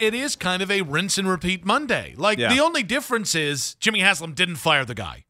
It 0.00 0.14
is 0.14 0.36
kind 0.36 0.62
of 0.62 0.70
a 0.70 0.82
rinse 0.82 1.18
and 1.18 1.28
repeat 1.28 1.64
Monday. 1.64 2.14
Like, 2.16 2.38
Yeah. 2.38 2.48
the 2.54 2.60
only 2.60 2.82
difference 2.82 3.34
is 3.34 3.74
Jimmy 3.76 4.00
Haslam 4.00 4.32
didn't 4.34 4.56
fire 4.56 4.84
the 4.84 4.94
guy. 4.94 5.24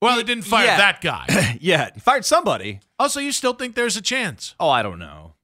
Well, 0.00 0.16
he 0.18 0.24
didn't 0.24 0.44
fire 0.44 0.66
that 0.66 1.00
guy. 1.00 1.56
yeah, 1.60 1.90
he 1.94 2.00
fired 2.00 2.24
somebody. 2.24 2.80
also, 2.98 3.20
you 3.20 3.30
still 3.30 3.52
think 3.52 3.74
there's 3.76 3.96
a 3.96 4.02
chance. 4.02 4.54
Oh, 4.58 4.68
I 4.68 4.82
don't 4.82 4.98
know. 4.98 5.34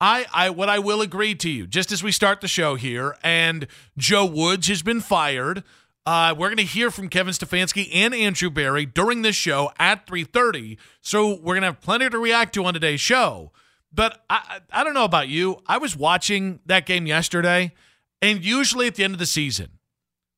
I, 0.00 0.26
I 0.32 0.50
what 0.50 0.68
I 0.68 0.80
will 0.80 1.00
agree 1.00 1.34
to 1.36 1.48
you, 1.48 1.68
just 1.68 1.92
as 1.92 2.02
we 2.02 2.10
start 2.10 2.40
the 2.40 2.48
show 2.48 2.74
here, 2.74 3.16
and 3.22 3.68
Joe 3.96 4.26
Woods 4.26 4.66
has 4.66 4.82
been 4.82 5.00
fired. 5.00 5.62
Uh, 6.04 6.34
we're 6.36 6.48
going 6.48 6.56
to 6.56 6.64
hear 6.64 6.90
from 6.90 7.08
Kevin 7.08 7.32
Stefanski 7.32 7.88
and 7.94 8.12
Andrew 8.12 8.50
Berry 8.50 8.84
during 8.84 9.22
this 9.22 9.36
show 9.36 9.70
at 9.78 10.04
3:30. 10.08 10.76
So 11.00 11.28
we're 11.36 11.54
going 11.54 11.60
to 11.60 11.66
have 11.68 11.80
plenty 11.80 12.10
to 12.10 12.18
react 12.18 12.54
to 12.54 12.64
on 12.64 12.74
today's 12.74 13.00
show. 13.00 13.52
But 13.94 14.24
I, 14.30 14.60
I 14.72 14.84
don't 14.84 14.94
know 14.94 15.04
about 15.04 15.28
you. 15.28 15.58
I 15.66 15.78
was 15.78 15.96
watching 15.96 16.60
that 16.66 16.86
game 16.86 17.06
yesterday, 17.06 17.72
and 18.20 18.44
usually 18.44 18.86
at 18.86 18.94
the 18.94 19.04
end 19.04 19.14
of 19.14 19.18
the 19.18 19.26
season, 19.26 19.78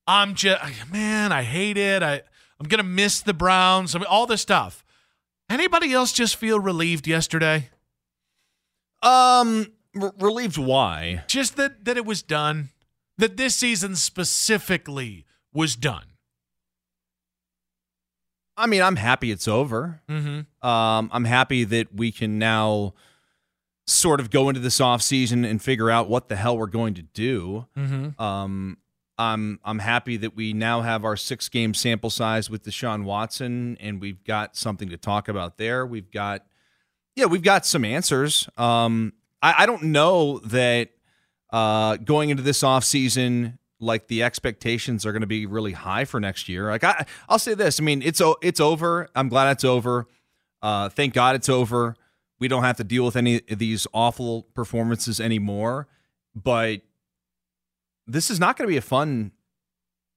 I'm 0.07 0.35
just 0.35 0.61
man, 0.91 1.33
I 1.33 1.43
hate 1.43 1.77
it. 1.77 2.03
I 2.03 2.23
I'm 2.61 2.67
gonna 2.69 2.83
miss 2.83 3.21
the 3.21 3.35
Browns. 3.35 3.95
I 3.95 3.99
mean, 3.99 4.07
all 4.07 4.27
this 4.27 4.43
stuff. 4.43 4.85
Anybody 5.49 5.93
else 5.93 6.13
just 6.13 6.37
feel 6.37 6.59
relieved 6.59 7.07
yesterday? 7.07 7.71
Um, 9.03 9.73
r- 10.01 10.15
relieved 10.19 10.57
why? 10.57 11.25
just 11.29 11.57
that 11.57 11.85
that 11.85 11.97
it 11.97 12.07
was 12.07 12.23
done 12.23 12.71
that 13.19 13.37
this 13.37 13.55
season 13.55 13.95
specifically 13.95 15.25
was 15.53 15.77
done 15.77 16.15
I 18.57 18.67
mean, 18.67 18.83
I'm 18.83 18.97
happy 18.97 19.31
it's 19.31 19.49
over. 19.49 20.01
mm-hmm. 20.09 20.67
Um, 20.67 21.11
I'm 21.13 21.25
happy 21.25 21.65
that 21.65 21.95
we 21.95 22.13
can 22.13 22.39
now 22.39 22.95
sort 23.87 24.21
of 24.21 24.31
go 24.31 24.49
into 24.49 24.61
this 24.61 24.79
offseason 24.79 25.49
and 25.49 25.61
figure 25.61 25.91
out 25.91 26.09
what 26.09 26.29
the 26.29 26.37
hell 26.37 26.57
we're 26.57 26.67
going 26.67 26.95
to 26.95 27.03
do. 27.03 27.67
Mm-hmm. 27.77 28.21
Um, 28.23 28.79
I'm 29.19 29.61
I'm 29.65 29.79
happy 29.79 30.17
that 30.19 30.35
we 30.35 30.53
now 30.53 30.81
have 30.81 31.05
our 31.05 31.17
six 31.17 31.49
game 31.49 31.75
sample 31.75 32.11
size 32.11 32.51
with 32.51 32.65
Deshaun 32.65 33.05
Watson, 33.05 33.77
and 33.81 34.01
we've 34.01 34.23
got 34.25 34.57
something 34.57 34.89
to 34.89 34.97
talk 34.97 35.29
about 35.29 35.57
there. 35.57 35.87
We've 35.87 36.11
got 36.11 36.45
yeah, 37.15 37.27
we've 37.27 37.43
got 37.43 37.65
some 37.65 37.85
answers. 37.85 38.49
Um, 38.57 39.13
I, 39.41 39.55
I 39.59 39.67
don't 39.67 39.85
know 39.85 40.41
that 40.41 40.91
uh, 41.51 41.97
going 41.97 42.31
into 42.31 42.43
this 42.43 42.63
offseason, 42.63 43.59
like 43.79 44.09
the 44.09 44.25
expectations 44.25 45.07
are 45.07 45.13
going 45.13 45.21
to 45.21 45.29
be 45.29 45.47
really 45.47 45.73
high 45.73 46.05
for 46.05 46.19
next 46.19 46.49
year. 46.49 46.71
Like 46.71 46.83
I, 46.83 47.07
I'll 47.29 47.39
say 47.39 47.55
this: 47.55 47.79
I 47.79 47.85
mean, 47.85 48.03
it's 48.03 48.21
it's 48.43 48.59
over. 48.59 49.09
I'm 49.15 49.29
glad 49.29 49.53
it's 49.53 49.65
over. 49.65 50.09
Uh, 50.61 50.89
thank 50.89 51.15
God 51.15 51.37
it's 51.37 51.49
over. 51.49 51.95
We 52.45 52.49
don't 52.49 52.63
have 52.63 52.77
to 52.77 52.85
deal 52.85 53.07
with 53.07 53.17
any 53.17 53.41
of 53.49 53.59
these 53.59 53.87
awful 53.95 54.43
performances 54.55 55.19
anymore. 55.19 55.89
But 56.35 56.83
this 58.07 58.31
is 58.31 58.39
not 58.39 58.59
going 58.59 58.69
to 58.69 58.71
be 58.71 58.77
a 58.77 58.83
fun 58.83 59.33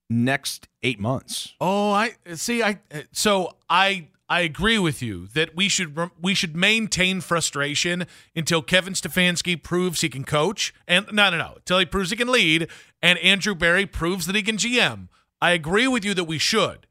next 0.09 0.67
eight 0.83 0.99
months. 0.99 1.53
oh 1.61 1.91
i 1.91 2.11
see 2.33 2.61
i 2.61 2.79
so 3.13 3.55
i 3.69 4.07
i 4.27 4.41
agree 4.41 4.77
with 4.77 5.01
you 5.01 5.27
that 5.27 5.55
we 5.55 5.69
should 5.69 5.97
we 6.21 6.33
should 6.33 6.53
maintain 6.53 7.21
frustration 7.21 8.05
until 8.35 8.61
kevin 8.61 8.91
stefanski 8.93 9.61
proves 9.61 10.01
he 10.01 10.09
can 10.09 10.25
coach 10.25 10.73
and 10.85 11.05
no 11.13 11.29
no 11.29 11.37
no 11.37 11.53
until 11.55 11.79
he 11.79 11.85
proves 11.85 12.09
he 12.09 12.15
can 12.17 12.29
lead 12.29 12.67
and 13.01 13.17
andrew 13.19 13.55
berry 13.55 13.85
proves 13.85 14.27
that 14.27 14.35
he 14.35 14.41
can 14.43 14.57
gm 14.57 15.07
i 15.41 15.51
agree 15.51 15.87
with 15.87 16.03
you 16.05 16.13
that 16.13 16.23
we 16.23 16.37
should 16.37 16.87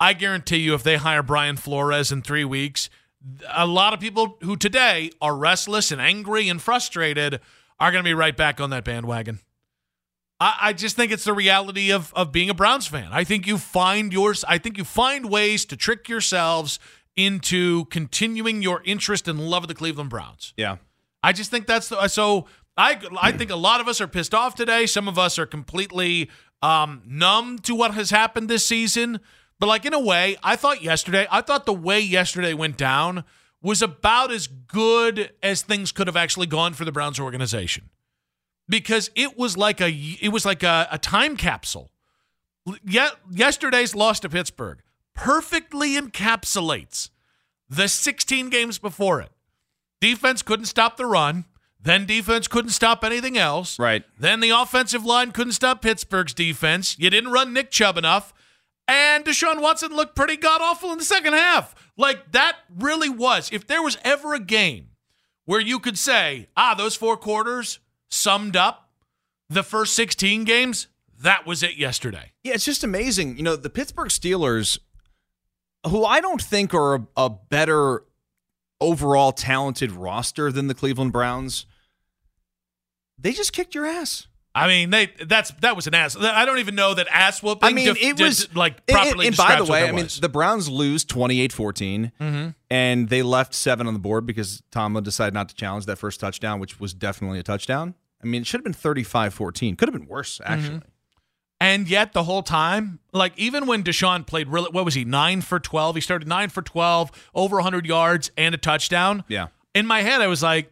i 0.00 0.12
guarantee 0.14 0.58
you 0.58 0.72
if 0.74 0.82
they 0.82 0.96
hire 0.96 1.22
brian 1.22 1.56
flores 1.56 2.10
in 2.12 2.20
three 2.22 2.44
weeks 2.46 2.88
a 3.48 3.66
lot 3.66 3.92
of 3.94 4.00
people 4.00 4.36
who 4.42 4.56
today 4.56 5.10
are 5.20 5.36
restless 5.36 5.90
and 5.90 6.00
angry 6.00 6.48
and 6.48 6.60
frustrated 6.60 7.40
are 7.80 7.90
going 7.90 8.02
to 8.02 8.08
be 8.08 8.14
right 8.14 8.36
back 8.36 8.60
on 8.60 8.70
that 8.70 8.84
bandwagon. 8.84 9.40
I, 10.40 10.56
I 10.60 10.72
just 10.72 10.96
think 10.96 11.12
it's 11.12 11.24
the 11.24 11.32
reality 11.32 11.90
of 11.90 12.12
of 12.14 12.32
being 12.32 12.50
a 12.50 12.54
Browns 12.54 12.86
fan. 12.86 13.08
I 13.12 13.24
think 13.24 13.46
you 13.46 13.58
find 13.58 14.12
yours. 14.12 14.44
I 14.46 14.58
think 14.58 14.78
you 14.78 14.84
find 14.84 15.30
ways 15.30 15.64
to 15.66 15.76
trick 15.76 16.08
yourselves 16.08 16.78
into 17.16 17.84
continuing 17.86 18.62
your 18.62 18.82
interest 18.84 19.28
and 19.28 19.40
love 19.40 19.64
of 19.64 19.68
the 19.68 19.74
Cleveland 19.74 20.10
Browns. 20.10 20.52
Yeah. 20.56 20.76
I 21.22 21.32
just 21.32 21.50
think 21.50 21.66
that's 21.66 21.88
the, 21.88 22.08
so. 22.08 22.46
I 22.76 22.98
I 23.20 23.30
think 23.30 23.52
a 23.52 23.56
lot 23.56 23.80
of 23.80 23.86
us 23.86 24.00
are 24.00 24.08
pissed 24.08 24.34
off 24.34 24.56
today. 24.56 24.86
Some 24.86 25.06
of 25.06 25.16
us 25.16 25.38
are 25.38 25.46
completely 25.46 26.28
um, 26.60 27.02
numb 27.06 27.60
to 27.60 27.74
what 27.74 27.94
has 27.94 28.10
happened 28.10 28.48
this 28.48 28.66
season. 28.66 29.20
But 29.60 29.66
like 29.68 29.84
in 29.84 29.94
a 29.94 30.00
way, 30.00 30.36
I 30.42 30.56
thought 30.56 30.82
yesterday, 30.82 31.26
I 31.30 31.40
thought 31.40 31.66
the 31.66 31.72
way 31.72 32.00
yesterday 32.00 32.54
went 32.54 32.76
down 32.76 33.24
was 33.62 33.80
about 33.80 34.30
as 34.30 34.46
good 34.46 35.32
as 35.42 35.62
things 35.62 35.90
could 35.90 36.06
have 36.06 36.16
actually 36.16 36.46
gone 36.46 36.74
for 36.74 36.84
the 36.84 36.92
Browns 36.92 37.18
organization. 37.18 37.88
Because 38.68 39.10
it 39.14 39.38
was 39.38 39.56
like 39.56 39.80
a 39.80 39.90
it 40.20 40.28
was 40.28 40.44
like 40.44 40.62
a, 40.62 40.88
a 40.90 40.98
time 40.98 41.36
capsule. 41.36 41.90
Yet 42.84 43.12
yesterday's 43.30 43.94
loss 43.94 44.20
to 44.20 44.28
Pittsburgh 44.28 44.80
perfectly 45.14 45.98
encapsulates 45.98 47.10
the 47.68 47.88
16 47.88 48.50
games 48.50 48.78
before 48.78 49.20
it. 49.20 49.30
Defense 50.00 50.42
couldn't 50.42 50.66
stop 50.66 50.96
the 50.96 51.06
run. 51.06 51.44
Then 51.80 52.06
defense 52.06 52.48
couldn't 52.48 52.70
stop 52.70 53.04
anything 53.04 53.36
else. 53.36 53.78
Right. 53.78 54.04
Then 54.18 54.40
the 54.40 54.50
offensive 54.50 55.04
line 55.04 55.32
couldn't 55.32 55.52
stop 55.52 55.82
Pittsburgh's 55.82 56.32
defense. 56.34 56.98
You 56.98 57.10
didn't 57.10 57.32
run 57.32 57.52
Nick 57.52 57.70
Chubb 57.70 57.98
enough. 57.98 58.32
And 58.86 59.24
Deshaun 59.24 59.62
Watson 59.62 59.94
looked 59.94 60.14
pretty 60.14 60.36
god 60.36 60.60
awful 60.60 60.92
in 60.92 60.98
the 60.98 61.04
second 61.04 61.32
half. 61.32 61.74
Like 61.96 62.32
that 62.32 62.56
really 62.74 63.08
was. 63.08 63.50
If 63.52 63.66
there 63.66 63.82
was 63.82 63.98
ever 64.04 64.34
a 64.34 64.40
game 64.40 64.88
where 65.46 65.60
you 65.60 65.78
could 65.78 65.98
say, 65.98 66.48
ah, 66.56 66.74
those 66.74 66.96
four 66.96 67.16
quarters 67.16 67.78
summed 68.10 68.56
up 68.56 68.90
the 69.48 69.62
first 69.62 69.94
16 69.94 70.44
games, 70.44 70.88
that 71.20 71.46
was 71.46 71.62
it 71.62 71.76
yesterday. 71.76 72.32
Yeah, 72.42 72.54
it's 72.54 72.64
just 72.64 72.84
amazing. 72.84 73.36
You 73.36 73.42
know, 73.42 73.56
the 73.56 73.70
Pittsburgh 73.70 74.08
Steelers, 74.08 74.78
who 75.86 76.04
I 76.04 76.20
don't 76.20 76.42
think 76.42 76.74
are 76.74 76.94
a, 76.96 77.06
a 77.16 77.30
better 77.30 78.04
overall 78.80 79.32
talented 79.32 79.92
roster 79.92 80.52
than 80.52 80.66
the 80.66 80.74
Cleveland 80.74 81.12
Browns, 81.12 81.66
they 83.18 83.32
just 83.32 83.52
kicked 83.52 83.74
your 83.74 83.86
ass. 83.86 84.26
I 84.56 84.68
mean, 84.68 84.90
they 84.90 85.10
that's 85.26 85.50
that 85.62 85.74
was 85.74 85.86
an 85.88 85.94
ass. 85.94 86.16
I 86.16 86.44
don't 86.44 86.58
even 86.60 86.74
know 86.76 86.94
that 86.94 87.08
ass 87.10 87.42
whooping. 87.42 87.68
I 87.68 87.72
mean, 87.72 87.86
def- 87.86 88.00
it 88.02 88.20
was 88.20 88.46
did, 88.46 88.56
like 88.56 88.86
properly. 88.86 89.26
And, 89.26 89.36
and 89.36 89.36
by 89.36 89.56
the 89.56 89.64
way, 89.64 89.88
I 89.88 89.92
mean, 89.92 90.06
the 90.20 90.28
Browns 90.28 90.68
lose 90.68 91.04
28-14, 91.04 92.12
Mm-hmm. 92.20 92.48
and 92.70 93.08
they 93.08 93.22
left 93.22 93.52
seven 93.54 93.86
on 93.88 93.94
the 93.94 93.98
board 94.00 94.26
because 94.26 94.62
Tomlin 94.70 95.02
decided 95.02 95.34
not 95.34 95.48
to 95.48 95.54
challenge 95.56 95.86
that 95.86 95.96
first 95.96 96.20
touchdown, 96.20 96.60
which 96.60 96.78
was 96.78 96.94
definitely 96.94 97.40
a 97.40 97.42
touchdown. 97.42 97.94
I 98.22 98.26
mean, 98.26 98.42
it 98.42 98.46
should 98.46 98.58
have 98.58 98.64
been 98.64 98.72
35-14. 98.74 99.76
Could 99.76 99.88
have 99.88 99.92
been 99.98 100.08
worse, 100.08 100.38
Mm-hmm. 100.38 100.52
actually. 100.52 100.80
And 101.60 101.88
yet, 101.88 102.12
the 102.12 102.24
whole 102.24 102.42
time, 102.42 102.98
like 103.12 103.32
even 103.36 103.66
when 103.66 103.82
Deshaun 103.84 104.26
played, 104.26 104.48
really, 104.48 104.68
what 104.70 104.84
was 104.84 104.94
he 104.94 105.04
nine 105.04 105.40
for 105.40 105.58
twelve? 105.58 105.94
He 105.94 106.00
started 106.02 106.28
nine 106.28 106.50
for 106.50 106.60
twelve, 106.62 107.10
over 107.34 107.60
hundred 107.60 107.86
yards 107.86 108.30
and 108.36 108.54
a 108.54 108.58
touchdown. 108.58 109.24
Yeah. 109.28 109.46
In 109.74 109.86
my 109.86 110.02
head, 110.02 110.20
I 110.20 110.26
was 110.26 110.42
like, 110.42 110.70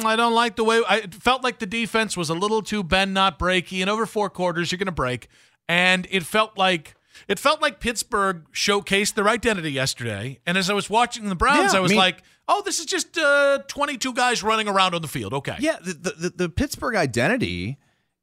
mm, 0.00 0.04
I 0.04 0.16
don't 0.16 0.34
like 0.34 0.56
the 0.56 0.64
way. 0.64 0.82
I 0.88 0.96
it 0.98 1.14
felt 1.14 1.42
like 1.44 1.58
the 1.58 1.66
defense 1.66 2.16
was 2.16 2.30
a 2.30 2.34
little 2.34 2.62
too 2.62 2.82
bend 2.82 3.14
not 3.14 3.38
breaky, 3.38 3.80
and 3.80 3.88
over 3.90 4.06
four 4.06 4.30
quarters, 4.30 4.70
you're 4.72 4.78
going 4.78 4.86
to 4.86 4.92
break. 4.92 5.28
And 5.68 6.06
it 6.10 6.22
felt 6.24 6.56
like 6.56 6.94
it 7.26 7.38
felt 7.38 7.60
like 7.60 7.80
Pittsburgh 7.80 8.46
showcased 8.52 9.14
their 9.14 9.28
identity 9.28 9.72
yesterday. 9.72 10.38
And 10.46 10.56
as 10.56 10.70
I 10.70 10.74
was 10.74 10.88
watching 10.88 11.28
the 11.28 11.34
Browns, 11.34 11.72
Yeah, 11.72 11.78
I 11.78 11.82
was 11.82 11.90
mean- 11.90 11.98
like, 11.98 12.22
oh, 12.46 12.62
this 12.64 12.78
is 12.78 12.86
just 12.86 13.18
uh, 13.18 13.58
22 13.68 14.12
guys 14.14 14.42
running 14.42 14.68
around 14.68 14.94
on 14.94 15.02
the 15.02 15.08
field. 15.08 15.34
Okay. 15.34 15.56
Yeah, 15.58 15.76
the, 15.82 15.92
the, 15.94 16.10
the, 16.10 16.30
the 16.36 16.48
Pittsburgh 16.48 16.94
identity 16.94 17.76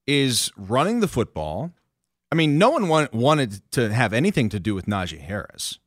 is 0.07 0.51
running 0.57 1.01
the 1.01 1.07
football. 1.07 1.71
I 2.31 2.35
mean, 2.35 2.57
no 2.57 2.69
one 2.71 2.87
want, 2.87 3.13
wanted 3.13 3.61
to 3.73 3.93
have 3.93 4.13
anything 4.13 4.49
to 4.49 4.59
do 4.59 4.73
with 4.73 4.85
Najee 4.87 5.19
Harris. 5.21 5.77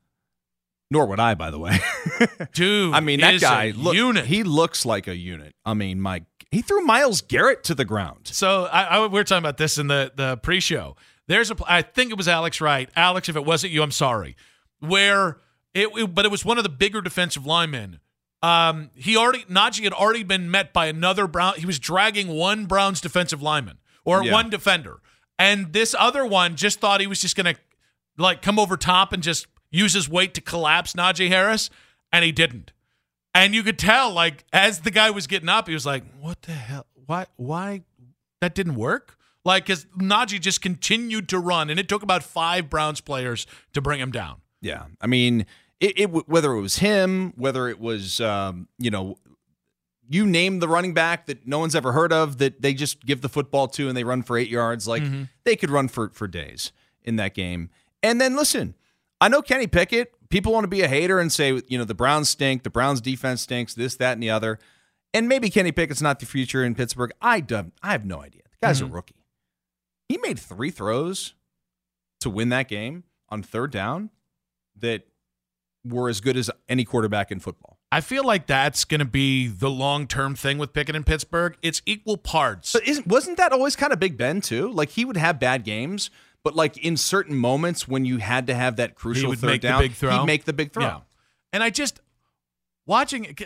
Nor 0.90 1.06
would 1.06 1.20
I, 1.20 1.34
by 1.34 1.50
the 1.50 1.58
way. 1.58 1.78
Dude, 2.54 2.94
I 2.94 3.00
mean, 3.00 3.20
that 3.20 3.40
guy 3.40 3.72
look, 3.76 3.94
unit. 3.94 4.24
He 4.26 4.42
looks 4.42 4.86
like 4.86 5.06
a 5.06 5.14
unit. 5.16 5.54
I 5.64 5.74
mean, 5.74 6.00
my 6.00 6.24
he 6.50 6.62
threw 6.62 6.80
Myles 6.82 7.20
Garrett 7.20 7.62
to 7.64 7.74
the 7.74 7.84
ground. 7.84 8.20
So 8.28 8.64
I, 8.64 8.82
I, 8.84 9.00
we 9.02 9.08
were 9.08 9.24
talking 9.24 9.42
about 9.44 9.58
this 9.58 9.76
in 9.76 9.88
the 9.88 10.12
the 10.14 10.38
pre-show. 10.38 10.96
There's 11.26 11.50
a, 11.50 11.56
I 11.66 11.82
think 11.82 12.10
it 12.10 12.16
was 12.16 12.26
Alex 12.26 12.60
Wright. 12.62 12.88
Alex, 12.96 13.28
if 13.28 13.36
it 13.36 13.44
wasn't 13.44 13.72
you, 13.74 13.82
I'm 13.82 13.90
sorry. 13.90 14.34
Where 14.80 15.38
it, 15.74 15.88
it- 15.94 16.14
but 16.14 16.24
it 16.24 16.30
was 16.30 16.44
one 16.44 16.56
of 16.56 16.64
the 16.64 16.70
bigger 16.70 17.00
defensive 17.02 17.44
linemen. 17.44 18.00
Um, 18.42 18.90
he 18.94 19.16
already 19.16 19.42
Najee 19.44 19.82
had 19.84 19.92
already 19.92 20.22
been 20.22 20.50
met 20.50 20.72
by 20.72 20.86
another 20.86 21.26
Brown. 21.26 21.54
He 21.58 21.66
was 21.66 21.78
dragging 21.78 22.28
one 22.28 22.66
Browns 22.66 23.00
defensive 23.00 23.42
lineman 23.42 23.78
or 24.04 24.24
Yeah. 24.24 24.32
one 24.32 24.48
defender, 24.48 25.00
and 25.38 25.72
this 25.72 25.94
other 25.98 26.24
one 26.24 26.54
just 26.56 26.78
thought 26.80 27.00
he 27.00 27.06
was 27.08 27.20
just 27.20 27.34
gonna 27.36 27.56
like 28.16 28.40
come 28.40 28.58
over 28.58 28.76
top 28.76 29.12
and 29.12 29.22
just 29.24 29.48
use 29.70 29.94
his 29.94 30.08
weight 30.08 30.34
to 30.34 30.40
collapse 30.40 30.92
Najee 30.94 31.28
Harris, 31.28 31.70
and 32.12 32.24
he 32.24 32.32
didn't. 32.32 32.72
And 33.34 33.54
you 33.54 33.62
could 33.62 33.78
tell, 33.78 34.12
like, 34.12 34.44
as 34.52 34.80
the 34.80 34.90
guy 34.90 35.10
was 35.10 35.26
getting 35.26 35.48
up, 35.48 35.68
he 35.68 35.74
was 35.74 35.86
like, 35.86 36.02
"What 36.20 36.42
the 36.42 36.52
hell? 36.52 36.86
Why? 37.06 37.26
Why? 37.36 37.82
That 38.40 38.54
didn't 38.54 38.74
work." 38.76 39.16
Like, 39.44 39.66
because 39.66 39.86
Najee 39.96 40.40
just 40.40 40.60
continued 40.60 41.28
to 41.28 41.38
run, 41.38 41.70
and 41.70 41.78
it 41.78 41.88
took 41.88 42.02
about 42.02 42.22
five 42.22 42.68
Browns 42.68 43.00
players 43.00 43.46
to 43.72 43.80
bring 43.80 44.00
him 44.00 44.10
down. 44.10 44.40
Yeah, 44.60 44.84
I 45.00 45.06
mean, 45.06 45.46
it, 45.80 45.98
it 45.98 46.28
whether 46.28 46.52
it 46.52 46.60
was 46.60 46.78
him, 46.78 47.32
whether 47.36 47.68
it 47.68 47.78
was 47.78 48.20
um, 48.20 48.68
you 48.78 48.90
know, 48.90 49.18
you 50.08 50.26
name 50.26 50.58
the 50.58 50.68
running 50.68 50.94
back 50.94 51.26
that 51.26 51.46
no 51.46 51.58
one's 51.58 51.74
ever 51.74 51.92
heard 51.92 52.12
of 52.12 52.38
that 52.38 52.62
they 52.62 52.74
just 52.74 53.04
give 53.04 53.20
the 53.20 53.28
football 53.28 53.68
to 53.68 53.88
and 53.88 53.96
they 53.96 54.04
run 54.04 54.22
for 54.22 54.36
eight 54.36 54.48
yards. 54.48 54.88
Like 54.88 55.02
they 55.44 55.54
could 55.54 55.70
run 55.70 55.88
for 55.88 56.08
for 56.10 56.26
days 56.26 56.72
in 57.04 57.16
that 57.16 57.34
game. 57.34 57.70
And 58.02 58.20
then 58.20 58.36
listen, 58.36 58.74
I 59.20 59.28
know 59.28 59.42
Kenny 59.42 59.66
Pickett. 59.66 60.12
People 60.28 60.52
want 60.52 60.64
to 60.64 60.68
be 60.68 60.82
a 60.82 60.88
hater 60.88 61.18
and 61.18 61.32
say 61.32 61.60
you 61.68 61.78
know 61.78 61.84
the 61.84 61.94
Browns 61.94 62.28
stink, 62.28 62.62
the 62.62 62.70
Browns 62.70 63.00
defense 63.00 63.42
stinks, 63.42 63.74
this, 63.74 63.96
that, 63.96 64.12
and 64.12 64.22
the 64.22 64.30
other. 64.30 64.58
And 65.14 65.28
maybe 65.28 65.48
Kenny 65.48 65.72
Pickett's 65.72 66.02
not 66.02 66.20
the 66.20 66.26
future 66.26 66.64
in 66.64 66.74
Pittsburgh. 66.74 67.12
I 67.22 67.40
don't, 67.40 67.72
I 67.82 67.92
have 67.92 68.04
no 68.04 68.20
idea. 68.20 68.42
The 68.50 68.66
guy's 68.66 68.80
a 68.80 68.84
mm-hmm. 68.84 68.94
rookie. 68.94 69.24
He 70.08 70.18
made 70.18 70.38
three 70.38 70.70
throws 70.70 71.34
to 72.20 72.30
win 72.30 72.50
that 72.50 72.68
game 72.68 73.04
on 73.30 73.42
third 73.42 73.70
down 73.70 74.10
that 74.76 75.06
were 75.84 76.08
as 76.08 76.20
good 76.20 76.36
as 76.36 76.50
any 76.68 76.84
quarterback 76.84 77.30
in 77.30 77.40
football. 77.40 77.78
I 77.90 78.02
feel 78.02 78.24
like 78.24 78.46
that's 78.46 78.84
going 78.84 78.98
to 78.98 79.06
be 79.06 79.48
the 79.48 79.70
long 79.70 80.06
term 80.06 80.34
thing 80.34 80.58
with 80.58 80.72
Pickett 80.74 80.94
in 80.94 81.04
Pittsburgh. 81.04 81.56
It's 81.62 81.80
equal 81.86 82.18
parts. 82.18 82.72
But 82.72 82.86
isn't 82.86 83.06
wasn't 83.06 83.38
that 83.38 83.52
always 83.52 83.76
kind 83.76 83.92
of 83.92 83.98
Big 83.98 84.18
Ben 84.18 84.40
too? 84.40 84.70
Like 84.70 84.90
he 84.90 85.04
would 85.04 85.16
have 85.16 85.40
bad 85.40 85.64
games, 85.64 86.10
but 86.44 86.54
like 86.54 86.76
in 86.78 86.96
certain 86.96 87.36
moments 87.36 87.86
when 87.86 88.04
you 88.04 88.18
had 88.18 88.46
to 88.46 88.54
have 88.54 88.76
that 88.76 88.94
crucial 88.94 89.30
would 89.30 89.38
third 89.38 89.46
make 89.46 89.62
the 89.62 89.68
down, 89.68 89.82
big 89.82 89.92
throw. 89.92 90.18
he'd 90.18 90.26
make 90.26 90.44
the 90.44 90.52
big 90.52 90.72
throw. 90.72 90.84
Yeah. 90.84 91.00
And 91.52 91.62
I 91.62 91.70
just 91.70 92.00
watching 92.86 93.24
it. 93.24 93.40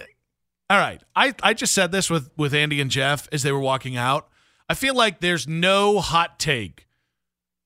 All 0.71 0.79
right. 0.79 1.03
I, 1.15 1.35
I 1.43 1.55
just 1.55 1.75
said 1.75 1.93
this 1.93 2.09
with, 2.09 2.31
with 2.37 2.55
Andy 2.55 2.81
and 2.81 2.91
Jeff 2.91 3.29
as 3.33 3.43
they 3.43 3.53
were 3.53 3.61
walking 3.61 3.97
out. 3.97 4.29
I 4.69 4.75
feel 4.75 4.95
like 4.95 5.21
there's 5.21 5.47
no 5.47 6.01
hot 6.01 6.39
take, 6.39 6.87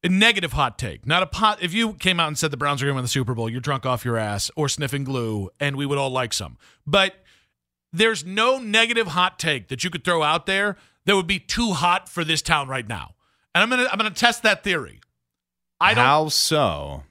a 0.03 0.09
negative 0.09 0.55
hot 0.55 0.79
take. 0.79 1.07
Not 1.07 1.23
a 1.23 1.27
pot. 1.27 1.63
If 1.63 1.73
you 1.73 1.93
came 1.95 2.19
out 2.19 2.29
and 2.29 2.39
said 2.39 2.51
the 2.51 2.57
Browns 2.57 2.83
are 2.83 2.87
going 2.87 2.95
to 2.95 2.97
win 2.97 3.05
the 3.05 3.09
Super 3.09 3.35
Bowl, 3.35 3.49
you're 3.49 3.61
drunk 3.61 3.87
off 3.87 4.05
your 4.05 4.17
ass 4.17 4.51
or 4.57 4.69
sniffing 4.69 5.05
glue, 5.05 5.51
and 5.61 5.77
we 5.77 5.87
would 5.87 5.99
all 5.99 6.11
like 6.11 6.33
some. 6.33 6.57
But 6.87 7.15
there's 7.93 8.25
no 8.25 8.59
negative 8.59 9.09
hot 9.09 9.39
take 9.39 9.69
that 9.69 9.85
you 9.85 9.91
could 9.91 10.05
throw 10.05 10.23
out 10.23 10.47
there 10.47 10.77
that 11.05 11.15
would 11.15 11.27
be 11.27 11.39
too 11.39 11.73
hot 11.73 12.09
for 12.09 12.25
this 12.25 12.43
town 12.43 12.69
right 12.69 12.87
now. 12.89 13.15
And 13.55 13.63
I'm 13.63 13.71
gonna 13.71 13.89
I'm 13.91 13.97
gonna 13.97 14.11
test 14.11 14.43
that 14.43 14.65
theory. 14.65 15.01
I 15.81 15.95
don't 15.95 16.05
How 16.05 16.29
so? 16.29 17.03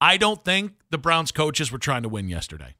I 0.00 0.16
don't 0.16 0.42
think 0.42 0.72
the 0.90 0.98
Browns 0.98 1.32
coaches 1.32 1.70
were 1.70 1.78
trying 1.78 2.02
to 2.02 2.08
win 2.08 2.28
yesterday. 2.28 2.74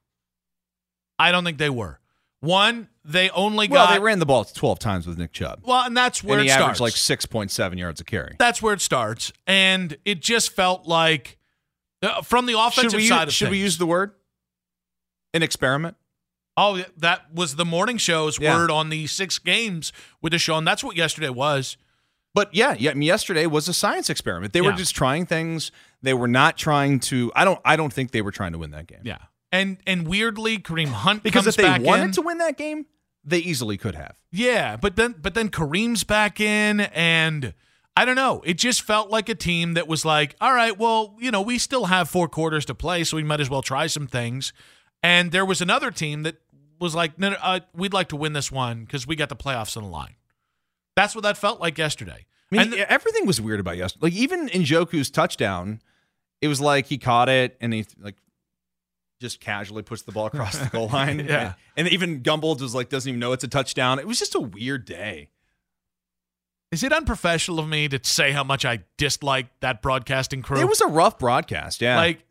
I 1.18 1.32
don't 1.32 1.44
think 1.44 1.58
they 1.58 1.70
were. 1.70 1.98
One, 2.40 2.88
they 3.04 3.28
only 3.30 3.68
got. 3.68 3.74
Well, 3.88 3.92
they 3.92 3.98
ran 4.02 4.18
the 4.18 4.26
ball 4.26 4.44
twelve 4.44 4.78
times 4.78 5.06
with 5.06 5.18
Nick 5.18 5.32
Chubb, 5.32 5.60
well, 5.62 5.84
and 5.84 5.94
that's 5.94 6.24
where 6.24 6.38
and 6.38 6.46
he 6.46 6.50
it 6.50 6.54
averaged 6.54 6.76
starts. 6.76 6.80
like 6.80 6.96
six 6.96 7.26
point 7.26 7.50
seven 7.50 7.76
yards 7.76 8.00
a 8.00 8.04
carry. 8.04 8.36
that's 8.38 8.62
where 8.62 8.72
it 8.72 8.80
starts, 8.80 9.30
and 9.46 9.96
it 10.06 10.20
just 10.22 10.50
felt 10.52 10.86
like 10.86 11.36
uh, 12.02 12.22
from 12.22 12.46
the 12.46 12.58
offensive 12.58 12.92
Should 12.92 12.96
we, 12.96 13.06
side 13.08 13.26
use, 13.28 13.34
should 13.34 13.50
we 13.50 13.58
use 13.58 13.76
the 13.76 13.84
word 13.84 14.12
an 15.34 15.42
experiment? 15.42 15.96
Oh, 16.56 16.76
yeah, 16.76 16.84
that 16.96 17.32
was 17.34 17.56
the 17.56 17.64
morning 17.66 17.98
show's 17.98 18.38
Yeah. 18.38 18.56
word 18.56 18.70
on 18.70 18.88
the 18.88 19.06
six 19.06 19.38
games 19.38 19.92
with 20.22 20.32
Deshaun. 20.32 20.64
That's 20.64 20.82
what 20.82 20.96
yesterday 20.96 21.28
was. 21.28 21.76
But 22.34 22.54
yeah, 22.54 22.76
yeah. 22.78 22.92
I 22.92 22.94
mean, 22.94 23.06
yesterday 23.06 23.46
was 23.46 23.68
a 23.68 23.74
science 23.74 24.08
experiment. 24.08 24.52
They 24.52 24.60
were 24.60 24.72
just 24.72 24.94
trying 24.94 25.26
things. 25.26 25.72
They 26.02 26.14
were 26.14 26.28
not 26.28 26.56
trying 26.56 27.00
to. 27.00 27.32
I 27.34 27.44
don't. 27.44 27.60
I 27.64 27.76
don't 27.76 27.92
think 27.92 28.12
they 28.12 28.22
were 28.22 28.30
trying 28.30 28.52
to 28.52 28.58
win 28.58 28.70
that 28.70 28.86
game. 28.86 29.00
Yeah, 29.02 29.18
and 29.50 29.78
and 29.86 30.06
weirdly, 30.06 30.58
Kareem 30.58 30.88
Hunt 30.88 31.22
Because 31.22 31.46
if 31.46 31.56
they 31.56 31.78
wanted 31.78 32.04
in. 32.04 32.12
to 32.12 32.22
win 32.22 32.38
that 32.38 32.56
game, 32.56 32.86
they 33.24 33.38
easily 33.38 33.76
could 33.76 33.94
have. 33.96 34.16
Yeah, 34.30 34.76
but 34.76 34.96
then 34.96 35.16
but 35.20 35.34
then 35.34 35.48
Kareem's 35.48 36.04
back 36.04 36.40
in 36.40 36.80
and 36.80 37.52
I 37.96 38.04
don't 38.04 38.16
know. 38.16 38.42
It 38.44 38.54
just 38.54 38.82
felt 38.82 39.10
like 39.10 39.28
a 39.28 39.34
team 39.34 39.74
that 39.74 39.88
was 39.88 40.04
like, 40.04 40.36
all 40.40 40.54
right, 40.54 40.78
well, 40.78 41.16
you 41.18 41.30
know, 41.30 41.42
we 41.42 41.58
still 41.58 41.86
have 41.86 42.08
four 42.08 42.28
quarters 42.28 42.64
to 42.66 42.74
play, 42.74 43.04
so 43.04 43.16
we 43.16 43.24
might 43.24 43.40
as 43.40 43.50
well 43.50 43.62
try 43.62 43.88
some 43.88 44.06
things. 44.06 44.52
And 45.02 45.32
there 45.32 45.44
was 45.44 45.60
another 45.60 45.90
team 45.90 46.22
that 46.22 46.36
was 46.78 46.94
like, 46.94 47.18
no, 47.18 47.30
no 47.30 47.36
uh, 47.42 47.60
we'd 47.74 47.92
like 47.92 48.08
to 48.08 48.16
win 48.16 48.32
this 48.32 48.50
one 48.50 48.84
because 48.84 49.06
we 49.06 49.16
got 49.16 49.28
the 49.28 49.36
playoffs 49.36 49.76
on 49.76 49.82
the 49.82 49.88
line. 49.88 50.14
That's 51.00 51.14
what 51.14 51.22
that 51.22 51.38
felt 51.38 51.60
like 51.60 51.78
yesterday. 51.78 52.26
I 52.52 52.54
mean, 52.54 52.60
And 52.60 52.72
th- 52.72 52.86
everything 52.88 53.26
was 53.26 53.40
weird 53.40 53.58
about 53.58 53.78
yesterday. 53.78 54.06
Like 54.06 54.12
even 54.12 54.48
in 54.50 54.62
Njoku's 54.62 55.10
touchdown, 55.10 55.80
it 56.42 56.48
was 56.48 56.60
like 56.60 56.86
he 56.86 56.98
caught 56.98 57.28
it 57.30 57.56
and 57.60 57.72
he 57.72 57.86
like 57.98 58.16
just 59.18 59.40
casually 59.40 59.82
puts 59.82 60.02
the 60.02 60.12
ball 60.12 60.26
across 60.26 60.58
the 60.58 60.68
goal 60.68 60.88
line. 60.92 61.20
Yeah. 61.20 61.54
and, 61.76 61.86
and 61.86 61.88
even 61.88 62.22
Gumbel 62.22 62.60
was 62.60 62.74
like 62.74 62.90
doesn't 62.90 63.08
even 63.08 63.18
know 63.18 63.32
it's 63.32 63.44
a 63.44 63.48
touchdown. 63.48 63.98
It 63.98 64.06
was 64.06 64.18
just 64.18 64.34
a 64.34 64.40
weird 64.40 64.84
day. 64.84 65.30
Is 66.70 66.84
it 66.84 66.92
unprofessional 66.92 67.58
of 67.60 67.68
me 67.68 67.88
to 67.88 67.98
say 68.02 68.30
how 68.30 68.44
much 68.44 68.64
I 68.64 68.80
dislike 68.98 69.46
that 69.60 69.80
broadcasting 69.82 70.42
crew? 70.42 70.60
It 70.60 70.68
was 70.68 70.80
a 70.80 70.86
rough 70.86 71.18
broadcast. 71.18 71.80
Yeah, 71.80 71.96
like 71.96 72.24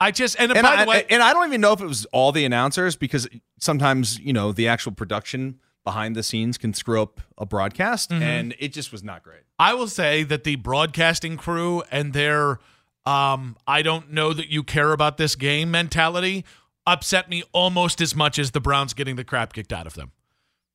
I 0.00 0.10
just 0.10 0.36
and, 0.40 0.50
and 0.50 0.62
by 0.62 0.68
I, 0.68 0.84
the 0.84 0.90
way, 0.90 1.06
and 1.10 1.22
I 1.22 1.32
don't 1.32 1.46
even 1.46 1.60
know 1.60 1.72
if 1.72 1.80
it 1.80 1.86
was 1.86 2.04
all 2.06 2.32
the 2.32 2.44
announcers 2.44 2.96
because 2.96 3.28
sometimes 3.60 4.18
you 4.18 4.32
know 4.32 4.50
the 4.50 4.66
actual 4.66 4.92
production 4.92 5.60
behind 5.84 6.16
the 6.16 6.22
scenes 6.22 6.56
can 6.58 6.72
screw 6.74 7.02
up 7.02 7.20
a 7.38 7.44
broadcast, 7.46 8.10
Mm-hmm. 8.10 8.22
and 8.22 8.54
it 8.58 8.72
just 8.72 8.90
was 8.92 9.02
not 9.02 9.22
great. 9.22 9.42
I 9.58 9.74
will 9.74 9.88
say 9.88 10.22
that 10.24 10.44
the 10.44 10.56
broadcasting 10.56 11.36
crew 11.36 11.82
and 11.90 12.12
their 12.12 12.58
um 13.06 13.56
I 13.66 13.82
don't 13.82 14.12
know 14.12 14.32
that 14.32 14.48
you 14.48 14.62
care 14.62 14.92
about 14.92 15.18
this 15.18 15.36
game 15.36 15.70
mentality 15.70 16.44
upset 16.86 17.28
me 17.28 17.42
almost 17.52 18.00
as 18.00 18.14
much 18.16 18.38
as 18.38 18.50
the 18.52 18.60
Browns 18.60 18.94
getting 18.94 19.16
the 19.16 19.24
crap 19.24 19.52
kicked 19.52 19.72
out 19.72 19.86
of 19.86 19.94
them. 19.94 20.12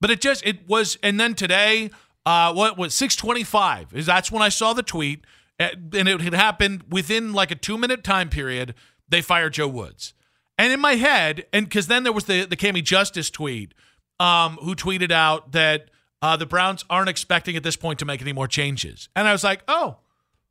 But 0.01 0.12
it 0.12 0.22
just 0.22 0.46
it 0.46 0.68
was 0.68 0.98
and 1.04 1.20
then 1.20 1.34
today 1.34 1.89
uh 2.25 2.54
what 2.54 2.78
was 2.78 2.94
625 2.94 3.94
is 3.94 4.06
that's 4.06 4.32
when 4.32 4.42
I 4.44 4.50
saw 4.50 4.74
the 4.74 4.84
tweet 4.84 5.25
uh, 5.60 5.70
and 5.94 6.08
it 6.08 6.22
had 6.22 6.34
happened 6.34 6.84
within 6.89 7.34
like 7.34 7.51
a 7.51 7.56
2 7.56 7.78
minute 7.78 8.04
time 8.04 8.30
period 8.30 8.75
they 9.10 9.22
fired 9.22 9.54
Joe 9.54 9.68
Woods. 9.68 10.13
And 10.58 10.72
in 10.72 10.80
my 10.80 10.96
head 10.96 11.46
and 11.51 11.70
cuz 11.70 11.88
then 11.88 12.04
there 12.04 12.13
was 12.13 12.25
the 12.25 12.46
the 12.46 12.56
Cami 12.58 12.84
Justice 12.84 13.30
tweet 13.32 13.74
um 14.20 14.58
who 14.62 14.76
tweeted 14.76 15.12
out 15.12 15.52
that 15.54 15.90
uh, 16.22 16.36
the 16.36 16.46
Browns 16.46 16.84
aren't 16.90 17.10
expecting 17.10 17.56
at 17.56 17.64
this 17.64 17.76
point 17.76 18.00
to 18.00 18.06
make 18.06 18.22
any 18.22 18.34
more 18.34 18.48
changes. 18.48 19.10
And 19.16 19.28
I 19.28 19.32
was 19.32 19.44
like, 19.44 19.64
oh, 19.68 19.98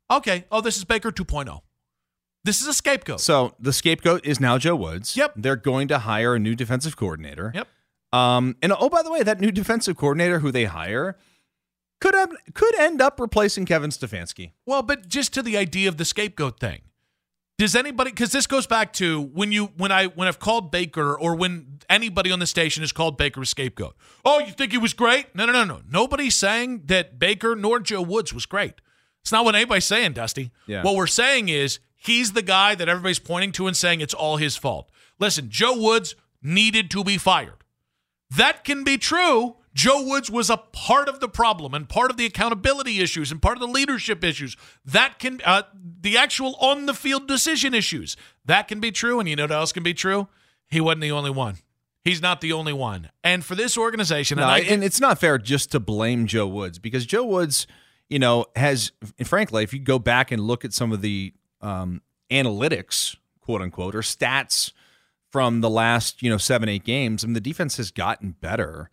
okay. 0.09 0.45
Oh, 0.51 0.61
this 0.61 0.77
is 0.77 0.83
Baker 0.83 1.11
2.0. 1.11 1.61
This 2.43 2.61
is 2.61 2.67
a 2.67 2.73
scapegoat. 2.73 3.19
So 3.19 3.53
the 3.59 3.73
scapegoat 3.73 4.25
is 4.25 4.39
now 4.39 4.57
Joe 4.57 4.75
Woods. 4.75 5.15
Yep. 5.15 5.33
they're 5.35 5.55
going 5.55 5.87
to 5.89 5.99
hire 5.99 6.35
a 6.35 6.39
new 6.39 6.55
defensive 6.55 6.95
coordinator. 6.95 7.51
Yep. 7.53 7.67
Um, 8.11 8.55
and 8.61 8.73
oh, 8.77 8.89
by 8.89 9.03
the 9.03 9.11
way, 9.11 9.21
that 9.21 9.39
new 9.39 9.51
defensive 9.51 9.97
coordinator 9.97 10.39
who 10.39 10.51
they 10.51 10.65
hire 10.65 11.17
could 12.01 12.15
have, 12.15 12.31
could 12.53 12.73
end 12.79 13.01
up 13.01 13.19
replacing 13.19 13.65
Kevin 13.65 13.91
Stefanski. 13.91 14.53
Well, 14.65 14.81
but 14.81 15.07
just 15.07 15.33
to 15.33 15.43
the 15.43 15.57
idea 15.57 15.89
of 15.89 15.97
the 15.97 16.05
scapegoat 16.05 16.59
thing. 16.59 16.81
Does 17.59 17.75
anybody 17.75 18.09
because 18.09 18.31
this 18.31 18.47
goes 18.47 18.65
back 18.65 18.93
to 18.93 19.21
when 19.21 19.51
you 19.51 19.65
when 19.77 19.91
I 19.91 20.07
when 20.07 20.27
I've 20.27 20.39
called 20.39 20.71
Baker 20.71 21.13
or 21.13 21.35
when 21.35 21.79
anybody 21.89 22.31
on 22.31 22.39
the 22.39 22.47
station 22.47 22.83
has 22.83 22.91
called 22.91 23.17
Baker 23.17 23.41
a 23.41 23.45
scapegoat. 23.45 23.95
Oh, 24.23 24.39
you 24.39 24.53
think 24.53 24.71
he 24.71 24.77
was 24.77 24.93
great? 24.93 25.35
No, 25.35 25.45
no, 25.45 25.51
no, 25.51 25.65
no. 25.65 25.81
Nobody's 25.89 26.35
saying 26.35 26.83
that 26.85 27.19
Baker 27.19 27.55
nor 27.55 27.79
Joe 27.79 28.01
Woods 28.01 28.33
was 28.33 28.45
great. 28.45 28.75
It's 29.21 29.31
not 29.31 29.43
what 29.43 29.55
anybody's 29.55 29.85
saying, 29.85 30.13
Dusty. 30.13 30.51
Yeah. 30.67 30.83
What 30.83 30.95
we're 30.95 31.07
saying 31.07 31.49
is 31.49 31.79
he's 31.97 32.31
the 32.31 32.41
guy 32.41 32.75
that 32.75 32.87
everybody's 32.87 33.19
pointing 33.19 33.51
to 33.53 33.67
and 33.67 33.75
saying 33.75 33.99
it's 34.01 34.13
all 34.13 34.37
his 34.37 34.55
fault. 34.55 34.89
Listen, 35.19 35.49
Joe 35.49 35.77
Woods 35.77 36.15
needed 36.41 36.89
to 36.91 37.03
be 37.03 37.17
fired. 37.17 37.65
That 38.29 38.63
can 38.63 38.85
be 38.85 38.97
true. 38.97 39.57
Joe 39.73 40.03
Woods 40.03 40.29
was 40.31 40.49
a 40.49 40.57
part 40.57 41.07
of 41.07 41.19
the 41.19 41.29
problem 41.29 41.73
and 41.73 41.87
part 41.87 42.11
of 42.11 42.17
the 42.17 42.25
accountability 42.25 42.99
issues 42.99 43.31
and 43.31 43.41
part 43.41 43.57
of 43.57 43.61
the 43.61 43.67
leadership 43.67 44.23
issues. 44.23 44.57
That 44.83 45.19
can, 45.19 45.41
uh, 45.45 45.63
the 46.01 46.17
actual 46.17 46.55
on 46.55 46.85
the 46.85 46.93
field 46.93 47.27
decision 47.27 47.73
issues. 47.73 48.17
That 48.45 48.67
can 48.67 48.79
be 48.79 48.91
true. 48.91 49.19
And 49.19 49.29
you 49.29 49.35
know 49.35 49.43
what 49.43 49.51
else 49.51 49.71
can 49.71 49.83
be 49.83 49.93
true? 49.93 50.27
He 50.67 50.81
wasn't 50.81 51.01
the 51.01 51.11
only 51.11 51.31
one. 51.31 51.57
He's 52.03 52.21
not 52.21 52.41
the 52.41 52.53
only 52.53 52.73
one. 52.73 53.11
And 53.23 53.43
for 53.43 53.55
this 53.55 53.77
organization, 53.77 54.37
No, 54.37 54.43
and, 54.43 54.51
I, 54.51 54.59
and 54.59 54.83
it's 54.83 54.99
not 54.99 55.19
fair 55.19 55.37
just 55.37 55.71
to 55.71 55.79
blame 55.79 56.27
Joe 56.27 56.47
Woods 56.47 56.79
because 56.79 57.05
Joe 57.05 57.25
Woods, 57.25 57.67
you 58.09 58.19
know, 58.19 58.45
has, 58.55 58.91
and 59.17 59.27
frankly, 59.27 59.63
if 59.63 59.73
you 59.73 59.79
go 59.79 59.99
back 59.99 60.31
and 60.31 60.41
look 60.41 60.63
at 60.65 60.73
some 60.73 60.91
of 60.91 61.01
the 61.01 61.33
um, 61.61 62.01
analytics, 62.31 63.17
quote 63.41 63.61
unquote, 63.61 63.95
or 63.95 64.01
stats 64.01 64.71
from 65.31 65.61
the 65.61 65.69
last, 65.69 66.21
you 66.23 66.29
know, 66.29 66.37
seven, 66.37 66.67
eight 66.69 66.83
games, 66.83 67.23
I 67.23 67.27
mean, 67.27 67.33
the 67.33 67.39
defense 67.41 67.77
has 67.77 67.91
gotten 67.91 68.31
better. 68.41 68.89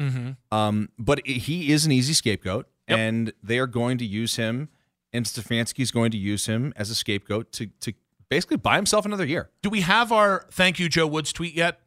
Um, 0.52 0.88
but 0.98 1.26
he 1.26 1.72
is 1.72 1.86
an 1.86 1.92
easy 1.92 2.12
scapegoat, 2.12 2.66
Yep. 2.88 2.98
and 2.98 3.32
they 3.42 3.58
are 3.58 3.66
going 3.66 3.98
to 3.98 4.04
use 4.04 4.36
him, 4.36 4.68
and 5.12 5.24
Stefanski's 5.26 5.90
going 5.90 6.10
to 6.12 6.18
use 6.18 6.46
him 6.46 6.72
as 6.76 6.90
a 6.90 6.94
scapegoat 6.94 7.50
to, 7.52 7.66
to 7.80 7.92
basically 8.28 8.56
buy 8.58 8.76
himself 8.76 9.04
another 9.06 9.24
year. 9.24 9.50
do 9.62 9.70
we 9.70 9.80
have 9.80 10.12
our 10.12 10.46
thank 10.50 10.78
you, 10.78 10.88
Joe 10.88 11.06
Woods 11.06 11.32
tweet 11.32 11.54
yet? 11.54 11.80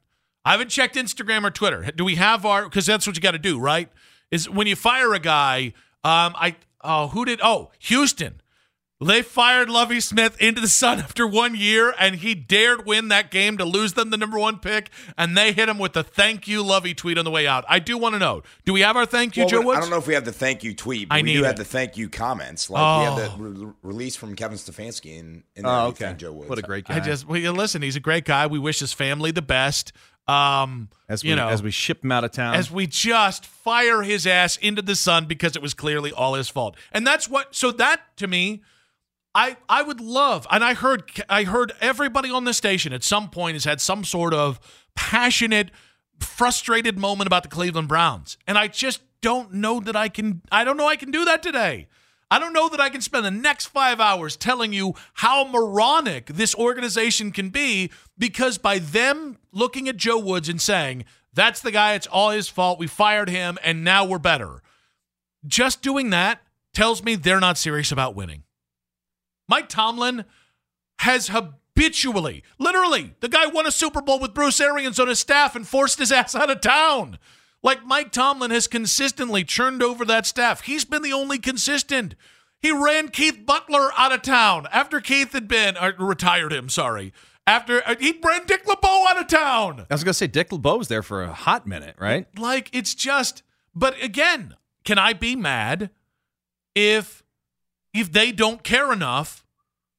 I 0.46 0.52
haven't 0.52 0.70
checked 0.70 0.96
Instagram 0.96 1.44
or 1.46 1.52
Twitter. 1.52 1.84
Do 1.96 2.04
we 2.06 2.16
have 2.16 2.46
our, 2.46 2.64
because 2.64 2.86
that's 2.86 3.06
what 3.06 3.16
you 3.16 3.22
got 3.22 3.32
to 3.32 3.38
do, 3.40 3.60
right? 3.60 3.90
Is 4.32 4.50
when 4.50 4.68
you 4.68 4.76
fire 4.76 5.14
a 5.14 5.20
guy, 5.20 5.74
um, 6.04 6.34
I, 6.36 6.56
oh, 6.82 7.08
who 7.10 7.24
did, 7.26 7.40
oh, 7.44 7.72
Houston. 7.80 8.42
They 9.02 9.22
fired 9.22 9.70
Lovie 9.70 10.02
Smith 10.02 10.36
into 10.42 10.60
the 10.60 10.68
sun 10.68 11.00
after 11.00 11.26
one 11.26 11.56
year, 11.56 11.94
and 11.98 12.16
he 12.16 12.36
dared 12.36 12.86
win 12.86 13.08
that 13.08 13.32
game 13.32 13.58
to 13.58 13.64
lose 13.64 13.94
them 13.94 14.10
the 14.10 14.18
number 14.18 14.38
one 14.38 14.60
pick, 14.60 14.90
and 15.18 15.38
they 15.38 15.54
hit 15.54 15.70
him 15.70 15.78
with 15.80 15.94
the 15.94 16.04
thank 16.04 16.50
you, 16.50 16.62
Lovie 16.62 16.94
tweet 16.94 17.18
on 17.18 17.24
the 17.24 17.32
way 17.32 17.48
out. 17.48 17.64
I 17.70 17.80
do 17.80 17.98
want 17.98 18.16
to 18.16 18.20
know 18.20 18.44
do 18.66 18.74
we 18.74 18.82
have 18.82 18.98
our 18.98 19.06
thank 19.06 19.38
you, 19.38 19.44
Well, 19.44 19.50
Joe 19.50 19.60
we- 19.62 19.66
Woods? 19.68 19.78
I 19.78 19.82
don't 19.82 19.90
know 19.90 19.98
if 20.00 20.08
we 20.08 20.16
have 20.16 20.26
the 20.26 20.34
thank 20.34 20.66
you 20.66 20.74
tweet, 20.76 21.08
but 21.08 21.16
I 21.16 21.22
we 21.22 21.32
do 21.32 21.44
it. 21.44 21.48
have 21.48 21.56
the 21.56 21.64
thank 21.64 21.96
you 21.96 22.10
comments. 22.10 22.70
Like 22.70 23.00
we 23.00 23.06
have 23.06 23.14
Oh. 23.34 23.38
the 23.38 23.66
re- 23.68 23.74
release 23.84 24.18
from 24.18 24.36
Kevin 24.36 24.58
Stefanski 24.58 25.18
in, 25.18 25.44
in 25.56 25.64
there. 25.64 25.68
Oh, 25.72 25.84
we 25.86 25.90
okay. 25.92 26.14
Joe 26.18 26.34
Woods. 26.34 26.50
What 26.50 26.60
a 26.60 26.62
great 26.62 26.84
guy. 26.86 26.98
I 26.98 27.00
just, 27.00 27.26
well, 27.26 27.54
listen, 27.54 27.82
he's 27.82 27.96
a 27.96 28.02
great 28.02 28.26
guy. 28.26 28.48
We 28.48 28.60
wish 28.60 28.80
his 28.82 28.92
family 28.92 29.32
the 29.32 29.42
best. 29.42 29.94
Um, 30.28 30.90
as 31.08 31.24
we, 31.24 31.30
you 31.30 31.36
know, 31.38 31.48
as 31.48 31.64
we 31.64 31.72
ship 31.72 32.04
him 32.04 32.12
out 32.12 32.24
of 32.26 32.32
town. 32.32 32.54
as 32.56 32.70
we 32.70 32.86
just 32.86 33.46
fire 33.46 34.04
his 34.04 34.28
ass 34.28 34.58
into 34.58 34.82
the 34.84 34.96
sun 34.96 35.26
because 35.26 35.56
it 35.56 35.62
was 35.62 35.74
clearly 35.74 36.12
all 36.12 36.34
his 36.36 36.50
fault. 36.50 36.76
And 36.92 37.08
that's 37.08 37.28
what 37.30 37.56
so 37.56 37.72
that 37.72 38.02
to 38.18 38.28
me 38.28 38.62
I 39.36 39.58
I 39.68 39.84
would 39.84 40.02
love 40.02 40.48
and 40.50 40.64
I 40.64 40.74
heard 40.74 41.12
I 41.30 41.44
heard 41.44 41.74
everybody 41.82 42.32
on 42.32 42.46
the 42.46 42.54
station 42.54 42.94
at 42.94 43.04
some 43.04 43.30
point 43.30 43.56
has 43.56 43.66
had 43.66 43.80
some 43.80 44.04
sort 44.04 44.34
of 44.34 44.60
passionate 44.96 45.72
frustrated 46.20 46.98
moment 46.98 47.28
about 47.28 47.44
the 47.44 47.50
Cleveland 47.50 47.88
Browns. 47.88 48.38
And 48.48 48.58
I 48.58 48.68
just 48.68 49.02
don't 49.22 49.54
know 49.54 49.80
that 49.82 49.96
I 49.96 50.10
can 50.10 50.42
I 50.52 50.64
don't 50.64 50.78
know 50.78 50.88
I 50.88 50.96
can 50.96 51.12
do 51.12 51.26
that 51.26 51.44
today. 51.44 51.88
I 52.32 52.38
don't 52.38 52.54
know 52.54 52.70
that 52.70 52.80
I 52.80 52.90
can 52.90 53.02
spend 53.02 53.26
the 53.26 53.32
next 53.32 53.68
5 53.68 54.00
hours 54.00 54.38
telling 54.38 54.72
you 54.72 54.94
how 55.16 55.46
moronic 55.48 56.28
this 56.28 56.54
organization 56.54 57.32
can 57.32 57.50
be 57.50 57.90
because 58.20 58.60
by 58.60 58.78
them 58.78 59.40
looking 59.52 59.90
at 59.90 59.98
Joe 59.98 60.20
Woods 60.20 60.48
and 60.48 60.62
saying, 60.62 61.06
"That's 61.34 61.60
the 61.60 61.72
guy, 61.72 61.94
it's 61.94 62.06
all 62.06 62.30
his 62.30 62.48
fault. 62.48 62.78
We 62.78 62.88
fired 62.88 63.30
him 63.30 63.58
and 63.64 63.84
now 63.84 64.06
we're 64.06 64.20
better." 64.20 64.62
Just 65.46 65.82
doing 65.82 66.10
that 66.12 66.42
tells 66.74 67.04
me 67.04 67.16
they're 67.16 67.40
not 67.40 67.58
serious 67.58 67.92
about 67.92 68.16
winning. 68.16 68.44
Mike 69.50 69.68
Tomlin 69.68 70.26
has 71.00 71.30
habitually, 71.30 72.44
literally, 72.58 73.16
the 73.20 73.28
guy 73.28 73.48
won 73.48 73.66
a 73.66 73.72
Super 73.72 74.02
Bowl 74.02 74.20
with 74.20 74.34
Bruce 74.34 74.60
Arians 74.62 75.00
on 75.00 75.08
his 75.08 75.20
staff 75.20 75.56
and 75.56 75.68
forced 75.68 76.00
his 76.00 76.12
ass 76.14 76.36
out 76.36 76.50
of 76.50 76.62
town. 76.62 77.18
Like 77.62 77.86
Mike 77.86 78.12
Tomlin 78.12 78.52
has 78.52 78.68
consistently 78.68 79.44
churned 79.44 79.84
over 79.84 80.06
that 80.06 80.26
staff. 80.26 80.62
He's 80.62 80.86
been 80.86 81.02
the 81.02 81.12
only 81.12 81.40
consistent. 81.40 82.16
He 82.62 82.72
ran 82.72 83.10
Keith 83.10 83.46
Butler 83.46 83.90
out 83.98 84.14
of 84.14 84.22
town 84.22 84.68
after 84.72 85.02
Keith 85.02 85.34
had 85.34 85.48
been 85.48 85.78
or 85.78 85.94
retired 85.98 86.54
him. 86.54 86.70
Sorry, 86.70 87.12
after 87.48 87.82
uh, 87.86 87.96
he 88.00 88.18
ran 88.24 88.46
Dick 88.46 88.66
LeBeau 88.68 89.06
out 89.10 89.20
of 89.20 89.28
town. 89.28 89.86
I 89.90 89.94
was 89.94 90.04
going 90.04 90.12
to 90.12 90.18
say 90.18 90.28
Dick 90.28 90.52
LeBeau 90.52 90.78
was 90.78 90.88
there 90.88 91.04
for 91.04 91.24
a 91.24 91.34
hot 91.34 91.66
minute, 91.66 91.96
right? 92.00 92.28
Like 92.38 92.70
it's 92.72 92.94
just 92.94 93.44
but 93.76 94.02
again, 94.04 94.56
can 94.84 94.98
I 94.98 95.14
be 95.14 95.36
mad 95.36 95.90
if 96.76 97.24
if 97.94 98.12
they 98.12 98.32
don't 98.32 98.64
care 98.64 98.92
enough 98.94 99.44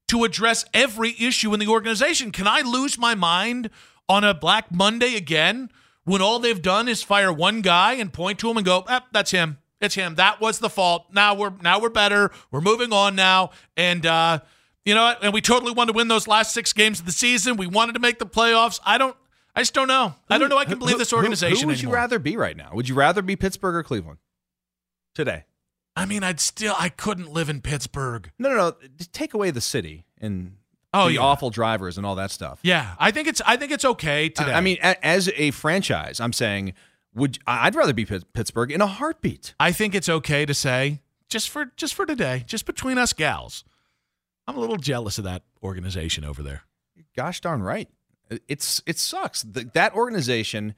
to 0.08 0.24
address 0.24 0.64
every 0.74 1.14
issue 1.18 1.52
in 1.54 1.60
the 1.60 1.68
organization? 1.68 2.32
Can 2.32 2.46
I 2.46 2.60
lose 2.62 2.98
my 2.98 3.14
mind 3.14 3.70
on 4.08 4.24
a 4.24 4.34
Black 4.34 4.72
Monday 4.72 5.14
again 5.16 5.70
when 6.04 6.20
all 6.20 6.38
they've 6.38 6.60
done 6.62 6.88
is 6.88 7.02
fire 7.02 7.32
one 7.32 7.60
guy 7.60 7.92
and 7.94 8.12
point 8.12 8.38
to 8.40 8.50
him 8.50 8.56
and 8.56 8.66
go, 8.66 8.84
ah, 8.88 9.06
that's 9.12 9.30
him. 9.30 9.58
It's 9.80 9.94
him. 9.94 10.16
That 10.16 10.40
was 10.40 10.58
the 10.58 10.68
fault. 10.68 11.06
Now 11.12 11.34
we're 11.34 11.52
now 11.62 11.80
we're 11.80 11.88
better. 11.90 12.30
We're 12.50 12.60
moving 12.60 12.92
on 12.92 13.14
now. 13.16 13.50
And 13.76 14.04
uh, 14.04 14.40
you 14.84 14.94
know? 14.94 15.14
And 15.22 15.32
we 15.32 15.40
totally 15.40 15.72
wanted 15.72 15.92
to 15.92 15.96
win 15.96 16.08
those 16.08 16.28
last 16.28 16.52
six 16.52 16.72
games 16.72 17.00
of 17.00 17.06
the 17.06 17.12
season. 17.12 17.56
We 17.56 17.66
wanted 17.66 17.92
to 17.94 17.98
make 18.00 18.18
the 18.18 18.26
playoffs. 18.26 18.78
I 18.84 18.98
don't 18.98 19.16
I 19.54 19.60
just 19.62 19.72
don't 19.74 19.88
know. 19.88 20.14
I 20.28 20.38
don't 20.38 20.48
know 20.50 20.58
I 20.58 20.64
can 20.66 20.78
believe 20.78 20.98
this 20.98 21.10
Who- 21.10 21.16
who- 21.16 21.22
organization 21.22 21.62
Who, 21.62 21.66
would 21.68 21.76
anymore. 21.78 21.92
you 21.94 21.96
rather 21.96 22.18
be 22.18 22.36
right 22.36 22.56
now? 22.56 22.70
Would 22.74 22.88
you 22.88 22.94
rather 22.94 23.22
be 23.22 23.36
Pittsburgh 23.36 23.74
or 23.74 23.82
Cleveland 23.82 24.18
today? 25.14 25.44
I 25.96 26.06
mean, 26.06 26.22
I'd 26.22 26.40
still 26.40 26.74
I 26.78 26.88
couldn't 26.88 27.30
live 27.32 27.48
in 27.48 27.60
Pittsburgh. 27.60 28.30
No, 28.38 28.48
no, 28.48 28.56
no. 28.56 28.72
Take 29.12 29.34
away 29.34 29.50
the 29.50 29.60
city 29.60 30.04
and 30.20 30.56
Oh, 30.92 31.06
the 31.06 31.14
yeah. 31.14 31.20
awful 31.20 31.50
drivers 31.50 31.96
and 31.96 32.04
all 32.06 32.16
that 32.16 32.30
stuff. 32.32 32.58
Yeah, 32.62 32.94
I 32.98 33.10
think 33.12 33.28
it's 33.28 33.40
I 33.46 33.56
think 33.56 33.70
it's 33.72 33.84
okay 33.84 34.28
today. 34.28 34.52
I, 34.52 34.58
I 34.58 34.60
mean, 34.60 34.78
a, 34.82 35.04
as 35.06 35.28
a 35.36 35.50
franchise, 35.52 36.18
I'm 36.20 36.32
saying, 36.32 36.72
would 37.14 37.38
I'd 37.46 37.74
rather 37.74 37.92
be 37.92 38.04
Pitt- 38.04 38.32
Pittsburgh 38.32 38.72
in 38.72 38.80
a 38.80 38.86
heartbeat. 38.86 39.54
I 39.60 39.70
think 39.72 39.94
it's 39.94 40.08
okay 40.08 40.44
to 40.46 40.54
say 40.54 41.00
just 41.28 41.48
for 41.48 41.66
just 41.76 41.94
for 41.94 42.06
today, 42.06 42.42
just 42.46 42.66
between 42.66 42.98
us 42.98 43.12
gals. 43.12 43.62
I'm 44.48 44.56
a 44.56 44.60
little 44.60 44.78
jealous 44.78 45.16
of 45.18 45.24
that 45.24 45.42
organization 45.62 46.24
over 46.24 46.42
there. 46.42 46.62
Gosh 47.16 47.40
darn 47.40 47.62
right. 47.62 47.88
It's 48.48 48.82
it 48.86 48.98
sucks. 48.98 49.42
Th- 49.44 49.68
that 49.74 49.94
organization 49.94 50.74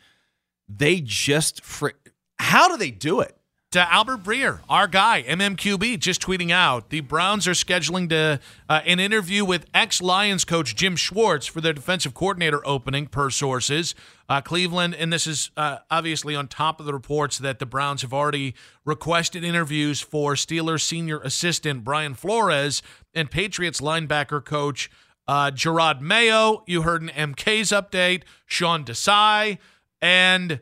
they 0.68 1.00
just 1.00 1.62
fr- 1.64 1.90
how 2.38 2.68
do 2.68 2.76
they 2.76 2.90
do 2.90 3.20
it? 3.20 3.36
To 3.72 3.90
Albert 3.90 4.22
Breer, 4.22 4.60
our 4.68 4.86
guy, 4.86 5.22
MMQB, 5.22 5.98
just 5.98 6.20
tweeting 6.20 6.50
out 6.50 6.90
the 6.90 7.00
Browns 7.00 7.48
are 7.48 7.52
scheduling 7.52 8.06
to 8.10 8.38
uh, 8.68 8.80
an 8.84 9.00
interview 9.00 9.46
with 9.46 9.64
ex 9.72 10.02
Lions 10.02 10.44
coach 10.44 10.76
Jim 10.76 10.94
Schwartz 10.94 11.46
for 11.46 11.62
their 11.62 11.72
defensive 11.72 12.12
coordinator 12.12 12.60
opening, 12.66 13.06
per 13.06 13.30
sources. 13.30 13.94
Uh, 14.28 14.42
Cleveland, 14.42 14.94
and 14.94 15.10
this 15.10 15.26
is 15.26 15.50
uh, 15.56 15.78
obviously 15.90 16.36
on 16.36 16.48
top 16.48 16.80
of 16.80 16.86
the 16.86 16.92
reports 16.92 17.38
that 17.38 17.60
the 17.60 17.66
Browns 17.66 18.02
have 18.02 18.12
already 18.12 18.54
requested 18.84 19.42
interviews 19.42 20.02
for 20.02 20.34
Steelers 20.34 20.82
senior 20.82 21.20
assistant 21.20 21.82
Brian 21.82 22.12
Flores 22.12 22.82
and 23.14 23.30
Patriots 23.30 23.80
linebacker 23.80 24.44
coach 24.44 24.90
uh, 25.26 25.50
Jerod 25.50 26.02
Mayo. 26.02 26.62
You 26.66 26.82
heard 26.82 27.00
an 27.00 27.08
MK's 27.08 27.70
update, 27.70 28.24
Sean 28.44 28.84
Desai, 28.84 29.56
and 30.02 30.60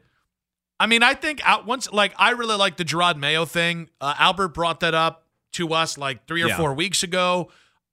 I 0.81 0.87
mean, 0.87 1.03
I 1.05 1.15
think 1.15 1.41
out 1.45 1.67
once 1.67 1.93
like 1.93 2.15
I 2.19 2.31
really 2.31 2.57
like 2.57 2.77
the 2.79 2.85
Jerod 2.85 3.17
Mayo 3.17 3.45
thing. 3.45 3.91
Uh, 4.01 4.15
Albert 4.19 4.49
brought 4.49 4.81
that 4.81 4.95
up 4.95 5.27
to 5.53 5.75
us 5.75 5.97
like 5.99 6.27
three 6.27 6.43
or 6.43 6.49
Yeah. 6.49 6.57
four 6.57 6.75
weeks 6.75 7.03
ago. 7.03 7.51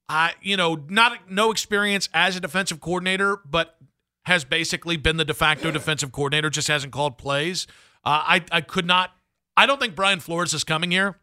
I, 0.09 0.33
you 0.41 0.55
know, 0.55 0.85
not 0.87 1.29
no 1.29 1.51
experience 1.51 2.07
as 2.13 2.37
a 2.37 2.39
defensive 2.39 2.79
coordinator, 2.79 3.41
but 3.45 3.77
has 4.25 4.45
basically 4.45 4.95
been 4.95 5.17
the 5.17 5.25
de 5.25 5.33
facto 5.33 5.69
defensive 5.69 6.11
coordinator. 6.13 6.49
Just 6.49 6.69
hasn't 6.69 6.93
called 6.93 7.17
plays. 7.17 7.67
Uh, 8.05 8.23
I 8.25 8.45
I 8.51 8.61
could 8.61 8.85
not. 8.85 9.11
I 9.57 9.65
don't 9.65 9.81
think 9.81 9.95
Brian 9.95 10.19
Flores 10.21 10.53
is 10.53 10.63
coming 10.63 10.91
here. 10.91 11.19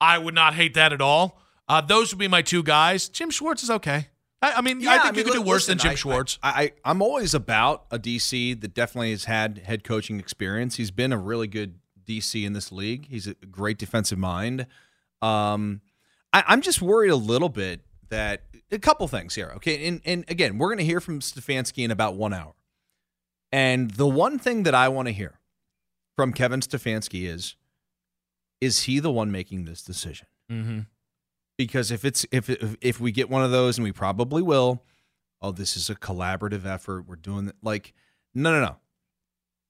I 0.00 0.18
would 0.18 0.34
not 0.34 0.54
hate 0.54 0.74
that 0.74 0.92
at 0.92 1.00
all. 1.00 1.40
Uh, 1.66 1.80
those 1.80 2.12
would 2.12 2.18
be 2.18 2.28
my 2.28 2.42
two 2.42 2.62
guys. 2.62 3.08
Jim 3.08 3.30
Schwartz 3.30 3.62
is 3.64 3.70
okay. 3.70 4.08
I, 4.44 4.58
I 4.58 4.60
mean, 4.60 4.86
I 4.86 4.98
think 4.98 5.16
you 5.16 5.24
could 5.24 5.32
do 5.32 5.40
li- 5.40 5.48
worse 5.48 5.66
than 5.66 5.78
Jim 5.78 5.92
I- 5.92 5.94
Schwartz. 5.94 6.38
I, 6.42 6.48
I, 6.62 6.72
I'm 6.84 7.00
always 7.00 7.32
about 7.32 7.86
a 7.90 7.98
DC 7.98 8.60
that 8.60 8.74
definitely 8.74 9.12
has 9.12 9.24
had 9.24 9.58
head 9.58 9.84
coaching 9.84 10.20
experience. 10.20 10.76
He's 10.76 10.90
been 10.90 11.12
a 11.12 11.18
really 11.18 11.46
good 11.46 11.78
DC 12.06 12.44
in 12.44 12.52
this 12.52 12.70
league. 12.70 13.06
He's 13.08 13.26
a 13.26 13.34
great 13.34 13.78
defensive 13.78 14.18
mind. 14.18 14.66
Um, 15.22 15.80
I, 16.32 16.44
I'm 16.46 16.60
just 16.60 16.82
worried 16.82 17.08
a 17.08 17.16
little 17.16 17.48
bit 17.48 17.80
that 18.10 18.42
a 18.70 18.78
couple 18.78 19.08
things 19.08 19.34
here. 19.34 19.50
Okay, 19.56 19.88
and 19.88 20.02
and 20.04 20.24
again, 20.28 20.58
we're 20.58 20.68
going 20.68 20.78
to 20.78 20.84
hear 20.84 21.00
from 21.00 21.20
Stefanski 21.20 21.82
in 21.84 21.90
about 21.90 22.14
one 22.14 22.34
hour. 22.34 22.54
And 23.50 23.92
the 23.92 24.06
one 24.06 24.38
thing 24.38 24.64
that 24.64 24.74
I 24.74 24.88
want 24.88 25.06
to 25.08 25.12
hear 25.12 25.38
from 26.16 26.32
Kevin 26.32 26.60
Stefanski 26.60 27.26
is, 27.26 27.56
is 28.60 28.82
he 28.82 28.98
the 28.98 29.12
one 29.12 29.30
making 29.30 29.64
this 29.64 29.82
decision? 29.82 30.26
mm-hmm. 30.50 30.80
Because 31.56 31.90
if 31.90 32.04
it's 32.04 32.26
if 32.32 32.48
if, 32.80 33.00
we 33.00 33.12
get 33.12 33.30
one 33.30 33.44
of 33.44 33.50
those 33.50 33.78
and 33.78 33.84
we 33.84 33.92
probably 33.92 34.42
will 34.42 34.82
oh 35.44 35.52
this 35.52 35.76
is 35.76 35.90
a 35.90 35.94
collaborative 35.94 36.64
effort 36.64 37.06
we're 37.06 37.16
doing 37.16 37.48
it 37.48 37.56
like 37.62 37.92
no 38.34 38.50
no 38.50 38.60
no 38.60 38.76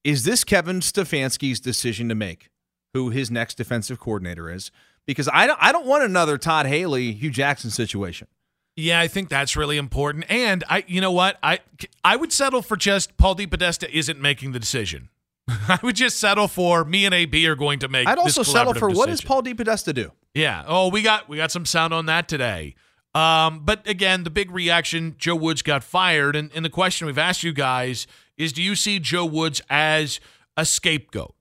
is 0.05 0.25
this 0.25 0.45
kevin 0.45 0.81
stefanski's 0.81 1.61
decision 1.61 2.09
to 2.09 2.14
make 2.14 2.49
who 2.95 3.11
his 3.11 3.31
next 3.31 3.57
defensive 3.57 3.99
coordinator 3.99 4.49
is 4.50 4.71
because 5.07 5.29
i 5.33 5.47
don't 5.47 5.59
i 5.61 5.73
don't 5.73 5.87
want 5.87 6.05
another 6.05 6.38
todd 6.38 6.67
haley 6.67 7.12
hue 7.12 7.31
jackson 7.31 7.71
situation 7.71 8.29
Yeah, 8.76 8.99
I 8.99 9.09
think 9.09 9.29
that's 9.29 9.57
really 9.57 9.76
important. 9.76 10.25
And 10.29 10.64
I, 10.69 10.85
you 10.88 11.00
know 11.00 11.12
what, 11.12 11.38
I 11.43 11.61
I 12.03 12.17
would 12.17 12.33
settle 12.33 12.61
for 12.61 12.76
just 12.76 13.17
Paul 13.17 13.37
DePodesta 13.37 13.88
isn't 13.88 14.21
making 14.21 14.50
the 14.50 14.59
decision. 14.59 15.11
I 15.49 15.79
would 15.83 15.95
just 15.95 16.19
settle 16.19 16.49
for 16.49 16.85
me 16.85 17.05
and 17.05 17.14
AB 17.14 17.47
are 17.47 17.55
going 17.55 17.79
to 17.81 17.88
make. 17.88 18.09
i'd 18.09 18.19
also 18.19 18.43
settle 18.43 18.75
for 18.75 18.88
what 18.88 19.07
does 19.07 19.21
decision. 19.21 19.29
paul 19.29 19.43
DePodesta 19.43 19.95
do 19.95 20.11
Yeah. 20.35 20.64
Oh, 20.67 20.88
we 20.88 21.03
got 21.03 21.29
we 21.29 21.37
got 21.37 21.53
some 21.53 21.64
sound 21.64 21.95
on 21.95 22.07
that 22.07 22.29
today. 22.29 22.75
Um, 23.14 23.61
but 23.64 23.88
again, 23.88 24.25
the 24.25 24.31
big 24.31 24.50
reaction: 24.50 25.14
Joe 25.17 25.37
Woods 25.37 25.62
got 25.62 25.85
fired, 25.85 26.35
and, 26.35 26.50
and 26.55 26.64
the 26.64 26.71
question 26.71 27.07
we've 27.07 27.17
asked 27.17 27.45
you 27.45 27.53
guys 27.53 28.07
is: 28.37 28.53
Do 28.53 28.62
you 28.62 28.75
see 28.75 28.99
Joe 28.99 29.25
Woods 29.25 29.62
as 29.71 30.21
a 30.57 30.64
scapegoat? 30.67 31.35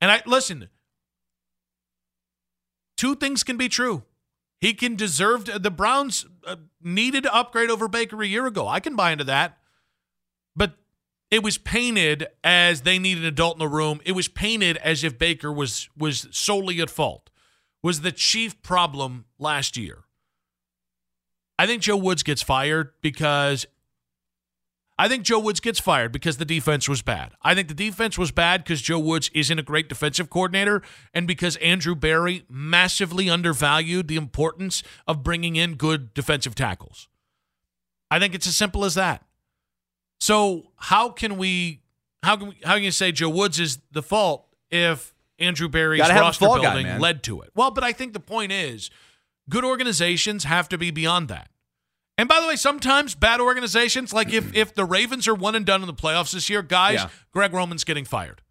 And 0.00 0.10
I 0.10 0.22
listen. 0.26 0.68
Two 2.96 3.16
things 3.16 3.42
can 3.42 3.56
be 3.56 3.68
true. 3.68 4.04
He 4.60 4.72
can 4.72 4.94
deserve 4.94 5.46
the 5.46 5.70
Browns 5.70 6.26
uh, 6.46 6.56
needed 6.80 7.26
upgrade 7.26 7.68
over 7.68 7.88
Baker 7.88 8.22
a 8.22 8.26
year 8.26 8.46
ago. 8.46 8.68
I 8.68 8.78
can 8.78 8.94
buy 8.94 9.10
into 9.10 9.24
that, 9.24 9.58
but 10.54 10.74
it 11.30 11.42
was 11.42 11.58
painted 11.58 12.28
as 12.44 12.82
they 12.82 12.98
need 12.98 13.18
an 13.18 13.24
adult 13.24 13.56
in 13.56 13.58
the 13.58 13.68
room. 13.68 14.00
It 14.04 14.12
was 14.12 14.28
painted 14.28 14.76
as 14.76 15.02
if 15.02 15.18
Baker 15.18 15.52
was 15.52 15.88
was 15.96 16.28
solely 16.30 16.80
at 16.80 16.88
fault 16.88 17.30
was 17.84 18.00
the 18.00 18.10
chief 18.10 18.60
problem 18.62 19.26
last 19.38 19.76
year. 19.76 20.04
I 21.58 21.66
think 21.66 21.82
Joe 21.82 21.98
Woods 21.98 22.22
gets 22.22 22.40
fired 22.40 22.92
because 23.02 23.66
I 24.98 25.06
think 25.06 25.22
Joe 25.22 25.38
Woods 25.38 25.60
gets 25.60 25.78
fired 25.80 26.10
because 26.10 26.38
the 26.38 26.46
defense 26.46 26.88
was 26.88 27.02
bad. 27.02 27.32
I 27.42 27.54
think 27.54 27.68
the 27.68 27.74
defense 27.74 28.16
was 28.16 28.30
bad 28.30 28.64
because 28.64 28.80
Joe 28.80 28.98
Woods 28.98 29.30
isn't 29.34 29.58
a 29.58 29.62
great 29.62 29.90
defensive 29.90 30.30
coordinator 30.30 30.80
and 31.12 31.26
because 31.26 31.56
Andrew 31.56 31.94
Berry 31.94 32.46
massively 32.48 33.28
undervalued 33.28 34.08
the 34.08 34.16
importance 34.16 34.82
of 35.06 35.22
bringing 35.22 35.56
in 35.56 35.74
good 35.74 36.14
defensive 36.14 36.54
tackles. 36.54 37.08
I 38.10 38.18
think 38.18 38.34
it's 38.34 38.46
as 38.46 38.56
simple 38.56 38.86
as 38.86 38.94
that. 38.94 39.26
So, 40.20 40.72
how 40.76 41.10
can 41.10 41.36
we 41.36 41.82
how 42.22 42.36
can 42.36 42.48
we, 42.48 42.58
how 42.64 42.76
can 42.76 42.84
you 42.84 42.90
say 42.90 43.12
Joe 43.12 43.28
Woods 43.28 43.60
is 43.60 43.78
the 43.92 44.02
fault 44.02 44.46
if 44.70 45.14
Andrew 45.38 45.68
Berry's 45.68 46.00
roster 46.00 46.46
guy, 46.46 46.60
building 46.60 46.86
man. 46.86 47.00
led 47.00 47.22
to 47.24 47.40
it? 47.42 47.50
Well, 47.54 47.70
but 47.70 47.82
I 47.84 47.92
think 47.92 48.12
the 48.12 48.20
point 48.20 48.52
is 48.52 48.90
good 49.48 49.64
organizations 49.64 50.44
have 50.44 50.68
to 50.70 50.78
be 50.78 50.90
beyond 50.90 51.28
that. 51.28 51.50
And 52.16 52.28
by 52.28 52.40
the 52.40 52.46
way, 52.46 52.54
sometimes 52.56 53.14
bad 53.16 53.40
organizations, 53.40 54.12
like 54.12 54.32
if 54.32 54.54
if 54.54 54.74
the 54.74 54.84
Ravens 54.84 55.26
are 55.26 55.34
one 55.34 55.54
and 55.56 55.66
done 55.66 55.80
in 55.82 55.86
the 55.88 55.94
playoffs 55.94 56.32
this 56.32 56.48
year, 56.48 56.62
guys, 56.62 56.94
Yeah. 56.94 57.08
Greg 57.32 57.52
Roman's 57.52 57.82
getting 57.84 58.04
fired. 58.04 58.42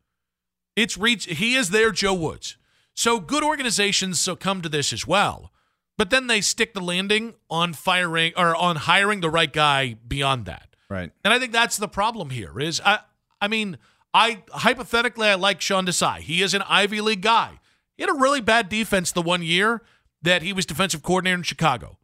It's 0.76 0.98
reach 0.98 1.26
he 1.26 1.56
is 1.56 1.70
their 1.70 1.92
Joe 1.92 2.14
Woods. 2.14 2.58
So 2.94 3.20
good 3.20 3.44
organizations 3.44 4.20
succumb 4.20 4.62
to 4.62 4.70
this 4.70 4.92
as 4.92 5.08
well. 5.08 5.52
But 5.98 6.10
then 6.10 6.28
they 6.28 6.42
stick 6.42 6.74
the 6.74 6.82
landing 6.82 7.36
on 7.50 7.74
firing 7.74 8.34
or 8.36 8.56
on 8.56 8.76
hiring 8.78 9.22
the 9.22 9.30
right 9.30 9.52
guy 9.54 9.96
beyond 10.08 10.46
that. 10.46 10.76
right 10.90 11.12
And 11.24 11.34
I 11.34 11.40
think 11.40 11.54
that's 11.54 11.78
the 11.78 11.88
problem 11.88 12.32
here 12.32 12.60
is 12.60 12.82
I 12.84 13.00
I 13.40 13.48
mean, 13.48 13.78
I 14.14 14.44
hypothetically 14.50 15.28
I 15.28 15.36
like 15.36 15.62
Sean 15.62 15.86
Desai. 15.86 16.20
He 16.20 16.42
is 16.42 16.54
an 16.54 16.62
Ivy 16.64 17.02
League 17.02 17.22
guy. 17.22 17.60
He 17.96 18.04
had 18.04 18.10
a 18.10 18.20
really 18.20 18.42
bad 18.42 18.70
defense 18.70 19.12
the 19.12 19.22
one 19.22 19.44
year 19.44 19.82
that 20.22 20.42
he 20.42 20.54
was 20.54 20.66
defensive 20.66 21.04
coordinator 21.04 21.38
in 21.38 21.44
Chicago. 21.44 21.98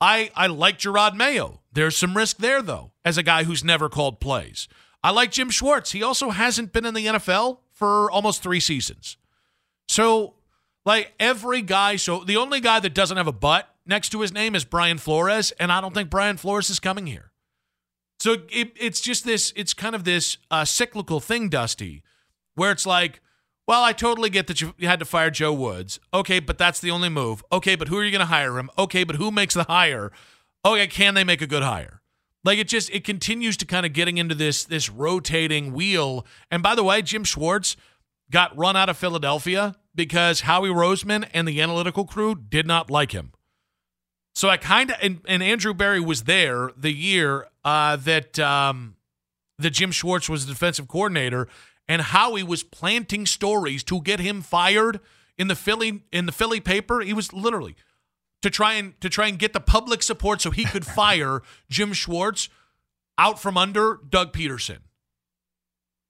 I 0.00 0.30
I 0.34 0.48
like 0.48 0.78
Jerod 0.78 1.14
Mayo. 1.14 1.60
There's 1.72 1.96
some 1.96 2.16
risk 2.16 2.38
there 2.38 2.62
though, 2.62 2.92
as 3.04 3.16
a 3.18 3.22
guy 3.22 3.44
who's 3.44 3.64
never 3.64 3.88
called 3.88 4.20
plays. 4.20 4.68
I 5.02 5.10
like 5.10 5.32
Jim 5.32 5.50
Schwartz. 5.50 5.92
He 5.92 6.02
also 6.02 6.30
hasn't 6.30 6.72
been 6.72 6.86
in 6.86 6.94
the 6.94 7.06
NFL 7.06 7.58
for 7.70 8.10
almost 8.10 8.42
3 8.42 8.58
seasons. 8.58 9.18
So, 9.86 10.34
like 10.86 11.12
every 11.20 11.60
guy, 11.60 11.96
so 11.96 12.24
the 12.24 12.38
only 12.38 12.60
guy 12.60 12.80
that 12.80 12.94
doesn't 12.94 13.16
have 13.16 13.26
a 13.26 13.32
butt 13.32 13.68
next 13.84 14.10
to 14.10 14.20
his 14.20 14.32
name 14.32 14.54
is 14.54 14.64
Brian 14.64 14.96
Flores, 14.96 15.52
and 15.52 15.70
I 15.70 15.82
don't 15.82 15.92
think 15.92 16.08
Brian 16.08 16.38
Flores 16.38 16.70
is 16.70 16.80
coming 16.80 17.06
here. 17.06 17.32
So 18.20 18.36
it, 18.50 18.72
it's 18.78 19.00
just 19.00 19.24
this, 19.24 19.52
it's 19.56 19.74
kind 19.74 19.94
of 19.94 20.04
this 20.04 20.38
uh, 20.50 20.64
cyclical 20.64 21.20
thing, 21.20 21.48
Dusty, 21.48 22.02
where 22.54 22.70
it's 22.70 22.86
like, 22.86 23.20
well, 23.66 23.82
I 23.82 23.92
totally 23.92 24.30
get 24.30 24.46
that 24.46 24.60
you 24.60 24.74
had 24.82 24.98
to 24.98 25.04
fire 25.04 25.30
Joe 25.30 25.52
Woods. 25.52 25.98
Okay, 26.12 26.38
but 26.38 26.58
that's 26.58 26.80
the 26.80 26.90
only 26.90 27.08
move. 27.08 27.42
Okay, 27.50 27.76
but 27.76 27.88
who 27.88 27.96
are 27.98 28.04
you 28.04 28.10
going 28.10 28.20
to 28.20 28.26
hire 28.26 28.58
him? 28.58 28.70
Okay, 28.78 29.04
but 29.04 29.16
who 29.16 29.30
makes 29.30 29.54
the 29.54 29.64
hire? 29.64 30.12
Okay, 30.64 30.86
can 30.86 31.14
they 31.14 31.24
make 31.24 31.42
a 31.42 31.46
good 31.46 31.62
hire? 31.62 32.02
Like 32.44 32.58
it 32.58 32.68
just 32.68 32.90
it 32.90 33.04
continues 33.04 33.56
to 33.56 33.64
kind 33.64 33.86
of 33.86 33.94
getting 33.94 34.18
into 34.18 34.34
this 34.34 34.64
this 34.64 34.90
rotating 34.90 35.72
wheel. 35.72 36.26
And 36.50 36.62
by 36.62 36.74
the 36.74 36.84
way, 36.84 37.00
Jim 37.00 37.24
Schwartz 37.24 37.74
got 38.30 38.56
run 38.56 38.76
out 38.76 38.90
of 38.90 38.98
Philadelphia 38.98 39.74
because 39.94 40.42
Howie 40.42 40.68
Roseman 40.68 41.28
and 41.32 41.48
the 41.48 41.60
analytical 41.62 42.04
crew 42.04 42.34
did 42.34 42.66
not 42.66 42.90
like 42.90 43.12
him. 43.12 43.32
So 44.34 44.50
I 44.50 44.58
kind 44.58 44.90
of 44.90 44.96
and, 45.00 45.20
and 45.26 45.42
Andrew 45.42 45.72
Berry 45.72 46.00
was 46.00 46.24
there 46.24 46.70
the 46.76 46.92
year 46.92 47.46
uh, 47.64 47.96
that 47.96 48.38
um, 48.38 48.96
that 49.58 49.70
Jim 49.70 49.90
Schwartz 49.90 50.28
was 50.28 50.46
the 50.46 50.52
defensive 50.52 50.88
coordinator, 50.88 51.48
and 51.88 52.02
Howie 52.02 52.42
was 52.42 52.62
planting 52.62 53.26
stories 53.26 53.82
to 53.84 54.00
get 54.00 54.20
him 54.20 54.42
fired 54.42 55.00
in 55.38 55.48
the 55.48 55.56
Philly 55.56 56.02
in 56.12 56.26
the 56.26 56.32
Philly 56.32 56.60
paper. 56.60 57.00
He 57.00 57.12
was 57.12 57.32
literally 57.32 57.76
to 58.42 58.50
try 58.50 58.74
and 58.74 59.00
to 59.00 59.08
try 59.08 59.26
and 59.28 59.38
get 59.38 59.52
the 59.52 59.60
public 59.60 60.02
support 60.02 60.40
so 60.40 60.50
he 60.50 60.64
could 60.64 60.86
fire 61.02 61.42
Jim 61.70 61.92
Schwartz 61.92 62.48
out 63.18 63.40
from 63.40 63.56
under 63.56 64.00
Doug 64.08 64.32
Pederson. 64.32 64.78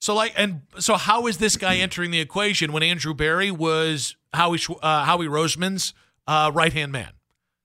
So 0.00 0.14
like 0.14 0.34
and 0.36 0.62
so 0.78 0.96
how 0.96 1.26
is 1.26 1.38
this 1.38 1.56
guy 1.56 1.76
entering 1.78 2.10
the 2.10 2.20
equation 2.20 2.72
when 2.72 2.82
Andrew 2.82 3.14
Berry 3.14 3.50
was 3.50 4.16
Howie 4.32 4.58
uh, 4.82 5.04
Howie 5.04 5.28
Roseman's 5.28 5.94
uh, 6.26 6.50
right 6.52 6.72
hand 6.72 6.92
man? 6.92 7.12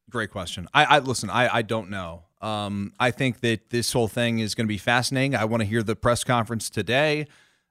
Great 0.09 0.31
question. 0.31 0.67
I, 0.73 0.85
I 0.85 0.99
listen. 0.99 1.29
I, 1.29 1.57
I 1.57 1.61
don't 1.61 1.89
know. 1.89 2.23
Um, 2.41 2.93
I 2.99 3.11
think 3.11 3.41
that 3.41 3.69
this 3.69 3.91
whole 3.91 4.07
thing 4.07 4.39
is 4.39 4.55
going 4.55 4.65
to 4.65 4.69
be 4.69 4.77
fascinating. 4.77 5.35
I 5.35 5.45
want 5.45 5.61
to 5.61 5.67
hear 5.67 5.83
the 5.83 5.95
press 5.95 6.23
conference 6.23 6.69
today. 6.69 7.27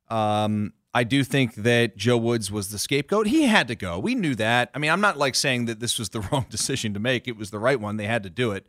Um, 0.09 0.73
I 0.95 1.05
do 1.05 1.23
think 1.25 1.55
that 1.57 1.97
Joe 1.97 2.17
Woods 2.17 2.51
was 2.51 2.71
the 2.71 2.79
scapegoat. 2.79 3.27
He 3.27 3.45
had 3.45 3.69
to 3.69 3.75
go. 3.75 3.99
We 3.99 4.15
knew 4.15 4.35
that. 4.37 4.71
I 4.75 4.79
mean, 4.79 4.91
I'm 4.91 5.01
not 5.01 5.17
like 5.17 5.35
saying 5.35 5.67
that 5.67 5.81
this 5.81 5.99
was 5.99 6.11
the 6.11 6.21
wrong 6.33 6.47
decision 6.51 6.95
to 6.95 7.01
make. 7.01 7.29
It 7.29 7.37
was 7.37 7.51
the 7.51 7.59
right 7.59 7.81
one. 7.81 7.97
They 7.97 8.07
had 8.07 8.23
to 8.25 8.31
do 8.31 8.53
it. 8.53 8.67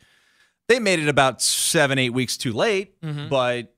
They 0.68 0.80
made 0.80 1.00
it 1.00 1.08
about 1.08 1.42
seven, 1.42 1.98
eight 1.98 2.12
weeks 2.12 2.38
too 2.38 2.54
late, 2.54 2.94
but 3.30 3.74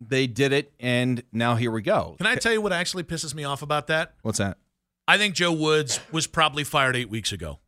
they 0.00 0.26
did 0.26 0.52
it, 0.52 0.72
and 0.80 1.22
now 1.32 1.54
here 1.54 1.70
we 1.70 1.82
go. 1.82 2.16
Can 2.18 2.26
I 2.26 2.34
tell 2.34 2.52
you 2.52 2.60
what 2.60 2.72
actually 2.72 3.04
pisses 3.04 3.32
me 3.32 3.44
off 3.44 3.62
about 3.62 3.86
that? 3.86 4.14
What's 4.22 4.38
that? 4.38 4.58
I 5.06 5.18
think 5.18 5.34
Joe 5.36 5.52
Woods 5.52 6.00
was 6.10 6.26
probably 6.26 6.64
fired 6.64 6.96
eight 6.96 7.08
weeks 7.08 7.30
ago. 7.30 7.60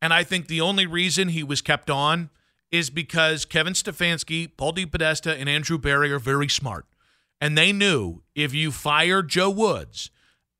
And 0.00 0.14
I 0.14 0.22
think 0.22 0.46
the 0.46 0.60
only 0.60 0.86
reason 0.86 1.28
he 1.28 1.42
was 1.42 1.60
kept 1.60 1.90
on 1.90 2.30
is 2.70 2.90
because 2.90 3.44
Kevin 3.44 3.72
Stefanski, 3.72 4.50
Paul 4.56 4.72
DePodesta, 4.74 5.38
and 5.38 5.48
Andrew 5.48 5.78
Berry 5.78 6.12
are 6.12 6.18
very 6.20 6.48
smart. 6.48 6.86
And 7.40 7.56
they 7.56 7.72
knew 7.72 8.22
if 8.34 8.52
you 8.54 8.70
fire 8.70 9.22
Joe 9.22 9.50
Woods 9.50 10.10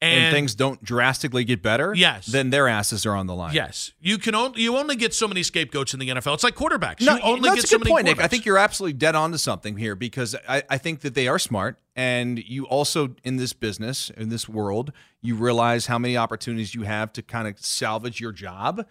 and, 0.02 0.24
And, 0.24 0.34
things 0.34 0.54
don't 0.54 0.82
drastically 0.82 1.44
get 1.44 1.62
better, 1.62 1.92
Yes. 1.94 2.24
then 2.24 2.48
their 2.48 2.66
asses 2.68 3.04
are 3.04 3.14
on 3.14 3.26
the 3.26 3.34
line. 3.34 3.52
Yes, 3.54 3.92
you 4.00 4.16
can 4.16 4.34
only 4.34 4.62
you 4.62 4.74
only 4.78 4.96
get 4.96 5.12
so 5.12 5.28
many 5.28 5.42
scapegoats 5.42 5.92
in 5.92 6.00
the 6.00 6.08
NFL. 6.08 6.32
It's 6.32 6.42
like 6.42 6.54
quarterbacks. 6.54 7.02
No, 7.02 7.16
you 7.16 7.22
only 7.22 7.40
no, 7.40 7.48
get 7.54 7.56
that's 7.56 7.70
so 7.70 7.76
a 7.76 7.78
good 7.80 7.84
many 7.84 7.92
point, 7.92 8.04
Nick. 8.06 8.18
I 8.20 8.26
think 8.26 8.46
you're 8.46 8.56
absolutely 8.56 8.94
dead 8.94 9.14
on 9.14 9.30
to 9.32 9.38
something 9.38 9.76
here 9.76 9.94
because 9.94 10.34
I, 10.48 10.62
I 10.70 10.78
think 10.78 11.00
that 11.02 11.14
they 11.14 11.28
are 11.28 11.38
smart, 11.38 11.78
and 11.94 12.38
you 12.38 12.64
also 12.66 13.14
in 13.24 13.36
this 13.36 13.52
business, 13.52 14.08
in 14.16 14.30
this 14.30 14.48
world, 14.48 14.90
you 15.20 15.34
realize 15.34 15.84
how 15.84 15.98
many 15.98 16.16
opportunities 16.16 16.74
you 16.74 16.84
have 16.84 17.12
to 17.12 17.22
kind 17.22 17.46
of 17.46 17.60
salvage 17.60 18.20
your 18.22 18.32
job, 18.32 18.86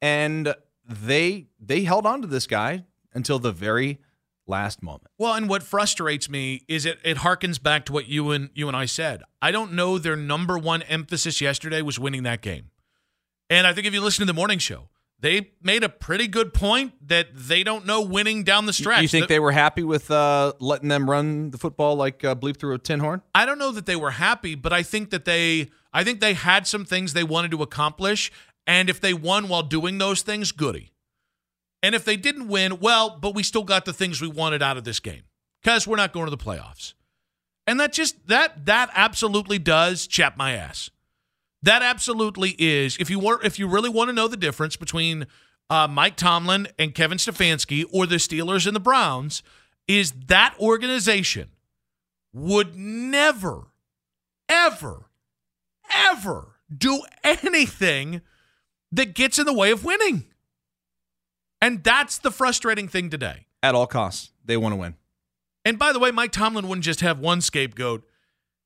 and 0.00 0.54
they 0.92 1.48
they 1.60 1.82
held 1.84 2.06
on 2.06 2.22
to 2.22 2.28
this 2.28 2.46
guy 2.46 2.84
until 3.14 3.38
the 3.38 3.52
very 3.52 3.98
last 4.46 4.82
moment. 4.82 5.08
Well, 5.18 5.34
and 5.34 5.48
what 5.48 5.62
frustrates 5.62 6.28
me 6.28 6.62
is 6.68 6.84
it 6.86 6.98
it 7.04 7.18
harkens 7.18 7.62
back 7.62 7.84
to 7.86 7.92
what 7.92 8.08
you 8.08 8.30
and 8.30 8.50
you 8.54 8.68
and 8.68 8.76
I 8.76 8.86
said. 8.86 9.22
I 9.40 9.50
don't 9.50 9.72
know 9.72 9.98
their 9.98 10.16
number 10.16 10.58
one 10.58 10.82
emphasis 10.82 11.40
yesterday 11.40 11.82
was 11.82 11.98
winning 11.98 12.22
that 12.24 12.40
game. 12.40 12.70
And 13.50 13.66
I 13.66 13.72
think 13.72 13.86
if 13.86 13.92
you 13.92 14.00
listen 14.00 14.22
to 14.26 14.32
the 14.32 14.36
morning 14.36 14.58
show, 14.58 14.88
they 15.20 15.52
made 15.62 15.84
a 15.84 15.88
pretty 15.88 16.26
good 16.26 16.52
point 16.52 16.94
that 17.08 17.28
they 17.32 17.62
don't 17.62 17.86
know 17.86 18.00
winning 18.00 18.42
down 18.42 18.66
the 18.66 18.72
stretch. 18.72 19.02
You 19.02 19.08
think 19.08 19.28
The- 19.28 19.34
they 19.34 19.40
were 19.40 19.52
happy 19.52 19.84
with 19.84 20.10
uh, 20.10 20.54
letting 20.58 20.88
them 20.88 21.08
run 21.08 21.50
the 21.50 21.58
football 21.58 21.94
like 21.94 22.24
uh, 22.24 22.34
bleep 22.34 22.56
through 22.56 22.74
a 22.74 22.78
tin 22.78 22.98
horn? 23.00 23.22
I 23.34 23.46
don't 23.46 23.58
know 23.58 23.70
that 23.72 23.86
they 23.86 23.96
were 23.96 24.12
happy, 24.12 24.54
but 24.54 24.72
I 24.72 24.82
think 24.82 25.10
that 25.10 25.24
they 25.24 25.68
I 25.92 26.02
think 26.04 26.20
they 26.20 26.34
had 26.34 26.66
some 26.66 26.84
things 26.84 27.12
they 27.12 27.24
wanted 27.24 27.50
to 27.52 27.62
accomplish, 27.62 28.32
and 28.66 28.88
if 28.88 29.00
they 29.00 29.14
won 29.14 29.48
while 29.48 29.62
doing 29.62 29.98
those 29.98 30.22
things, 30.22 30.52
goody. 30.52 30.92
And 31.82 31.94
if 31.94 32.04
they 32.04 32.16
didn't 32.16 32.48
win, 32.48 32.78
well, 32.78 33.18
but 33.20 33.34
we 33.34 33.42
still 33.42 33.64
got 33.64 33.84
the 33.84 33.92
things 33.92 34.20
we 34.20 34.28
wanted 34.28 34.62
out 34.62 34.76
of 34.76 34.84
this 34.84 35.00
game 35.00 35.22
because 35.62 35.86
we're 35.86 35.96
not 35.96 36.12
going 36.12 36.26
to 36.26 36.30
the 36.30 36.36
playoffs. 36.36 36.94
And 37.66 37.78
that 37.80 37.92
just 37.92 38.26
that 38.28 38.66
that 38.66 38.90
absolutely 38.94 39.58
does 39.58 40.06
chap 40.06 40.36
my 40.36 40.52
ass. 40.52 40.90
That 41.62 41.82
absolutely 41.82 42.56
is. 42.58 42.96
If 42.98 43.08
you 43.08 43.18
want, 43.18 43.44
if 43.44 43.58
you 43.58 43.68
really 43.68 43.90
want 43.90 44.08
to 44.08 44.12
know 44.12 44.26
the 44.26 44.36
difference 44.36 44.76
between 44.76 45.26
uh, 45.70 45.86
Mike 45.88 46.16
Tomlin 46.16 46.68
and 46.78 46.94
Kevin 46.94 47.18
Stefanski, 47.18 47.84
or 47.92 48.06
the 48.06 48.16
Steelers 48.16 48.66
and 48.66 48.74
the 48.74 48.80
Browns, 48.80 49.42
is 49.86 50.12
that 50.26 50.54
organization 50.58 51.50
would 52.32 52.76
never, 52.76 53.68
ever, 54.48 55.06
ever 55.94 56.56
do 56.76 57.02
anything 57.22 58.22
that 58.92 59.14
gets 59.14 59.38
in 59.38 59.46
the 59.46 59.52
way 59.52 59.70
of 59.70 59.84
winning. 59.84 60.26
And 61.60 61.82
that's 61.82 62.18
the 62.18 62.30
frustrating 62.30 62.88
thing 62.88 63.10
today. 63.10 63.46
At 63.62 63.74
all 63.74 63.86
costs, 63.86 64.32
they 64.44 64.56
want 64.56 64.72
to 64.72 64.76
win. 64.76 64.96
And 65.64 65.78
by 65.78 65.92
the 65.92 65.98
way, 65.98 66.10
Mike 66.10 66.32
Tomlin 66.32 66.68
wouldn't 66.68 66.84
just 66.84 67.00
have 67.00 67.20
one 67.20 67.40
scapegoat. 67.40 68.02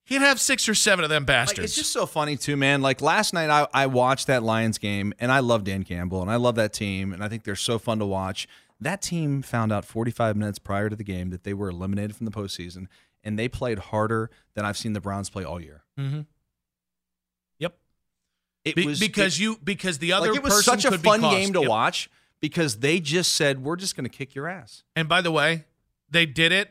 He'd 0.05 0.23
have 0.23 0.41
six 0.41 0.69
or 0.69 0.75
seven 0.75 1.05
of 1.05 1.11
them 1.11 1.25
bastards. 1.25 1.59
Like, 1.59 1.65
it's 1.65 1.75
just 1.75 1.93
so 1.93 2.07
funny 2.07 2.37
too, 2.37 2.57
man. 2.57 2.81
Like 2.81 3.03
last 3.03 3.35
night, 3.35 3.51
I, 3.51 3.67
I 3.75 3.87
watched 3.87 4.29
that 4.29 4.43
Lions 4.43 4.79
game, 4.79 5.12
and 5.19 5.33
I 5.33 5.41
love 5.41 5.65
Dan 5.65 5.83
Campbell, 5.83 6.23
and 6.23 6.31
I 6.31 6.37
love 6.37 6.55
that 6.55 6.73
team, 6.73 7.12
and 7.12 7.23
I 7.25 7.29
think 7.29 7.45
they're 7.45 7.57
so 7.57 7.79
fun 7.79 7.99
to 7.99 8.07
watch. 8.07 8.47
That 8.81 9.03
team 9.03 9.43
found 9.43 9.73
out 9.73 9.85
45 9.85 10.37
minutes 10.37 10.59
prior 10.59 10.89
to 10.89 10.97
the 10.97 11.05
game 11.05 11.31
that 11.31 11.43
they 11.43 11.55
were 11.55 11.69
eliminated 11.69 12.15
from 12.15 12.25
the 12.25 12.31
postseason, 12.31 12.87
and 13.25 13.39
they 13.39 13.49
played 13.49 13.79
harder 13.79 14.31
than 14.55 14.65
I've 14.65 14.79
seen 14.79 14.93
the 14.93 15.01
Browns 15.01 15.29
play 15.29 15.45
all 15.45 15.61
year. 15.61 15.83
mm-hmm. 15.99 16.21
It 18.67 18.75
Be- 18.75 18.87
was 18.87 18.99
because 19.01 19.39
it- 19.39 19.43
you 19.43 19.59
because 19.63 19.99
the 19.99 20.13
other 20.13 20.29
like 20.29 20.37
it 20.37 20.43
was 20.43 20.55
person 20.55 20.81
such 20.81 20.85
a 20.85 20.91
could 20.91 21.03
fun 21.03 21.21
game 21.21 21.53
to 21.53 21.63
watch 21.63 22.11
because 22.41 22.81
they 22.81 22.99
just 23.01 23.35
said 23.37 23.63
we're 23.63 23.77
just 23.77 23.97
going 23.97 24.05
to 24.05 24.11
kick 24.11 24.35
your 24.35 24.49
ass. 24.49 24.83
And 24.97 25.09
by 25.09 25.21
the 25.23 25.31
way, 25.31 25.65
they 26.11 26.27
did 26.27 26.53
it. 26.53 26.71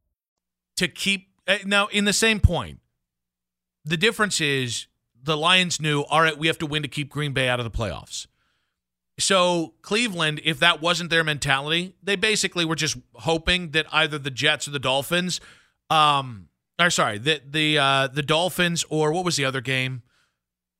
To 0.81 0.87
keep 0.87 1.29
uh, 1.47 1.57
now 1.65 1.87
in 1.87 2.05
the 2.05 2.13
same 2.13 2.39
point. 2.39 2.79
The 3.85 3.97
difference 3.97 4.41
is 4.41 4.87
the 5.23 5.37
Lions 5.37 5.79
knew, 5.79 6.01
all 6.01 6.21
right, 6.21 6.37
we 6.37 6.47
have 6.47 6.57
to 6.59 6.65
win 6.65 6.81
to 6.81 6.87
keep 6.87 7.09
Green 7.09 7.33
Bay 7.33 7.47
out 7.47 7.59
of 7.59 7.63
the 7.63 7.71
playoffs. 7.71 8.25
So 9.19 9.73
Cleveland, 9.83 10.41
if 10.43 10.59
that 10.59 10.81
wasn't 10.81 11.09
their 11.11 11.23
mentality, 11.23 11.95
they 12.01 12.15
basically 12.15 12.65
were 12.65 12.75
just 12.75 12.97
hoping 13.13 13.71
that 13.71 13.85
either 13.91 14.17
the 14.17 14.31
Jets 14.31 14.67
or 14.67 14.71
the 14.71 14.79
Dolphins, 14.79 15.39
um, 15.91 16.47
or 16.79 16.89
sorry, 16.89 17.19
the 17.19 17.41
the 17.47 17.77
uh, 17.77 18.07
the 18.07 18.23
Dolphins 18.23 18.83
or 18.89 19.11
what 19.11 19.23
was 19.23 19.35
the 19.35 19.45
other 19.45 19.61
game? 19.61 20.01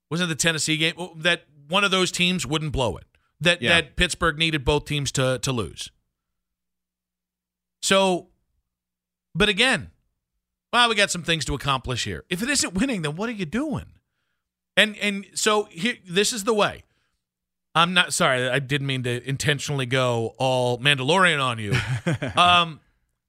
Wasn't 0.09 0.29
the 0.29 0.35
Tennessee 0.35 0.77
game? 0.77 0.95
That 1.17 1.45
one 1.67 1.83
of 1.83 1.91
those 1.91 2.11
teams 2.11 2.45
wouldn't 2.47 2.71
blow 2.71 2.97
it. 2.97 3.05
That 3.39 3.61
Yeah. 3.61 3.69
that 3.81 3.95
Pittsburgh 3.95 4.37
needed 4.39 4.65
both 4.65 4.85
teams 4.85 5.11
to 5.13 5.37
to 5.39 5.51
lose. 5.51 5.91
So, 7.83 8.29
but 9.36 9.50
again, 9.50 9.91
well, 10.74 10.89
we 10.89 10.96
got 10.96 11.12
some 11.12 11.24
things 11.24 11.46
to 11.46 11.54
accomplish 11.54 12.06
here. 12.06 12.24
If 12.30 12.41
it 12.41 12.50
isn't 12.50 12.74
winning, 12.74 13.02
then 13.02 13.15
what 13.15 13.30
are 13.30 13.34
you 13.34 13.46
doing? 13.46 13.94
And 14.78 14.98
and 14.98 15.26
so 15.34 15.67
here, 15.72 15.96
this 16.08 16.32
is 16.32 16.46
the 16.46 16.54
way. 16.54 16.84
I'm 17.74 17.94
not 17.94 18.13
sorry. 18.13 18.50
I 18.50 18.60
didn't 18.60 18.88
mean 18.88 19.04
to 19.04 19.28
intentionally 19.28 19.86
go 19.86 20.36
all 20.38 20.78
Mandalorian 20.80 21.41
on 21.41 21.58
you. 21.58 21.74
um, 22.41 22.82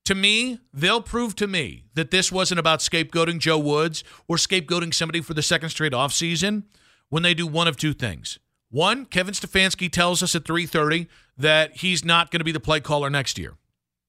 to 0.05 0.17
me, 0.17 0.59
they'll 0.73 1.03
prove 1.03 1.37
to 1.37 1.47
me 1.47 1.85
that 1.95 2.11
this 2.11 2.33
wasn't 2.33 2.59
about 2.59 2.81
scapegoating 2.81 3.39
Joe 3.39 3.59
Woods 3.59 4.03
or 4.27 4.37
scapegoating 4.37 4.93
somebody 4.93 5.21
for 5.21 5.35
the 5.35 5.43
second 5.43 5.69
straight 5.69 5.93
offseason 5.93 6.65
when 7.09 7.23
they 7.23 7.35
do 7.35 7.47
one 7.47 7.69
of 7.69 7.77
two 7.77 7.93
things. 7.93 8.39
One, 8.71 9.05
Kevin 9.05 9.35
Stefanski 9.35 9.91
tells 9.91 10.23
us 10.23 10.35
at 10.35 10.45
3:30 10.45 11.07
that 11.37 11.77
he's 11.79 12.05
not 12.05 12.31
going 12.31 12.41
to 12.41 12.45
be 12.45 12.53
the 12.53 12.61
play 12.61 12.81
caller 12.81 13.11
next 13.11 13.39
year. 13.39 13.55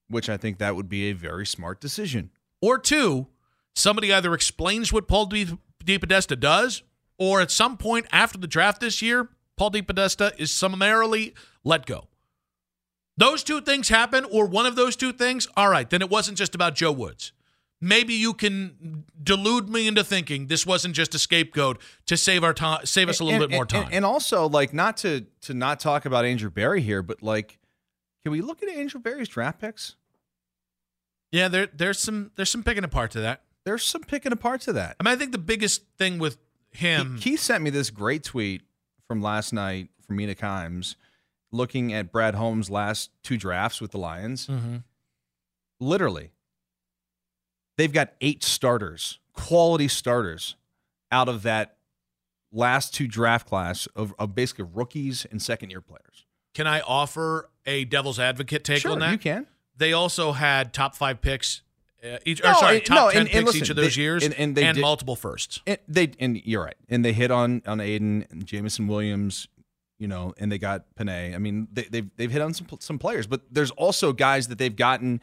Which 0.08 0.28
I 0.28 0.36
think 0.36 0.58
that 0.58 0.76
would 0.76 0.88
be 0.88 1.04
a 1.10 1.12
very 1.12 1.46
smart 1.46 1.80
decision. 1.80 2.30
Or 2.60 2.78
two, 2.78 3.28
somebody 3.74 4.12
either 4.12 4.34
explains 4.34 4.92
what 4.92 5.08
Paul 5.08 5.26
D- 5.26 5.58
DePodesta 5.84 6.38
does, 6.38 6.82
or 7.18 7.40
at 7.40 7.50
some 7.50 7.76
point 7.76 8.06
after 8.12 8.38
the 8.38 8.46
draft 8.46 8.80
this 8.80 9.00
year, 9.02 9.30
Paul 9.56 9.70
DePodesta 9.70 10.38
is 10.38 10.50
summarily 10.50 11.34
let 11.64 11.86
go. 11.86 12.08
Those 13.16 13.44
two 13.44 13.60
things 13.60 13.88
happen, 13.88 14.24
or 14.30 14.46
one 14.46 14.66
of 14.66 14.74
those 14.76 14.96
two 14.96 15.12
things, 15.12 15.46
all 15.56 15.68
right, 15.68 15.88
then 15.88 16.02
it 16.02 16.10
wasn't 16.10 16.36
just 16.36 16.54
about 16.54 16.74
Joe 16.74 16.90
Woods. 16.92 17.32
Maybe 17.80 18.14
you 18.14 18.34
can 18.34 19.04
delude 19.22 19.68
me 19.68 19.86
into 19.86 20.02
thinking 20.02 20.46
this 20.46 20.66
wasn't 20.66 20.94
just 20.94 21.14
a 21.14 21.18
scapegoat 21.18 21.80
to 22.06 22.16
save 22.16 22.42
our 22.42 22.54
time, 22.54 22.84
save 22.86 23.08
us 23.08 23.20
a 23.20 23.24
little 23.24 23.42
And- 23.42 23.50
bit 23.50 23.54
more 23.54 23.66
time. 23.66 23.84
And, 23.84 23.94
and 23.94 24.04
also, 24.04 24.48
like, 24.48 24.72
not 24.72 24.96
to 24.98 25.26
to 25.42 25.54
not 25.54 25.80
talk 25.80 26.06
about 26.06 26.24
Andrew 26.24 26.50
Berry 26.50 26.80
here, 26.80 27.02
but 27.02 27.22
like, 27.22 27.58
can 28.24 28.32
we 28.32 28.40
look 28.40 28.62
at 28.62 28.68
Angel 28.68 28.98
Berry's 29.00 29.28
draft 29.28 29.60
picks? 29.60 29.94
yeah, 31.30 31.48
there, 31.48 31.66
there's 31.72 31.98
some 31.98 32.30
there's 32.36 32.50
some 32.50 32.62
picking 32.62 32.84
apart 32.84 33.10
to 33.12 33.20
that. 33.20 33.42
There's 33.64 33.84
some 33.84 34.02
picking 34.02 34.32
apart 34.32 34.60
to 34.62 34.72
that. 34.74 34.96
I 35.00 35.04
mean, 35.04 35.12
I 35.12 35.16
think 35.16 35.32
the 35.32 35.38
biggest 35.38 35.82
thing 35.98 36.18
with 36.18 36.36
him, 36.70 37.16
He, 37.18 37.30
he 37.30 37.36
sent 37.36 37.62
me 37.64 37.70
this 37.70 37.90
great 37.90 38.22
tweet 38.24 38.62
from 39.08 39.20
last 39.22 39.52
night 39.52 39.88
from 40.06 40.16
Mina 40.16 40.34
Kimes, 40.34 40.96
looking 41.50 41.92
at 41.92 42.12
Brad 42.12 42.34
Holmes' 42.34 42.68
last 42.70 43.10
two 43.22 43.36
drafts 43.36 43.80
with 43.80 43.90
the 43.92 43.98
Lions. 43.98 44.46
Mhm. 44.48 44.84
Literally, 45.80 46.30
they've 47.78 47.92
got 47.92 48.12
eight 48.20 48.42
starters, 48.44 49.18
quality 49.32 49.88
starters, 49.88 50.56
out 51.10 51.28
of 51.28 51.42
that 51.42 51.76
last 52.52 52.94
two 52.94 53.08
draft 53.08 53.46
class 53.48 53.86
of, 53.96 54.14
of 54.18 54.34
basically 54.34 54.66
rookies 54.72 55.24
and 55.30 55.42
second 55.42 55.70
year 55.70 55.80
players. 55.80 56.23
Can 56.54 56.66
I 56.66 56.80
offer 56.80 57.50
a 57.66 57.84
devil's 57.84 58.18
advocate 58.18 58.64
take 58.64 58.80
Sure, 58.82 58.92
on 58.92 59.00
that? 59.00 59.12
you 59.12 59.18
can. 59.18 59.46
They 59.76 59.92
also 59.92 60.32
had 60.32 60.72
top 60.72 60.94
five 60.94 61.20
picks 61.20 61.62
uh, 62.04 62.18
each. 62.24 62.42
No, 62.42 62.50
or 62.52 62.54
sorry, 62.54 62.76
and- 62.76 62.86
top 62.86 62.96
no, 62.96 63.10
ten 63.10 63.20
and- 63.22 63.26
picks 63.28 63.36
and 63.38 63.46
listen, 63.46 63.62
each 63.62 63.70
of 63.70 63.76
those 63.76 63.96
they- 63.96 64.02
years, 64.02 64.24
and- 64.24 64.34
and 64.34 64.54
they 64.56 64.72
did- 64.72 64.80
multiple 64.80 65.16
firsts. 65.16 65.60
And 65.66 65.78
they 65.88 66.12
and 66.20 66.40
you're 66.46 66.62
right, 66.64 66.76
and 66.88 67.04
they 67.04 67.12
hit 67.12 67.30
on 67.30 67.62
on 67.66 67.80
Aidan 67.80 68.26
and 68.30 68.46
Jameson 68.46 68.86
Williams, 68.86 69.48
you 69.98 70.06
know, 70.06 70.32
and 70.38 70.52
they 70.52 70.58
got 70.58 70.84
Penei. 70.96 71.34
I 71.34 71.38
mean, 71.38 71.66
they, 71.72 71.82
they've 71.84 72.10
they've 72.16 72.30
hit 72.30 72.40
on 72.42 72.54
some 72.54 72.66
some 72.78 72.98
players, 72.98 73.26
but 73.26 73.40
there's 73.50 73.70
also 73.72 74.12
guys 74.12 74.48
that 74.48 74.58
they've 74.58 74.74
gotten. 74.76 75.20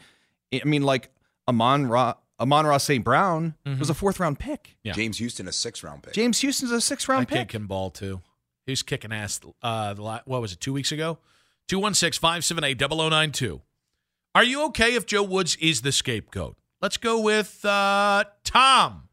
I 0.53 0.61
mean, 0.65 0.83
like 0.83 1.11
Amon 1.47 1.87
Ra 1.87 2.15
Amon 2.39 2.65
Ross 2.65 2.83
St. 2.83 3.05
Brown 3.05 3.53
was 3.79 3.89
a 3.89 3.93
fourth 3.93 4.19
round 4.19 4.39
pick. 4.39 4.75
Yeah. 4.83 4.93
James 4.93 5.19
Houston, 5.19 5.47
a 5.47 5.51
six 5.53 5.83
round 5.83 6.03
pick. 6.03 6.13
James 6.13 6.39
Houston's 6.39 6.71
a 6.71 6.81
sixth 6.81 7.07
That 7.07 7.13
round 7.13 7.27
kid 7.29 7.35
pick. 7.35 7.47
can 7.49 7.67
ball 7.67 7.89
too. 7.91 8.19
He 8.65 8.71
was 8.71 8.83
kicking 8.83 9.11
ass. 9.11 9.39
Uh, 9.61 9.95
what 9.95 10.27
was 10.41 10.53
it? 10.53 10.59
Two 10.59 10.73
weeks 10.73 10.91
ago. 10.91 11.17
216-578-0092. 11.69 13.61
Are 14.33 14.43
you 14.43 14.63
okay 14.65 14.95
if 14.95 15.05
Joe 15.05 15.23
Woods 15.23 15.57
is 15.57 15.81
the 15.81 15.91
scapegoat? 15.91 16.55
Let's 16.81 16.97
go 16.97 17.19
with 17.19 17.63
uh, 17.65 18.23
Tom. 18.43 19.09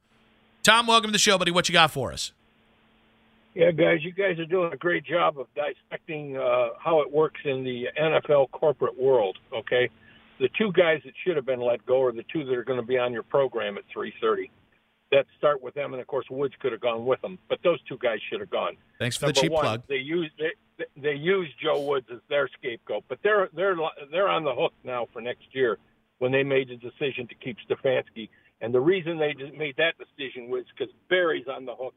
Tom, 0.63 0.87
welcome 0.87 1.09
to 1.09 1.13
the 1.13 1.19
show, 1.19 1.39
buddy. 1.39 1.51
What 1.51 1.69
you 1.69 1.73
got 1.73 1.91
for 1.91 2.13
us? 2.13 2.33
Yeah, 3.55 3.71
guys, 3.73 3.99
you 4.03 4.13
guys 4.13 4.39
are 4.39 4.47
doing 4.47 4.73
a 4.73 4.77
great 4.77 5.05
job 5.05 5.39
of 5.39 5.47
dissecting 5.55 6.37
uh, 6.37 6.69
how 6.79 7.01
it 7.01 7.13
works 7.13 7.41
in 7.45 7.65
the 7.65 7.89
NFL 8.01 8.51
corporate 8.53 9.01
world. 9.01 9.37
Okay, 9.53 9.89
the 10.39 10.49
two 10.57 10.71
guys 10.73 11.01
that 11.05 11.15
should 11.25 11.37
have 11.37 11.47
been 11.47 11.61
let 11.61 11.85
go 11.85 12.03
are 12.03 12.13
the 12.13 12.25
two 12.33 12.45
that 12.45 12.55
are 12.55 12.63
going 12.63 12.81
to 12.81 12.87
be 12.87 12.99
on 12.99 13.13
your 13.13 13.25
program 13.25 13.77
at 13.77 13.85
3:30. 13.95 14.51
Let's 15.11 15.29
start 15.39 15.63
with 15.63 15.75
them, 15.75 15.95
and 15.95 16.01
of 16.01 16.07
course, 16.07 16.27
Woods 16.31 16.55
could 16.61 16.73
have 16.73 16.83
gone 16.83 17.07
with 17.07 17.21
them, 17.23 17.39
but 17.49 17.59
those 17.65 17.81
two 17.89 17.97
guys 17.99 18.19
should 18.31 18.41
have 18.41 18.51
gone. 18.51 18.77
Thanks 18.99 19.17
for 19.17 19.27
the 19.27 19.33
cheap 19.33 19.51
one, 19.51 19.63
plug. 19.63 19.83
They 19.89 19.97
use 19.97 20.31
they, 20.39 20.85
they 20.97 21.15
use 21.15 21.49
Joe 21.63 21.81
Woods 21.81 22.07
as 22.13 22.21
their 22.29 22.49
scapegoat, 22.59 23.05
but 23.09 23.19
they're 23.23 23.49
they're 23.55 23.77
they're 24.11 24.29
on 24.29 24.45
the 24.45 24.55
hook 24.55 24.75
now 24.85 25.07
for 25.13 25.23
next 25.23 25.47
year 25.53 25.79
when 26.19 26.31
they 26.31 26.43
made 26.43 26.69
the 26.69 26.77
decision 26.77 27.27
to 27.29 27.35
keep 27.35 27.57
Stefanski. 27.69 28.29
And 28.61 28.75
the 28.75 28.81
reason 28.81 29.19
they 29.19 29.35
made 29.57 29.77
that 29.77 29.95
decision 29.99 30.51
was 30.51 30.65
because 30.77 30.93
Berry's 31.09 31.47
on 31.49 31.65
the 31.65 31.75
hook. 31.75 31.95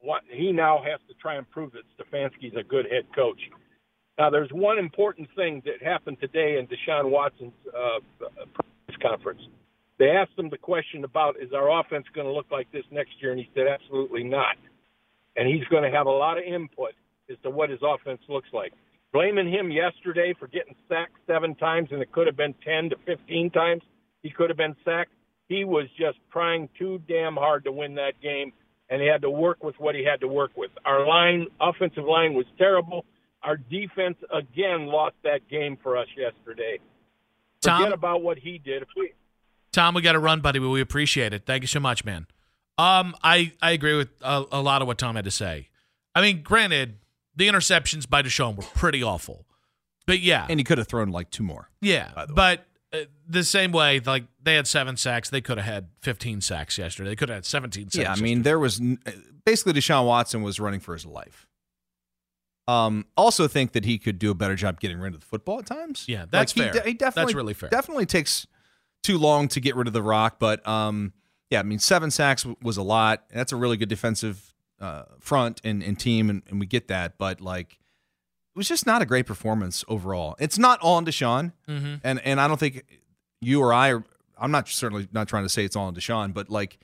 What 0.00 0.22
he 0.28 0.52
now 0.52 0.82
has 0.84 1.00
to 1.08 1.14
try 1.14 1.36
and 1.36 1.48
prove 1.50 1.72
that 1.72 1.82
Stefanski's 1.96 2.56
a 2.56 2.62
good 2.62 2.86
head 2.90 3.04
coach. 3.14 3.40
Now, 4.18 4.30
there's 4.30 4.50
one 4.50 4.78
important 4.78 5.28
thing 5.36 5.62
that 5.64 5.82
happened 5.82 6.18
today 6.20 6.58
in 6.58 6.66
Deshaun 6.66 7.10
Watson's 7.10 7.52
uh, 7.68 8.00
press 8.18 8.98
conference. 9.00 9.42
They 9.98 10.10
asked 10.10 10.38
him 10.38 10.48
the 10.48 10.58
question 10.58 11.04
about 11.04 11.36
is 11.40 11.52
our 11.52 11.80
offense 11.80 12.06
going 12.14 12.26
to 12.26 12.32
look 12.32 12.50
like 12.50 12.70
this 12.72 12.84
next 12.90 13.12
year, 13.20 13.32
and 13.32 13.40
he 13.40 13.50
said 13.54 13.66
absolutely 13.66 14.24
not. 14.24 14.56
And 15.36 15.48
he's 15.48 15.64
going 15.68 15.82
to 15.82 15.96
have 15.96 16.06
a 16.06 16.10
lot 16.10 16.38
of 16.38 16.44
input 16.44 16.92
as 17.30 17.36
to 17.42 17.50
what 17.50 17.70
his 17.70 17.80
offense 17.82 18.20
looks 18.28 18.48
like. 18.52 18.72
Blaming 19.12 19.50
him 19.50 19.70
yesterday 19.70 20.34
for 20.38 20.46
getting 20.46 20.74
sacked 20.88 21.16
seven 21.26 21.54
times, 21.54 21.88
and 21.90 22.02
it 22.02 22.12
could 22.12 22.26
have 22.26 22.36
been 22.36 22.54
10 22.64 22.90
to 22.90 22.96
15 23.06 23.50
times 23.50 23.82
he 24.22 24.30
could 24.30 24.50
have 24.50 24.56
been 24.56 24.76
sacked. 24.84 25.12
He 25.48 25.64
was 25.64 25.86
just 25.98 26.18
trying 26.30 26.68
too 26.78 27.00
damn 27.08 27.36
hard 27.36 27.64
to 27.64 27.72
win 27.72 27.94
that 27.94 28.20
game, 28.22 28.52
and 28.90 29.00
he 29.00 29.08
had 29.08 29.22
to 29.22 29.30
work 29.30 29.62
with 29.62 29.74
what 29.78 29.94
he 29.94 30.04
had 30.04 30.20
to 30.20 30.28
work 30.28 30.50
with. 30.56 30.70
Our 30.84 31.06
line, 31.06 31.46
offensive 31.60 32.04
line, 32.04 32.34
was 32.34 32.46
terrible. 32.58 33.04
Our 33.42 33.56
defense 33.56 34.16
again 34.32 34.86
lost 34.86 35.14
that 35.24 35.48
game 35.48 35.78
for 35.82 35.96
us 35.96 36.08
yesterday. 36.16 36.78
Tom? 37.62 37.82
Forget 37.82 37.92
about 37.94 38.22
what 38.22 38.38
he 38.38 38.58
did. 38.58 38.82
If 38.82 38.88
we, 38.96 39.12
Tom, 39.72 39.94
we 39.94 40.02
got 40.02 40.12
to 40.12 40.18
run, 40.18 40.40
buddy, 40.40 40.58
but 40.58 40.68
we 40.68 40.80
appreciate 40.80 41.32
it. 41.32 41.44
Thank 41.46 41.62
you 41.62 41.66
so 41.68 41.80
much, 41.80 42.04
man. 42.04 42.26
Um, 42.78 43.14
I 43.22 43.52
I 43.60 43.72
agree 43.72 43.96
with 43.96 44.08
a, 44.22 44.44
a 44.52 44.62
lot 44.62 44.82
of 44.82 44.88
what 44.88 44.98
Tom 44.98 45.16
had 45.16 45.24
to 45.24 45.30
say. 45.30 45.68
I 46.14 46.20
mean, 46.20 46.42
granted, 46.42 46.98
the 47.34 47.48
interceptions 47.48 48.08
by 48.08 48.22
Deshaun 48.22 48.56
were 48.56 48.62
pretty 48.74 49.02
awful, 49.02 49.46
but 50.06 50.20
yeah, 50.20 50.46
and 50.48 50.60
he 50.60 50.64
could 50.64 50.78
have 50.78 50.88
thrown 50.88 51.10
like 51.10 51.30
two 51.30 51.42
more. 51.42 51.70
yeah, 51.80 52.26
but 52.34 52.64
uh, 52.92 52.98
the 53.28 53.44
same 53.44 53.72
way, 53.72 54.00
like 54.00 54.24
they 54.42 54.54
had 54.54 54.66
seven 54.66 54.96
sacks, 54.96 55.28
they 55.28 55.40
could 55.40 55.58
have 55.58 55.66
had 55.66 55.88
15 56.00 56.40
sacks 56.40 56.78
yesterday. 56.78 57.10
They 57.10 57.16
could 57.16 57.28
have 57.28 57.36
had 57.36 57.44
17 57.44 57.90
sacks. 57.90 57.96
Yeah, 57.96 58.12
I 58.12 58.16
mean, 58.16 58.42
there 58.42 58.58
was 58.58 58.80
n- 58.80 58.98
basically 59.44 59.74
Deshaun 59.74 60.06
Watson 60.06 60.42
was 60.42 60.58
running 60.58 60.80
for 60.80 60.94
his 60.94 61.04
life. 61.04 61.46
Um, 62.66 63.06
also 63.16 63.48
think 63.48 63.72
that 63.72 63.84
he 63.84 63.98
could 63.98 64.18
do 64.18 64.30
a 64.30 64.34
better 64.34 64.54
job 64.54 64.78
getting 64.78 64.98
rid 64.98 65.14
of 65.14 65.20
the 65.20 65.26
football 65.26 65.58
at 65.58 65.66
times. 65.66 66.04
Yeah, 66.06 66.26
that's 66.30 66.52
he, 66.52 66.60
fair. 66.60 66.72
de- 66.72 66.82
he 66.82 66.94
definitely 66.94 67.32
That's 67.32 67.36
really 67.36 67.54
fair. 67.54 67.70
Definitely 67.70 68.06
takes 68.06 68.46
too 69.02 69.18
long 69.18 69.48
to 69.48 69.60
get 69.60 69.76
rid 69.76 69.86
of 69.86 69.92
the 69.92 70.02
rock, 70.02 70.38
but 70.38 70.66
um, 70.66 71.12
yeah, 71.50 71.60
I 71.60 71.62
mean, 71.62 71.78
seven 71.78 72.10
sacks 72.10 72.42
w- 72.42 72.56
was 72.62 72.76
a 72.76 72.82
lot. 72.82 73.24
That's 73.32 73.52
a 73.52 73.56
really 73.56 73.76
good 73.76 73.88
defensive 73.88 74.52
uh, 74.80 75.04
front 75.18 75.60
and, 75.64 75.82
and 75.82 75.98
team, 75.98 76.28
and, 76.30 76.42
and 76.48 76.60
we 76.60 76.66
get 76.66 76.88
that. 76.88 77.16
But 77.18 77.40
like, 77.40 77.72
it 77.74 78.56
was 78.58 78.68
just 78.68 78.86
not 78.86 79.00
a 79.02 79.06
great 79.06 79.26
performance 79.26 79.84
overall. 79.88 80.36
It's 80.38 80.58
not 80.58 80.80
all 80.80 80.96
on 80.96 81.06
Deshaun, 81.06 81.52
Mhm. 81.68 82.00
and 82.04 82.20
and 82.20 82.40
I 82.40 82.48
don't 82.48 82.58
think 82.60 82.84
you 83.40 83.60
or 83.60 83.72
I 83.72 83.92
are. 83.92 84.04
I'm 84.40 84.50
not 84.50 84.68
certainly 84.68 85.08
not 85.12 85.26
trying 85.28 85.44
to 85.44 85.48
say 85.48 85.64
it's 85.64 85.74
all 85.76 85.86
on 85.86 85.94
Deshaun, 85.94 86.32
but 86.34 86.48
like 86.50 86.78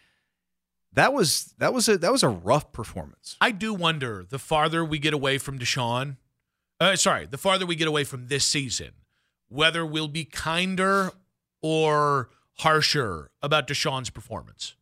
that 0.93 1.13
was 1.13 1.55
that 1.59 1.73
was 1.75 1.89
a 1.89 1.99
that 1.99 2.11
was 2.13 2.23
a 2.23 2.29
rough 2.29 2.73
performance. 2.73 3.37
I 3.41 3.51
do 3.51 3.75
wonder 3.75 4.25
the 4.29 4.39
farther 4.39 4.85
we 4.85 4.99
get 4.99 5.13
away 5.15 5.39
from 5.39 5.59
Deshaun, 5.59 6.17
uh, 6.81 6.97
sorry, 6.97 7.27
the 7.27 7.39
farther 7.39 7.67
we 7.67 7.75
get 7.77 7.89
away 7.89 8.05
from 8.05 8.29
this 8.29 8.47
season, 8.47 8.93
whether 9.49 9.85
we'll 9.85 10.09
be 10.09 10.25
kinder 10.25 11.13
or 11.67 12.29
harsher 12.59 13.31
about 13.41 13.67
Deshaun's 13.67 14.11
performance. 14.11 14.75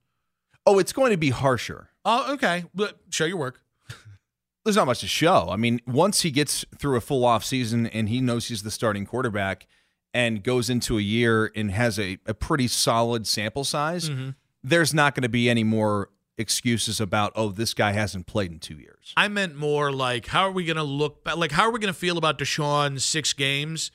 Oh, 0.67 0.81
it's 0.81 0.93
going 0.93 1.13
to 1.13 1.17
be 1.17 1.31
harsher. 1.31 1.91
Oh, 2.05 2.33
okay. 2.35 2.65
But 2.75 2.99
show 3.09 3.25
your 3.25 3.37
work. 3.37 3.61
There's 4.65 4.75
not 4.77 4.87
much 4.87 4.99
to 5.01 5.07
show. 5.07 5.47
I 5.49 5.55
mean, 5.57 5.81
once 5.87 6.23
he 6.23 6.33
gets 6.33 6.65
through 6.77 6.97
a 6.97 7.01
full 7.01 7.25
off 7.25 7.45
season 7.45 7.87
and 7.87 8.09
he 8.09 8.21
knows 8.21 8.49
he's 8.49 8.65
the 8.65 8.71
starting 8.73 9.07
quarterback 9.07 9.69
and 10.13 10.43
goes 10.43 10.69
into 10.69 10.99
a 10.99 11.01
year 11.01 11.53
and 11.55 11.71
has 11.71 12.01
a, 12.01 12.19
a 12.27 12.35
pretty 12.35 12.67
solid 12.67 13.29
sample 13.29 13.63
size, 13.63 14.11
Mhm. 14.11 14.35
there's 14.65 14.93
not 14.93 15.15
going 15.15 15.23
to 15.23 15.29
be 15.29 15.49
any 15.49 15.63
more 15.65 16.11
excuses 16.37 17.01
about, 17.01 17.33
oh, 17.37 17.51
this 17.51 17.75
guy 17.75 17.93
hasn't 17.93 18.27
played 18.27 18.51
in 18.51 18.59
two 18.59 18.77
years. 18.77 19.13
I 19.17 19.29
meant 19.29 19.55
more 19.55 19.93
like 19.93 20.27
how 20.27 20.49
are 20.49 20.51
we 20.53 20.65
going 20.65 20.77
to 20.79 20.83
look 20.83 21.21
like 21.37 21.53
how 21.53 21.63
are 21.65 21.71
we 21.71 21.79
going 21.79 21.93
to 21.95 21.99
feel 21.99 22.19
about 22.19 22.39
Deshaun's 22.39 23.05
six 23.05 23.33
games 23.33 23.93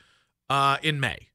uh, 0.50 0.78
in 0.82 1.00
May, 1.02 1.27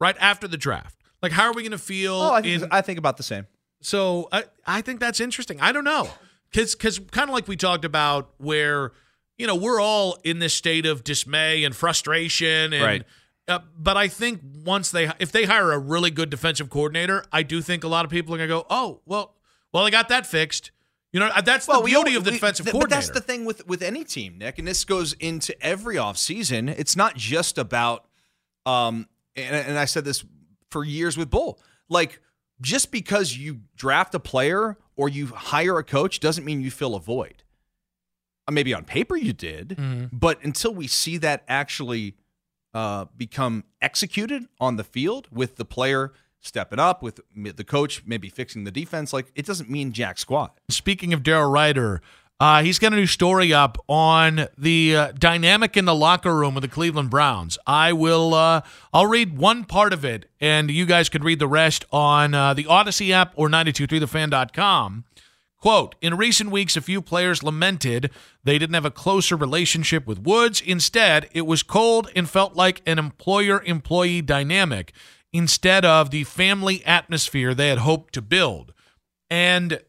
right 0.00 0.16
after 0.20 0.46
the 0.48 0.56
draft? 0.56 0.96
Like 1.22 1.32
how 1.32 1.44
are 1.44 1.52
we 1.52 1.62
going 1.62 1.72
to 1.72 1.78
feel? 1.78 2.14
Oh, 2.14 2.32
I 2.32 2.42
think, 2.42 2.62
in, 2.62 2.68
I 2.70 2.80
think 2.82 2.98
about 2.98 3.16
the 3.16 3.22
same. 3.22 3.46
So 3.80 4.28
I, 4.32 4.44
I 4.66 4.80
think 4.80 5.00
that's 5.00 5.20
interesting. 5.20 5.60
I 5.60 5.72
don't 5.72 5.84
know, 5.84 6.08
because 6.50 6.74
because 6.74 6.98
kind 6.98 7.28
of 7.28 7.34
like 7.34 7.46
we 7.48 7.56
talked 7.56 7.84
about, 7.84 8.30
where 8.38 8.92
you 9.38 9.46
know 9.46 9.54
we're 9.54 9.80
all 9.80 10.18
in 10.24 10.38
this 10.38 10.54
state 10.54 10.86
of 10.86 11.04
dismay 11.04 11.64
and 11.64 11.74
frustration, 11.76 12.72
and 12.72 12.82
Right. 12.82 13.02
uh, 13.48 13.60
but 13.78 13.96
I 13.96 14.08
think 14.08 14.40
once 14.64 14.90
they 14.90 15.10
if 15.18 15.30
they 15.32 15.44
hire 15.44 15.72
a 15.72 15.78
really 15.78 16.10
good 16.10 16.30
defensive 16.30 16.70
coordinator, 16.70 17.24
I 17.32 17.42
do 17.42 17.60
think 17.62 17.84
a 17.84 17.88
lot 17.88 18.04
of 18.04 18.10
people 18.10 18.34
are 18.34 18.38
gonna 18.38 18.48
go, 18.48 18.66
oh 18.70 19.00
well, 19.06 19.34
well 19.72 19.84
they 19.84 19.90
got 19.90 20.08
that 20.08 20.26
fixed. 20.26 20.70
You 21.12 21.20
know, 21.20 21.26
uh, 21.28 21.40
that's 21.40 21.66
the 21.66 21.80
we 21.80 21.90
beauty 21.92 22.10
all- 22.12 22.18
of 22.18 22.24
the 22.24 22.30
we- 22.32 22.36
defensive 22.36 22.66
th- 22.66 22.72
coordinator. 22.72 22.96
But 23.00 23.06
that's 23.06 23.10
the 23.10 23.20
thing 23.32 23.44
with 23.44 23.66
with 23.66 23.82
any 23.82 24.04
team, 24.04 24.38
Nick, 24.38 24.58
and 24.58 24.66
this 24.66 24.84
goes 24.84 25.12
into 25.14 25.54
every 25.64 25.96
offseason. 25.96 26.68
It's 26.78 26.96
not 26.96 27.14
just 27.16 27.56
about 27.58 28.06
um 28.64 29.06
and, 29.36 29.54
and 29.54 29.78
I 29.78 29.84
said 29.84 30.04
this 30.04 30.24
for 30.70 30.84
years 30.84 31.16
with 31.16 31.30
Bull. 31.30 31.60
Like 31.88 32.20
just 32.60 32.90
because 32.90 33.36
you 33.36 33.60
draft 33.76 34.14
a 34.14 34.20
player 34.20 34.78
or 34.96 35.08
you 35.08 35.26
hire 35.26 35.78
a 35.78 35.84
coach 35.84 36.20
doesn't 36.20 36.44
mean 36.44 36.60
you 36.60 36.70
fill 36.70 36.94
a 36.94 37.00
void. 37.00 37.42
Uh, 38.48 38.52
Maybe 38.52 38.72
on 38.72 38.84
paper 38.84 39.16
you 39.16 39.32
did, 39.32 39.76
but 40.12 40.42
until 40.42 40.72
we 40.74 40.86
see 40.86 41.16
that 41.18 41.44
actually 41.48 42.16
uh, 42.74 43.06
become 43.16 43.64
executed 43.80 44.44
on 44.60 44.76
the 44.76 44.84
field 44.84 45.28
with 45.30 45.56
the 45.56 45.64
player 45.64 46.12
stepping 46.40 46.78
up, 46.78 47.02
with 47.02 47.20
the 47.34 47.64
coach 47.64 48.02
maybe 48.06 48.28
fixing 48.28 48.64
the 48.64 48.70
defense, 48.70 49.12
like 49.12 49.32
it 49.34 49.44
doesn't 49.46 49.68
mean 49.68 49.92
jack 49.92 50.18
squat. 50.18 50.58
Speaking 50.68 51.12
of 51.12 51.22
Daryl 51.22 51.52
Ruiter, 51.52 52.00
Uh, 52.38 52.62
he's 52.62 52.78
got 52.78 52.92
a 52.92 52.96
new 52.96 53.06
story 53.06 53.54
up 53.54 53.78
on 53.88 54.46
the 54.58 54.94
uh, 54.94 55.12
dynamic 55.12 55.74
in 55.74 55.86
the 55.86 55.94
locker 55.94 56.36
room 56.36 56.54
with 56.54 56.62
the 56.62 56.68
Cleveland 56.68 57.08
Browns. 57.08 57.56
I 57.66 57.94
will. 57.94 58.34
Uh, 58.34 58.60
I'll 58.92 59.06
read 59.06 59.38
one 59.38 59.64
part 59.64 59.94
of 59.94 60.04
it, 60.04 60.26
and 60.38 60.70
you 60.70 60.84
guys 60.84 61.08
could 61.08 61.24
read 61.24 61.38
the 61.38 61.48
rest 61.48 61.86
on 61.90 62.34
uh, 62.34 62.52
the 62.52 62.64
Audacy 62.64 63.10
app 63.10 63.32
or 63.36 63.48
923thefan.com. 63.48 65.04
Quote 65.58 65.94
In 66.02 66.14
recent 66.18 66.50
weeks, 66.50 66.76
a 66.76 66.82
few 66.82 67.00
players 67.00 67.42
lamented 67.42 68.10
they 68.44 68.58
didn't 68.58 68.74
have 68.74 68.84
a 68.84 68.90
closer 68.90 69.34
relationship 69.34 70.06
with 70.06 70.18
Woods. 70.22 70.60
Instead, 70.60 71.30
it 71.32 71.46
was 71.46 71.62
cold 71.62 72.10
and 72.14 72.28
felt 72.28 72.54
like 72.54 72.82
an 72.86 72.98
employer 72.98 73.62
employee 73.64 74.20
dynamic 74.20 74.92
instead 75.32 75.86
of 75.86 76.10
the 76.10 76.24
family 76.24 76.84
atmosphere 76.84 77.54
they 77.54 77.68
had 77.68 77.78
hoped 77.78 78.12
to 78.12 78.20
build. 78.22 78.74
And 79.30 79.80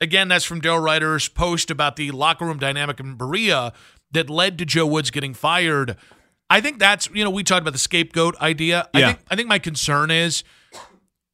again, 0.00 0.28
that's 0.28 0.44
from 0.44 0.60
Daryl 0.60 0.80
Ruiter's 0.82 1.28
post 1.28 1.70
about 1.70 1.96
the 1.96 2.10
locker 2.10 2.44
room 2.44 2.58
dynamic 2.58 3.00
in 3.00 3.14
Berea 3.16 3.72
that 4.12 4.30
led 4.30 4.58
to 4.58 4.64
Joe 4.64 4.86
Woods 4.86 5.10
getting 5.10 5.34
fired. 5.34 5.96
I 6.48 6.60
think 6.60 6.78
that's 6.78 7.08
you 7.12 7.24
know 7.24 7.30
we 7.30 7.42
talked 7.42 7.62
about 7.62 7.72
the 7.72 7.78
scapegoat 7.78 8.36
idea. 8.40 8.88
I 8.94 9.00
Yeah. 9.00 9.06
think 9.08 9.18
I 9.30 9.36
think 9.36 9.48
my 9.48 9.58
concern 9.58 10.10
is 10.10 10.44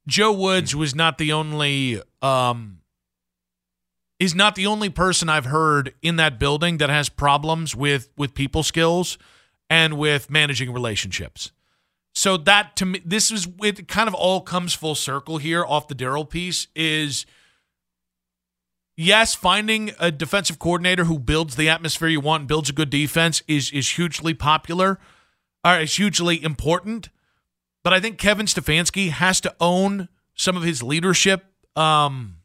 Joe 0.08 0.32
Woods 0.32 0.74
was 0.74 0.94
not 0.94 1.18
the 1.18 1.32
only 1.32 2.00
um 2.22 2.78
is 4.18 4.34
not 4.34 4.54
the 4.54 4.66
only 4.66 4.88
person 4.88 5.28
I've 5.28 5.46
heard 5.46 5.94
in 6.00 6.16
that 6.16 6.38
building 6.38 6.78
that 6.78 6.88
has 6.90 7.08
problems 7.08 7.74
with 7.76 8.08
with 8.16 8.34
people 8.34 8.62
skills 8.62 9.18
and 9.68 9.98
with 9.98 10.30
managing 10.30 10.72
relationships. 10.72 11.50
So 12.14 12.36
that 12.36 12.76
to 12.76 12.86
me, 12.86 13.02
this 13.04 13.30
is 13.30 13.48
it. 13.62 13.88
Kind 13.88 14.08
of 14.08 14.14
all 14.14 14.40
comes 14.40 14.74
full 14.74 14.94
circle 14.94 15.38
here 15.38 15.64
off 15.64 15.88
the 15.88 15.94
Daryl 15.94 16.28
piece. 16.28 16.68
Is 16.74 17.26
yes, 18.96 19.34
finding 19.34 19.92
a 19.98 20.10
defensive 20.10 20.58
coordinator 20.58 21.04
who 21.04 21.18
builds 21.18 21.56
the 21.56 21.68
atmosphere 21.68 22.08
you 22.08 22.20
want 22.20 22.42
and 22.42 22.48
builds 22.48 22.70
a 22.70 22.72
good 22.72 22.90
defense 22.90 23.42
is 23.48 23.70
is 23.72 23.92
hugely 23.92 24.34
popular, 24.34 24.98
or 25.64 25.78
is 25.78 25.96
hugely 25.96 26.42
important. 26.42 27.08
But 27.82 27.92
I 27.92 28.00
think 28.00 28.18
Kevin 28.18 28.46
Stefanski 28.46 29.10
has 29.10 29.40
to 29.40 29.54
own 29.60 30.08
some 30.34 30.56
of 30.56 30.62
his 30.62 30.82
leadership, 30.82 31.44
um, 31.76 32.36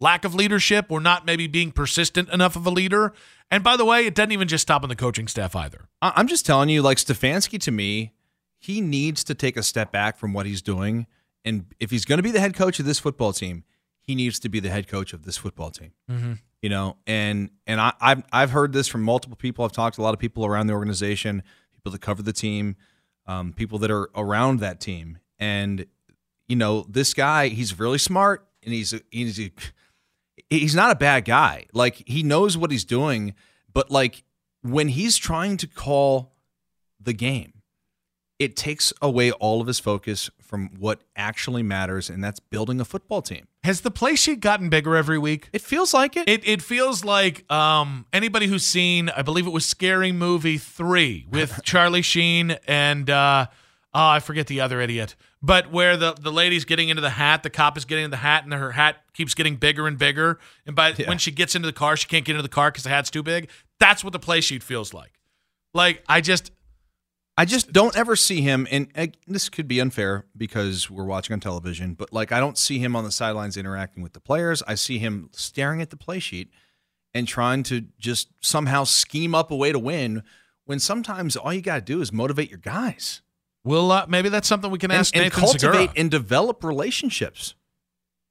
lack 0.00 0.24
of 0.24 0.34
leadership, 0.34 0.86
or 0.90 1.00
not 1.00 1.26
maybe 1.26 1.46
being 1.46 1.70
persistent 1.70 2.30
enough 2.30 2.56
of 2.56 2.66
a 2.66 2.70
leader. 2.70 3.12
And 3.50 3.62
by 3.62 3.76
the 3.76 3.84
way, 3.84 4.06
it 4.06 4.14
doesn't 4.14 4.32
even 4.32 4.48
just 4.48 4.62
stop 4.62 4.82
on 4.82 4.88
the 4.88 4.96
coaching 4.96 5.28
staff 5.28 5.54
either. 5.54 5.88
I'm 6.02 6.26
just 6.26 6.46
telling 6.46 6.68
you, 6.68 6.82
like 6.82 6.98
Stefanski 6.98 7.60
to 7.60 7.70
me, 7.70 8.12
he 8.58 8.80
needs 8.80 9.22
to 9.24 9.34
take 9.34 9.56
a 9.56 9.62
step 9.62 9.92
back 9.92 10.16
from 10.16 10.32
what 10.32 10.46
he's 10.46 10.62
doing. 10.62 11.06
And 11.44 11.66
if 11.78 11.90
he's 11.90 12.04
going 12.04 12.18
to 12.18 12.22
be 12.22 12.32
the 12.32 12.40
head 12.40 12.54
coach 12.54 12.80
of 12.80 12.86
this 12.86 12.98
football 12.98 13.32
team, 13.32 13.64
he 14.06 14.14
needs 14.14 14.38
to 14.40 14.48
be 14.48 14.60
the 14.60 14.70
head 14.70 14.88
coach 14.88 15.12
of 15.12 15.24
this 15.24 15.36
football 15.36 15.70
team. 15.70 15.92
Mm-hmm. 16.10 16.34
You 16.62 16.68
know, 16.70 16.96
and 17.06 17.50
and 17.66 17.80
I, 17.80 17.92
I've 18.00 18.22
I've 18.32 18.50
heard 18.50 18.72
this 18.72 18.88
from 18.88 19.02
multiple 19.02 19.36
people. 19.36 19.64
I've 19.64 19.72
talked 19.72 19.96
to 19.96 20.02
a 20.02 20.04
lot 20.04 20.14
of 20.14 20.20
people 20.20 20.46
around 20.46 20.68
the 20.68 20.72
organization, 20.72 21.42
people 21.72 21.92
that 21.92 22.00
cover 22.00 22.22
the 22.22 22.32
team, 22.32 22.76
um, 23.26 23.52
people 23.52 23.78
that 23.80 23.90
are 23.90 24.08
around 24.14 24.60
that 24.60 24.80
team, 24.80 25.18
and 25.38 25.86
you 26.48 26.56
know, 26.56 26.86
this 26.88 27.12
guy, 27.12 27.48
he's 27.48 27.78
really 27.78 27.98
smart, 27.98 28.46
and 28.62 28.72
he's 28.72 28.92
a, 28.92 29.00
he's 29.10 29.40
a, 29.40 29.52
he's 30.48 30.74
not 30.74 30.90
a 30.90 30.94
bad 30.96 31.24
guy. 31.24 31.66
Like 31.72 32.02
he 32.06 32.22
knows 32.22 32.56
what 32.56 32.70
he's 32.70 32.84
doing, 32.84 33.34
but 33.72 33.90
like 33.90 34.24
when 34.62 34.88
he's 34.88 35.16
trying 35.16 35.56
to 35.58 35.66
call 35.66 36.32
the 37.00 37.12
game, 37.12 37.52
it 38.38 38.56
takes 38.56 38.92
away 39.00 39.32
all 39.32 39.60
of 39.60 39.66
his 39.66 39.78
focus 39.80 40.30
from 40.40 40.70
what 40.78 41.02
actually 41.16 41.62
matters, 41.62 42.10
and 42.10 42.22
that's 42.22 42.40
building 42.40 42.80
a 42.80 42.84
football 42.84 43.22
team. 43.22 43.48
Has 43.66 43.80
the 43.80 43.90
play 43.90 44.14
sheet 44.14 44.38
gotten 44.38 44.68
bigger 44.68 44.94
every 44.94 45.18
week? 45.18 45.48
It 45.52 45.60
feels 45.60 45.92
like 45.92 46.16
it. 46.16 46.28
It 46.28 46.46
it 46.46 46.62
feels 46.62 47.04
like 47.04 47.50
um, 47.50 48.06
anybody 48.12 48.46
who's 48.46 48.64
seen, 48.64 49.08
I 49.08 49.22
believe 49.22 49.44
it 49.44 49.52
was 49.52 49.66
Scary 49.66 50.12
Movie 50.12 50.56
three 50.56 51.26
with 51.28 51.58
Charlie 51.64 52.02
Sheen 52.02 52.58
and 52.68 53.10
uh, 53.10 53.48
oh, 53.92 54.06
I 54.06 54.20
forget 54.20 54.46
the 54.46 54.60
other 54.60 54.80
idiot, 54.80 55.16
but 55.42 55.72
where 55.72 55.96
the 55.96 56.12
the 56.12 56.30
lady's 56.30 56.64
getting 56.64 56.90
into 56.90 57.02
the 57.02 57.10
hat, 57.10 57.42
the 57.42 57.50
cop 57.50 57.76
is 57.76 57.84
getting 57.84 58.04
into 58.04 58.12
the 58.12 58.22
hat, 58.22 58.44
and 58.44 58.54
her 58.54 58.70
hat 58.70 58.98
keeps 59.14 59.34
getting 59.34 59.56
bigger 59.56 59.88
and 59.88 59.98
bigger, 59.98 60.38
and 60.64 60.76
by 60.76 60.92
when 60.92 61.18
she 61.18 61.32
gets 61.32 61.56
into 61.56 61.66
the 61.66 61.72
car, 61.72 61.96
she 61.96 62.06
can't 62.06 62.24
get 62.24 62.34
into 62.34 62.44
the 62.44 62.48
car 62.48 62.70
because 62.70 62.84
the 62.84 62.90
hat's 62.90 63.10
too 63.10 63.24
big. 63.24 63.50
That's 63.80 64.04
what 64.04 64.12
the 64.12 64.20
play 64.20 64.40
sheet 64.42 64.62
feels 64.62 64.94
like. 64.94 65.18
Like 65.74 66.04
I 66.08 66.20
just 66.20 66.52
I 67.38 67.44
just 67.44 67.72
don't 67.72 67.94
ever 67.96 68.16
see 68.16 68.40
him, 68.40 68.66
and 68.70 68.88
uh, 68.96 69.08
this 69.26 69.50
could 69.50 69.68
be 69.68 69.78
unfair 69.78 70.24
because 70.36 70.90
we're 70.90 71.04
watching 71.04 71.34
on 71.34 71.40
television, 71.40 71.92
but 71.92 72.12
like 72.12 72.32
I 72.32 72.40
don't 72.40 72.56
see 72.56 72.78
him 72.78 72.96
on 72.96 73.04
the 73.04 73.12
sidelines 73.12 73.58
interacting 73.58 74.02
with 74.02 74.14
the 74.14 74.20
players. 74.20 74.62
I 74.66 74.74
see 74.74 74.98
him 74.98 75.28
staring 75.32 75.82
at 75.82 75.90
the 75.90 75.96
play 75.98 76.18
sheet 76.18 76.50
and 77.12 77.28
trying 77.28 77.62
to 77.64 77.82
just 77.98 78.28
somehow 78.40 78.84
scheme 78.84 79.34
up 79.34 79.50
a 79.50 79.56
way 79.56 79.72
to 79.72 79.78
win. 79.78 80.22
When 80.64 80.80
sometimes 80.80 81.36
all 81.36 81.52
you 81.52 81.60
got 81.60 81.76
to 81.76 81.80
do 81.80 82.00
is 82.00 82.12
motivate 82.12 82.50
your 82.50 82.58
guys. 82.58 83.22
Well, 83.62 83.92
uh, 83.92 84.06
maybe 84.08 84.28
that's 84.28 84.48
something 84.48 84.70
we 84.70 84.78
can 84.78 84.90
ask 84.90 85.14
and 85.14 85.24
Nathan 85.24 85.40
cultivate 85.40 85.60
Segura. 85.60 85.92
and 85.96 86.10
develop 86.10 86.64
relationships. 86.64 87.54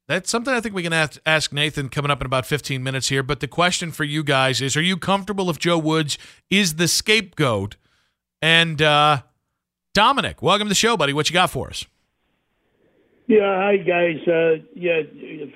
That's 0.07 0.29
something 0.29 0.53
I 0.53 0.61
think 0.61 0.75
we 0.75 0.83
can 0.83 0.93
ask, 0.93 1.19
ask 1.25 1.51
Nathan 1.53 1.89
coming 1.89 2.11
up 2.11 2.21
in 2.21 2.25
about 2.25 2.45
15 2.45 2.83
minutes 2.83 3.09
here. 3.09 3.23
But 3.23 3.39
the 3.39 3.47
question 3.47 3.91
for 3.91 4.03
you 4.03 4.23
guys 4.23 4.61
is 4.61 4.75
Are 4.75 4.81
you 4.81 4.97
comfortable 4.97 5.49
if 5.49 5.59
Joe 5.59 5.77
Woods 5.77 6.17
is 6.49 6.75
the 6.75 6.87
scapegoat? 6.87 7.75
And 8.45 8.79
uh, 8.79 9.23
Dominic, 9.95 10.43
welcome 10.43 10.67
to 10.67 10.69
the 10.69 10.75
show, 10.75 10.95
buddy. 10.95 11.13
What 11.13 11.27
you 11.27 11.33
got 11.33 11.49
for 11.49 11.67
us? 11.67 11.83
Yeah, 13.25 13.39
hi 13.41 13.77
guys. 13.77 14.21
Uh, 14.27 14.63
yeah, 14.75 15.01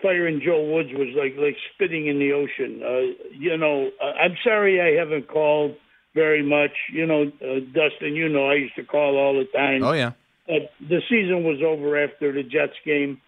firing 0.01 0.41
Joe 0.43 0.73
Woods 0.73 0.89
was 0.93 1.09
like 1.15 1.35
like 1.37 1.55
spitting 1.71 2.07
in 2.07 2.17
the 2.17 2.31
ocean. 2.33 2.81
Uh, 2.83 3.29
you 3.31 3.55
know, 3.57 3.91
uh, 4.01 4.05
I'm 4.19 4.35
sorry 4.43 4.81
I 4.81 4.99
haven't 4.99 5.27
called 5.27 5.75
very 6.15 6.41
much. 6.41 6.71
You 6.91 7.05
know, 7.05 7.25
uh, 7.25 7.59
Dustin, 7.71 8.15
you 8.15 8.27
know 8.27 8.49
I 8.49 8.55
used 8.55 8.75
to 8.77 8.83
call 8.83 9.17
all 9.17 9.35
the 9.35 9.45
time. 9.55 9.83
Oh 9.83 9.91
yeah. 9.91 10.13
Uh, 10.49 10.65
the 10.81 11.03
season 11.07 11.43
was 11.43 11.61
over 11.63 11.95
after 12.03 12.31
the 12.31 12.41
Jets 12.41 12.73
game. 12.83 13.21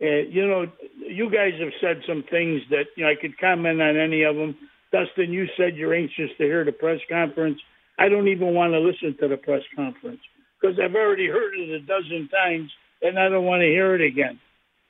And 0.00 0.34
you 0.34 0.44
know, 0.44 0.66
you 1.06 1.30
guys 1.30 1.52
have 1.60 1.72
said 1.80 2.02
some 2.04 2.24
things 2.28 2.62
that 2.70 2.86
you 2.96 3.04
know 3.04 3.10
I 3.10 3.14
could 3.14 3.38
comment 3.38 3.80
on 3.80 3.96
any 3.96 4.24
of 4.24 4.34
them. 4.34 4.56
Dustin, 4.90 5.32
you 5.32 5.46
said 5.56 5.76
you're 5.76 5.94
anxious 5.94 6.30
to 6.38 6.42
hear 6.42 6.64
the 6.64 6.72
press 6.72 6.98
conference. 7.08 7.60
I 7.98 8.08
don't 8.08 8.28
even 8.28 8.54
want 8.54 8.72
to 8.72 8.80
listen 8.80 9.16
to 9.20 9.28
the 9.28 9.36
press 9.36 9.62
conference 9.76 10.20
because 10.60 10.78
I've 10.82 10.94
already 10.94 11.28
heard 11.28 11.54
it 11.54 11.70
a 11.70 11.80
dozen 11.80 12.28
times, 12.28 12.70
and 13.02 13.18
I 13.18 13.28
don't 13.28 13.44
want 13.44 13.60
to 13.60 13.66
hear 13.66 13.94
it 13.94 14.00
again. 14.00 14.40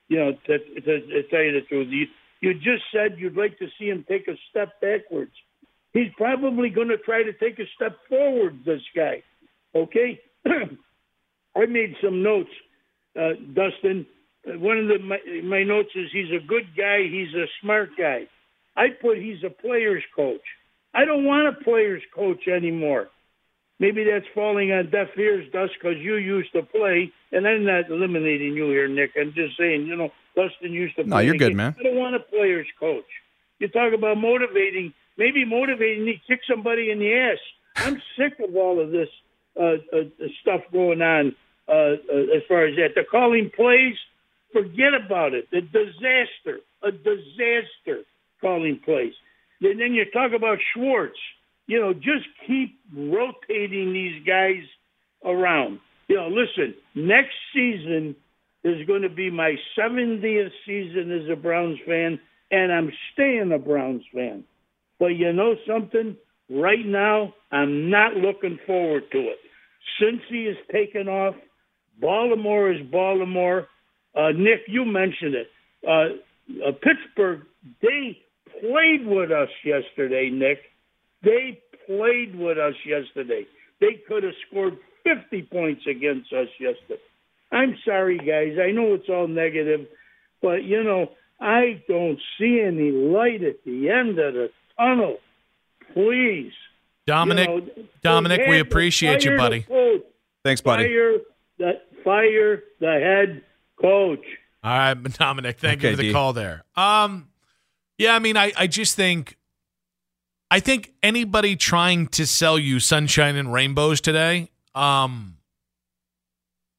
You 0.09 0.19
know, 0.19 0.33
to, 0.47 0.59
to, 0.59 1.01
to 1.01 1.23
tell 1.31 1.43
you 1.43 1.53
the 1.53 1.67
truth, 1.69 1.88
you, 1.90 2.07
you 2.40 2.55
just 2.55 2.85
said 2.93 3.19
you'd 3.19 3.37
like 3.37 3.59
to 3.59 3.67
see 3.79 3.87
him 3.87 4.05
take 4.09 4.29
a 4.29 4.37
step 4.51 4.81
backwards. 4.81 5.33
He's 5.93 6.12
probably 6.17 6.71
going 6.71 6.88
to 6.88 6.99
try 6.99 7.23
to 7.23 7.33
take 7.33 7.59
a 7.59 7.64
step 7.75 7.97
forward. 8.09 8.61
This 8.64 8.83
guy, 8.95 9.23
okay? 9.75 10.21
I 11.57 11.67
made 11.67 11.95
some 12.03 12.23
notes, 12.23 12.51
uh, 13.19 13.35
Dustin. 13.55 14.07
One 14.47 14.79
of 14.79 14.88
the 14.88 14.99
my, 14.99 15.19
my 15.43 15.62
notes 15.62 15.90
is 15.95 16.09
he's 16.12 16.31
a 16.31 16.45
good 16.45 16.77
guy. 16.77 17.05
He's 17.05 17.33
a 17.35 17.47
smart 17.62 17.90
guy. 17.97 18.27
I 18.77 18.88
put 19.01 19.19
he's 19.19 19.43
a 19.45 19.51
player's 19.51 20.03
coach. 20.14 20.43
I 20.94 21.04
don't 21.04 21.24
want 21.24 21.48
a 21.48 21.64
player's 21.64 22.02
coach 22.14 22.46
anymore. 22.48 23.09
Maybe 23.80 24.04
that's 24.04 24.26
falling 24.35 24.70
on 24.70 24.90
deaf 24.90 25.09
ears, 25.18 25.50
Dust, 25.52 25.72
because 25.74 25.98
you 25.98 26.16
used 26.16 26.52
to 26.52 26.62
play, 26.62 27.11
and 27.33 27.46
I'm 27.46 27.64
not 27.64 27.90
eliminating 27.90 28.54
you 28.54 28.68
here, 28.70 28.87
Nick. 28.87 29.11
I'm 29.20 29.33
just 29.35 29.57
saying, 29.59 29.87
you 29.87 29.96
know, 29.96 30.11
Dustin 30.37 30.72
used 30.72 30.94
to 30.96 31.02
play. 31.02 31.11
No, 31.11 31.18
you're 31.18 31.35
good, 31.35 31.48
game. 31.48 31.57
man. 31.57 31.76
I 31.78 31.83
don't 31.83 31.96
want 31.96 32.14
a 32.14 32.20
player's 32.20 32.68
coach. 32.78 33.04
You 33.59 33.68
talk 33.68 33.92
about 33.92 34.16
motivating, 34.16 34.94
maybe 35.18 35.44
motivating 35.44 36.07
to 36.07 36.14
kick 36.28 36.40
somebody 36.48 36.90
in 36.90 37.00
the 37.00 37.12
ass. 37.12 37.38
I'm 37.76 38.00
sick 38.16 38.38
of 38.38 38.54
all 38.54 38.80
of 38.80 38.92
this 38.92 39.09
uh, 39.59 39.76
uh, 39.92 40.04
stuff 40.40 40.61
going 40.72 41.02
on 41.02 41.35
uh, 41.68 41.72
uh, 41.72 42.37
as 42.37 42.42
far 42.46 42.66
as 42.66 42.76
that. 42.76 42.94
The 42.94 43.04
calling 43.11 43.50
plays, 43.54 43.96
forget 44.52 44.94
about 44.94 45.35
it. 45.35 45.50
The 45.50 45.62
disaster, 45.62 46.61
a 46.83 46.92
disaster 46.92 48.04
calling 48.40 48.78
plays. 48.85 49.14
And 49.64 49.81
then 49.81 49.94
you 49.94 50.05
talk 50.12 50.33
about 50.37 50.59
Schwartz. 50.72 51.18
You 51.66 51.81
know, 51.81 51.94
just 51.94 52.27
keep 52.46 52.79
rotating 52.94 53.92
these 53.92 54.22
guys 54.27 54.62
around. 55.24 55.81
You 56.09 56.16
know, 56.16 56.29
listen, 56.29 56.74
next 56.94 57.33
season 57.55 58.14
is 58.62 58.87
going 58.87 59.03
to 59.03 59.09
be 59.09 59.31
my 59.31 59.54
70th 59.79 60.50
season 60.67 61.10
as 61.12 61.31
a 61.31 61.37
Browns 61.37 61.79
fan, 61.87 62.21
and 62.50 62.73
I'm 62.73 62.92
staying 63.12 63.52
a 63.52 63.58
Browns 63.58 64.02
fan. 64.15 64.44
But 64.98 65.08
you 65.08 65.33
know 65.33 65.54
something? 65.67 66.17
Right 66.50 66.85
now, 66.85 67.33
I'm 67.50 67.90
not 67.90 68.15
looking 68.15 68.58
forward 68.67 69.04
to 69.12 69.19
it. 69.19 69.38
Since 69.98 70.21
he 70.29 70.44
has 70.46 70.56
taken 70.71 71.08
off, 71.08 71.35
Baltimore 72.00 72.71
is 72.71 72.81
Baltimore. 72.90 73.69
Uh, 74.15 74.31
Nick, 74.37 74.60
you 74.69 74.85
mentioned 74.85 75.35
it. 75.35 75.48
Uh, 75.87 76.67
uh, 76.67 76.73
Pittsburgh, 76.73 77.42
they 77.81 78.19
played 78.71 79.06
with 79.06 79.31
us 79.31 79.48
yesterday, 79.65 80.31
Nick. 80.31 80.58
They 81.23 81.60
played 81.87 82.35
with 82.37 82.58
us 82.58 82.75
yesterday. 82.87 83.46
They 83.81 84.00
could 84.08 84.23
have 84.23 84.35
scored 84.48 84.79
50 85.04 85.42
points 85.52 85.83
against 85.87 86.33
us 86.33 86.48
yesterday. 86.58 87.00
I'm 87.52 87.77
sorry, 87.85 88.19
guys. 88.19 88.58
I 88.60 88.71
know 88.73 88.94
it's 88.94 89.08
all 89.08 89.29
negative, 89.29 89.87
but, 90.42 90.65
you 90.65 90.83
know, 90.83 91.10
I 91.40 91.83
don't 91.88 92.19
see 92.38 92.60
any 92.65 92.90
light 92.90 93.42
at 93.42 93.65
the 93.65 93.90
end 93.90 94.19
of 94.19 94.35
the 94.35 94.50
tunnel. 94.79 95.19
Please. 95.92 96.52
Dominic, 97.06 97.48
You 97.48 97.60
know, 97.60 97.69
Dominic, 98.02 98.42
we 98.48 98.60
appreciate 98.60 99.25
you, 99.25 99.37
buddy. 99.37 99.67
Thanks, 100.42 100.60
buddy. 100.62 100.85
Fire 100.85 101.19
the, 101.58 101.73
fire 102.02 102.62
the 102.81 102.87
head 102.87 103.42
coach. 103.81 104.25
All 104.62 104.71
right, 104.79 104.94
Dominic, 105.19 105.58
thank 105.58 105.83
you 105.83 105.90
for 105.90 105.96
the 105.96 106.02
D. 106.04 106.12
call 106.12 106.33
there. 106.33 106.65
Um, 106.77 107.29
yeah, 107.99 108.15
I 108.15 108.19
mean, 108.19 108.37
I, 108.37 108.53
I 108.57 108.67
just 108.67 108.97
think, 108.97 109.37
I 110.51 110.61
think 110.61 110.92
anybody 111.03 111.57
trying 111.57 112.09
to 112.09 112.27
sell 112.27 112.59
you 112.59 112.81
sunshine 112.81 113.37
and 113.37 113.53
rainbows 113.53 114.01
today, 114.01 114.51
um, 114.75 115.37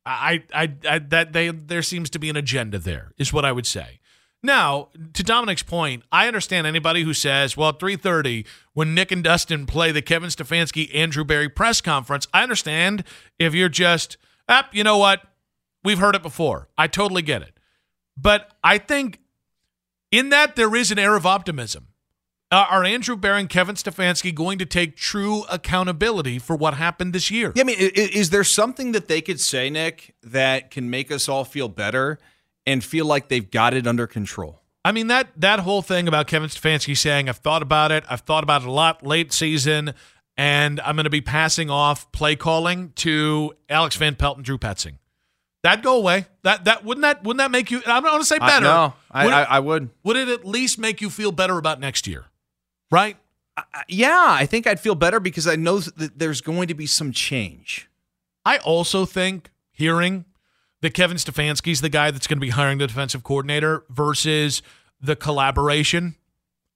I, 0.05 0.43
I, 0.53 0.71
I, 0.87 0.99
that 0.99 1.33
they, 1.33 1.49
there 1.49 1.81
seems 1.81 2.09
to 2.11 2.19
be 2.19 2.29
an 2.29 2.35
agenda 2.35 2.77
there, 2.79 3.11
is 3.17 3.33
what 3.33 3.45
I 3.45 3.51
would 3.51 3.65
say. 3.65 3.99
Now, 4.43 4.89
to 5.13 5.23
Dominic's 5.23 5.63
point, 5.63 6.03
I 6.11 6.27
understand 6.27 6.67
anybody 6.67 7.01
who 7.01 7.15
says, 7.15 7.57
well, 7.57 7.69
at 7.69 7.79
3.30, 7.79 8.45
when 8.73 8.93
Nick 8.93 9.11
and 9.11 9.23
Dustin 9.23 9.65
play 9.65 9.91
the 9.91 10.03
Kevin 10.03 10.29
Stefanski, 10.29 10.93
Andrew 10.93 11.23
Berry 11.23 11.49
press 11.49 11.81
conference, 11.81 12.27
I 12.31 12.43
understand 12.43 13.03
if 13.39 13.55
you're 13.55 13.69
just, 13.69 14.17
ah, 14.47 14.69
you 14.71 14.83
know 14.83 14.99
what? 14.99 15.23
We've 15.83 15.97
heard 15.97 16.13
it 16.13 16.21
before. 16.21 16.67
I 16.77 16.85
totally 16.85 17.23
get 17.23 17.41
it. 17.41 17.57
But 18.15 18.53
I 18.63 18.77
think 18.77 19.19
in 20.17 20.29
that 20.29 20.55
there 20.55 20.75
is 20.75 20.91
an 20.91 20.99
air 20.99 21.15
of 21.15 21.25
optimism. 21.25 21.87
Uh, 22.51 22.65
are 22.69 22.83
Andrew 22.83 23.15
Berry 23.15 23.39
and 23.41 23.49
Kevin 23.49 23.75
Stefanski 23.75 24.33
going 24.33 24.59
to 24.59 24.65
take 24.65 24.95
true 24.95 25.43
accountability 25.49 26.37
for 26.39 26.55
what 26.55 26.75
happened 26.75 27.11
this 27.11 27.31
year? 27.31 27.51
Yeah, 27.55 27.61
I 27.63 27.65
mean, 27.65 27.77
i- 27.79 27.85
i- 27.97 28.09
is 28.13 28.29
there 28.29 28.43
something 28.43 28.91
that 28.93 29.07
they 29.07 29.19
could 29.21 29.39
say, 29.41 29.69
Nick, 29.69 30.13
that 30.21 30.69
can 30.71 30.89
make 30.89 31.11
us 31.11 31.27
all 31.27 31.43
feel 31.43 31.67
better 31.67 32.19
and 32.65 32.83
feel 32.83 33.05
like 33.05 33.29
they've 33.29 33.49
got 33.49 33.73
it 33.73 33.87
under 33.87 34.05
control? 34.07 34.61
I 34.85 34.91
mean 34.91 35.07
that 35.07 35.29
that 35.37 35.61
whole 35.61 35.81
thing 35.81 36.07
about 36.07 36.27
Kevin 36.27 36.47
Stefanski 36.49 36.95
saying 36.95 37.27
I've 37.27 37.37
thought 37.37 37.63
about 37.63 37.91
it, 37.91 38.03
I've 38.07 38.21
thought 38.21 38.43
about 38.43 38.61
it 38.61 38.67
a 38.67 38.71
lot 38.71 39.03
late 39.05 39.33
season, 39.33 39.95
and 40.37 40.79
I'm 40.81 40.95
going 40.95 41.05
to 41.05 41.09
be 41.09 41.21
passing 41.21 41.71
off 41.71 42.11
play 42.11 42.35
calling 42.35 42.91
to 42.97 43.53
Alex 43.67 43.95
Van 43.95 44.13
Pelt 44.13 44.37
and 44.37 44.45
Drew 44.45 44.59
Petzing. 44.59 44.99
That 45.65 45.81
go 45.81 45.97
away. 45.97 46.27
That 46.43 46.65
that 46.65 46.85
wouldn't 46.85 47.01
that 47.01 47.23
wouldn't 47.23 47.39
that 47.39 47.49
make 47.49 47.71
you? 47.71 47.79
I'm 47.87 48.03
not 48.03 48.11
going 48.11 48.21
to 48.21 48.25
say 48.25 48.37
I- 48.39 48.47
better. 48.47 48.65
no, 48.65 48.93
I- 49.09 49.25
would 49.25 49.33
it, 49.33 49.35
I- 49.35 49.43
I 49.43 49.59
would. 49.59 49.89
Would 50.03 50.15
it 50.15 50.27
at 50.29 50.45
least 50.45 50.77
make 50.77 51.01
you 51.01 51.09
feel 51.09 51.31
better 51.31 51.57
about 51.57 51.79
next 51.79 52.05
year? 52.05 52.25
Right? 52.91 53.17
Yeah, 53.87 54.27
I 54.29 54.45
think 54.45 54.67
I'd 54.67 54.79
feel 54.79 54.93
better 54.93 55.19
because 55.19 55.47
I 55.47 55.55
know 55.55 55.79
that 55.79 56.19
there's 56.19 56.41
going 56.41 56.67
to 56.67 56.75
be 56.75 56.85
some 56.85 57.11
change. 57.11 57.89
I 58.45 58.57
also 58.59 59.05
think 59.05 59.49
hearing 59.71 60.25
that 60.81 60.93
Kevin 60.93 61.17
Stefanski's 61.17 61.81
the 61.81 61.89
guy 61.89 62.11
that's 62.11 62.27
going 62.27 62.37
to 62.37 62.41
be 62.41 62.51
hiring 62.51 62.77
the 62.77 62.85
defensive 62.85 63.23
coordinator 63.23 63.85
versus 63.89 64.61
the 65.01 65.15
collaboration. 65.15 66.13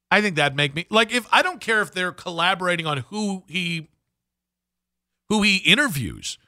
I 0.09 0.19
think 0.21 0.35
that'd 0.35 0.55
make 0.57 0.73
me 0.73 0.87
like 0.89 1.11
if 1.13 1.27
I 1.31 1.43
don't 1.43 1.61
care 1.61 1.83
if 1.83 1.91
they're 1.91 2.11
collaborating 2.11 2.87
on 2.87 3.03
who 3.11 3.43
he 3.47 3.89
who 5.27 5.43
he 5.43 5.57
interviews, 5.57 6.39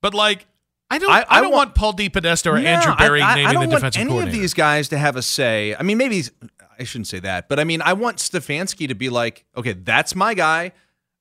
but 0.00 0.14
like 0.14 0.46
I 0.92 0.98
don't 0.98 1.10
I, 1.10 1.20
I- 1.20 1.26
I 1.28 1.40
don't 1.40 1.50
want- 1.52 1.68
want, 1.68 1.74
Paul 1.74 1.94
DePodesta 1.94 2.52
or 2.52 2.58
Yeah, 2.58 2.76
Andrew 2.78 2.94
Berry 2.96 3.22
I, 3.22 3.34
naming 3.34 3.46
I 3.48 3.52
don't 3.54 3.68
the 3.70 3.80
want 3.80 3.96
any 3.96 4.18
of 4.18 4.30
these 4.30 4.52
guys 4.54 4.88
to 4.90 4.98
have 4.98 5.16
a 5.16 5.22
say. 5.22 5.74
I 5.78 5.82
mean, 5.82 5.96
maybe 5.98 6.22
I 6.78 6.84
shouldn't 6.84 7.06
say 7.08 7.20
that, 7.20 7.48
but 7.48 7.58
I 7.58 7.64
mean, 7.64 7.80
I 7.82 7.92
want 7.94 8.18
Stefanski 8.18 8.88
to 8.88 8.94
be 8.94 9.08
like, 9.08 9.44
okay, 9.56 9.72
that's 9.72 10.14
my 10.14 10.34
guy. 10.34 10.72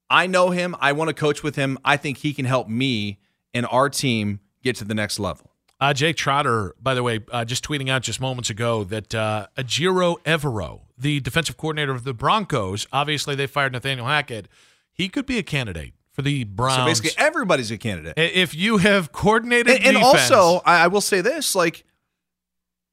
I 0.10 0.28
know 0.28 0.50
him. 0.50 0.76
I 0.82 0.92
want 0.92 1.08
to 1.08 1.14
coach 1.14 1.42
with 1.42 1.56
him. 1.56 1.78
I 1.86 1.96
think 1.98 2.18
he 2.18 2.34
can 2.34 2.44
help 2.46 2.68
me 2.68 3.20
and 3.54 3.66
our 3.68 3.90
team 3.90 4.42
get 4.62 4.76
to 4.78 4.84
the 4.84 4.94
next 4.94 5.20
level. 5.20 5.48
Uh, 5.80 5.94
Jake 5.94 6.16
Trotter, 6.16 6.76
by 6.82 6.94
the 6.94 7.02
way, 7.02 7.22
uh, 7.32 7.44
just 7.46 7.64
tweeting 7.66 7.90
out 7.90 8.04
just 8.04 8.20
moments 8.22 8.50
ago 8.50 8.84
that 8.84 9.16
uh, 9.16 9.48
Ejiro 9.58 10.22
Evero, 10.24 10.82
the 10.98 11.20
defensive 11.22 11.58
coordinator 11.58 11.92
of 11.92 12.04
the 12.04 12.14
Broncos, 12.14 12.86
obviously 12.92 13.34
they 13.36 13.48
fired 13.48 13.72
Nathaniel 13.72 14.06
Hackett. 14.06 14.48
He 14.94 15.10
could 15.10 15.26
be 15.26 15.38
a 15.40 15.44
candidate 15.44 15.94
for 16.22 16.30
the 16.30 16.44
Browns. 16.44 16.76
So 16.76 16.86
basically, 16.86 17.12
everybody's 17.18 17.72
a 17.72 17.78
candidate. 17.78 18.14
If 18.18 18.56
you 18.56 18.78
have 18.78 19.12
coordinated 19.12 19.78
And, 19.78 19.86
and 19.86 19.98
defense- 19.98 20.32
also, 20.32 20.62
I, 20.66 20.84
I 20.84 20.88
will 20.88 21.02
say 21.02 21.22
this: 21.22 21.56
like, 21.56 21.84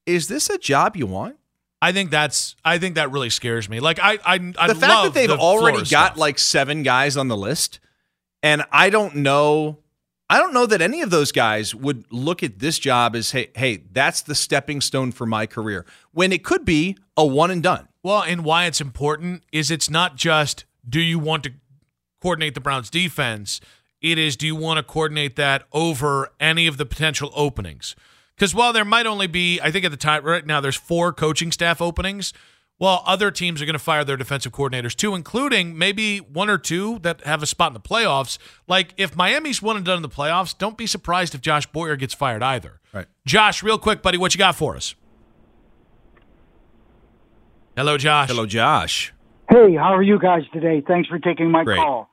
is 0.07 0.29
this 0.29 0.51
a 0.51 0.59
job 0.59 0.97
you 0.97 1.07
want? 1.07 1.37
I 1.81 1.93
think 1.93 2.11
that's 2.11 2.57
I 2.65 2.79
think 2.79 2.97
that 2.97 3.13
really 3.13 3.31
scares 3.31 3.69
me. 3.69 3.81
Like 3.81 4.01
I 4.01 4.19
I, 4.25 4.53
I 4.59 4.67
the 4.67 4.75
fact 4.75 5.05
that 5.05 5.15
they've 5.15 5.31
already 5.31 5.79
got 5.79 5.85
stuff. 5.85 6.17
like 6.17 6.39
seven 6.39 6.83
guys 6.83 7.17
on 7.17 7.29
the 7.29 7.37
list, 7.37 7.79
and 8.43 8.65
I 8.73 8.91
don't 8.91 9.17
know, 9.17 9.79
I 10.29 10.39
don't 10.39 10.53
know 10.53 10.67
that 10.67 10.83
any 10.83 11.03
of 11.03 11.11
those 11.11 11.31
guys 11.31 11.75
would 11.75 12.05
look 12.11 12.43
at 12.43 12.59
this 12.59 12.81
job 12.81 13.15
as, 13.15 13.31
hey, 13.31 13.51
hey, 13.55 13.85
that's 13.93 14.23
the 14.23 14.35
stepping 14.35 14.81
stone 14.81 15.13
for 15.13 15.25
my 15.25 15.47
career. 15.47 15.87
When 16.11 16.33
it 16.33 16.43
could 16.43 16.65
be 16.65 16.97
a 17.17 17.25
one 17.25 17.51
and 17.51 17.63
done. 17.63 17.89
Well, 18.03 18.23
and 18.23 18.45
why 18.45 18.67
it's 18.67 18.81
important 18.81 19.45
is 19.53 19.71
it's 19.71 19.91
not 19.91 20.17
just 20.17 20.65
do 20.89 21.01
you 21.01 21.19
want 21.19 21.45
to 21.45 21.53
coordinate 22.21 22.55
the 22.55 22.61
Browns 22.61 22.91
defense, 22.91 23.61
it 24.01 24.19
is 24.19 24.37
do 24.37 24.47
you 24.47 24.57
want 24.57 24.79
to 24.79 24.83
coordinate 24.83 25.37
that 25.37 25.65
over 25.73 26.31
any 26.39 26.67
of 26.67 26.77
the 26.77 26.87
potential 26.87 27.33
openings? 27.35 27.97
Because 28.37 28.55
while 28.55 28.73
there 28.73 28.85
might 28.85 29.07
only 29.07 29.27
be, 29.27 29.61
I 29.61 29.71
think 29.71 29.85
at 29.85 29.91
the 29.91 29.97
time 29.97 30.25
right 30.25 30.47
now 30.47 30.61
there's 30.61 30.77
four 30.77 31.13
coaching 31.13 31.51
staff 31.51 31.83
openings. 31.83 32.33
Well, 32.79 33.03
other 33.05 33.33
teams 33.33 33.61
are 33.61 33.65
going 33.65 33.73
to 33.73 33.81
fire 33.81 34.05
their 34.05 34.17
defensive 34.17 34.53
coordinators 34.53 34.95
too, 34.95 35.17
including 35.17 35.77
maybe 35.77 36.19
one 36.19 36.49
or 36.49 36.59
two 36.59 37.01
that 37.01 37.23
have 37.23 37.43
a 37.43 37.47
spot 37.47 37.71
in 37.71 37.75
the 37.75 37.81
playoffs. 37.81 38.39
Like 38.69 38.95
if 38.97 39.17
Miami's 39.17 39.61
one 39.61 39.77
and 39.77 39.85
done 39.85 39.97
in 39.97 40.03
the 40.03 40.09
playoffs, 40.09 40.57
don't 40.57 40.77
be 40.77 40.87
surprised 40.87 41.35
if 41.35 41.41
Josh 41.41 41.67
Boyer 41.67 41.97
gets 41.97 42.15
fired 42.15 42.43
either. 42.45 42.81
Right. 42.93 43.07
Josh, 43.27 43.65
real 43.65 43.79
quick, 43.79 44.01
buddy, 44.01 44.17
what 44.17 44.33
you 44.35 44.39
got 44.39 44.55
for 44.55 44.77
us? 44.77 44.95
Hello, 47.77 47.99
Josh. 47.99 48.29
Hello, 48.29 48.47
Josh. 48.47 49.13
Hey, 49.51 49.75
how 49.77 49.95
are 49.95 50.03
you 50.03 50.19
guys 50.19 50.43
today? 50.53 50.83
Thanks 50.87 51.09
for 51.09 51.19
taking 51.19 51.51
my 51.51 51.65
Great. 51.65 51.79
call. 51.79 52.11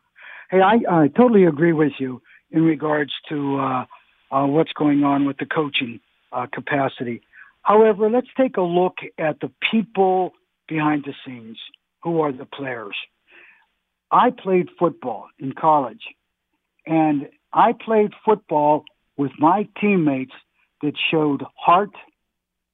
Hey, 0.49 0.61
I 0.61 0.75
uh, 0.89 1.07
totally 1.09 1.43
agree 1.43 1.73
with 1.73 1.91
you 1.99 2.21
in 2.49 2.63
regards 2.63 3.11
to 3.27 3.57
uh, 3.59 3.85
uh, 4.31 4.45
what's 4.47 4.71
going 4.71 5.03
on 5.03 5.25
with 5.25 5.35
the 5.37 5.45
coaching 5.45 5.99
uh, 6.31 6.47
capacity. 6.53 7.21
However, 7.63 8.09
let's 8.09 8.29
take 8.37 8.55
a 8.55 8.61
look 8.61 8.99
at 9.17 9.41
the 9.41 9.51
people 9.69 10.31
behind 10.69 11.03
the 11.03 11.13
scenes. 11.25 11.57
Who 12.03 12.21
are 12.21 12.31
the 12.31 12.45
players? 12.45 12.95
I 14.11 14.29
played 14.29 14.69
football 14.79 15.27
in 15.37 15.51
college, 15.51 16.03
and 16.85 17.27
I 17.51 17.73
played 17.73 18.11
football 18.23 18.85
with 19.17 19.31
my 19.39 19.67
teammates 19.81 20.33
that 20.81 20.93
showed 21.11 21.43
heart, 21.57 21.91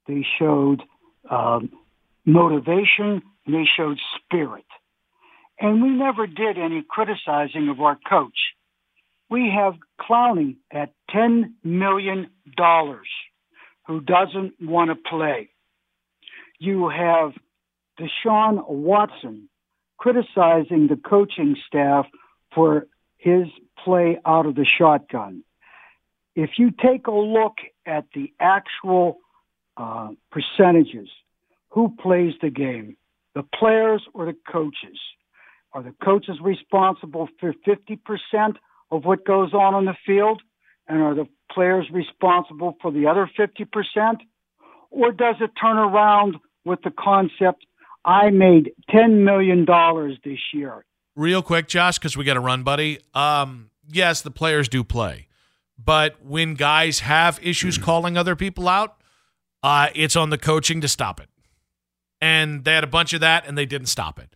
they 0.08 0.24
showed 0.38 0.84
um, 1.32 1.72
motivation, 2.26 3.24
and 3.46 3.56
they 3.56 3.66
showed 3.66 4.00
spirit. 4.16 4.66
And 5.60 5.82
we 5.82 5.90
never 5.90 6.28
did 6.28 6.58
any 6.58 6.84
criticizing 6.88 7.70
of 7.70 7.80
our 7.82 7.98
coach. 8.10 8.38
We 9.30 9.54
have 9.56 9.76
Clowney 10.00 10.58
at 10.72 10.92
$10 11.12 11.54
million 11.64 12.30
who 13.88 14.02
doesn't 14.02 14.54
want 14.62 14.90
to 14.90 14.96
play. 14.96 15.50
You 16.60 16.90
have 16.90 17.34
Deshaun 18.00 18.68
Watson 18.68 19.50
criticizing 19.98 20.88
the 20.88 21.00
coaching 21.04 21.56
staff 21.68 22.08
for 22.54 22.88
his 23.18 23.48
play 23.84 24.20
out 24.26 24.46
of 24.46 24.56
the 24.56 24.66
shotgun. 24.66 25.44
If 26.36 26.52
you 26.58 26.72
take 26.72 27.08
a 27.08 27.12
look 27.12 27.58
at 27.86 28.06
the 28.16 28.34
actual 28.40 29.20
uh, 29.78 30.10
percentages, 30.32 31.10
who 31.70 31.96
plays 32.02 32.34
the 32.42 32.50
game, 32.50 32.98
the 33.36 33.44
players 33.44 34.04
or 34.14 34.26
the 34.26 34.36
coaches? 34.52 35.00
Are 35.74 35.84
the 35.84 35.94
coaches 36.04 36.38
responsible 36.42 37.30
for 37.40 37.54
50% 37.66 38.56
of 38.92 39.06
what 39.06 39.26
goes 39.26 39.54
on 39.54 39.74
on 39.74 39.86
the 39.86 39.96
field? 40.06 40.42
And 40.88 41.02
are 41.02 41.16
the 41.16 41.28
players 41.52 41.88
responsible 41.92 42.76
for 42.82 42.92
the 42.92 43.08
other 43.08 43.30
50%? 43.40 44.18
Or 44.90 45.12
does 45.12 45.36
it 45.40 45.52
turn 45.60 45.78
around 45.78 46.36
with 46.66 46.80
the 46.84 46.92
concept, 46.92 47.66
I 48.04 48.30
made 48.30 48.74
$10 48.90 49.24
million 49.24 49.66
this 50.24 50.40
year? 50.54 50.84
Real 51.16 51.42
quick, 51.42 51.68
Josh, 51.68 51.98
because 51.98 52.18
we 52.18 52.26
got 52.26 52.34
to 52.34 52.40
run, 52.40 52.64
buddy. 52.64 53.00
Um, 53.14 53.70
yes, 53.90 54.22
the 54.22 54.32
players 54.32 54.68
do 54.68 54.84
play, 54.84 55.28
but 55.78 56.24
when 56.24 56.56
guys 56.56 57.00
have 57.00 57.40
issues 57.42 57.78
calling 57.78 58.18
other 58.18 58.36
people 58.36 58.68
out, 58.68 59.02
uh, 59.64 59.90
it's 59.94 60.16
on 60.16 60.30
the 60.30 60.38
coaching 60.38 60.82
to 60.82 60.88
stop 60.88 61.20
it. 61.20 61.30
And 62.22 62.64
they 62.64 62.74
had 62.74 62.84
a 62.84 62.88
bunch 62.88 63.14
of 63.14 63.22
that, 63.22 63.48
and 63.48 63.58
they 63.58 63.66
didn't 63.66 63.88
stop 63.88 64.20
it. 64.20 64.36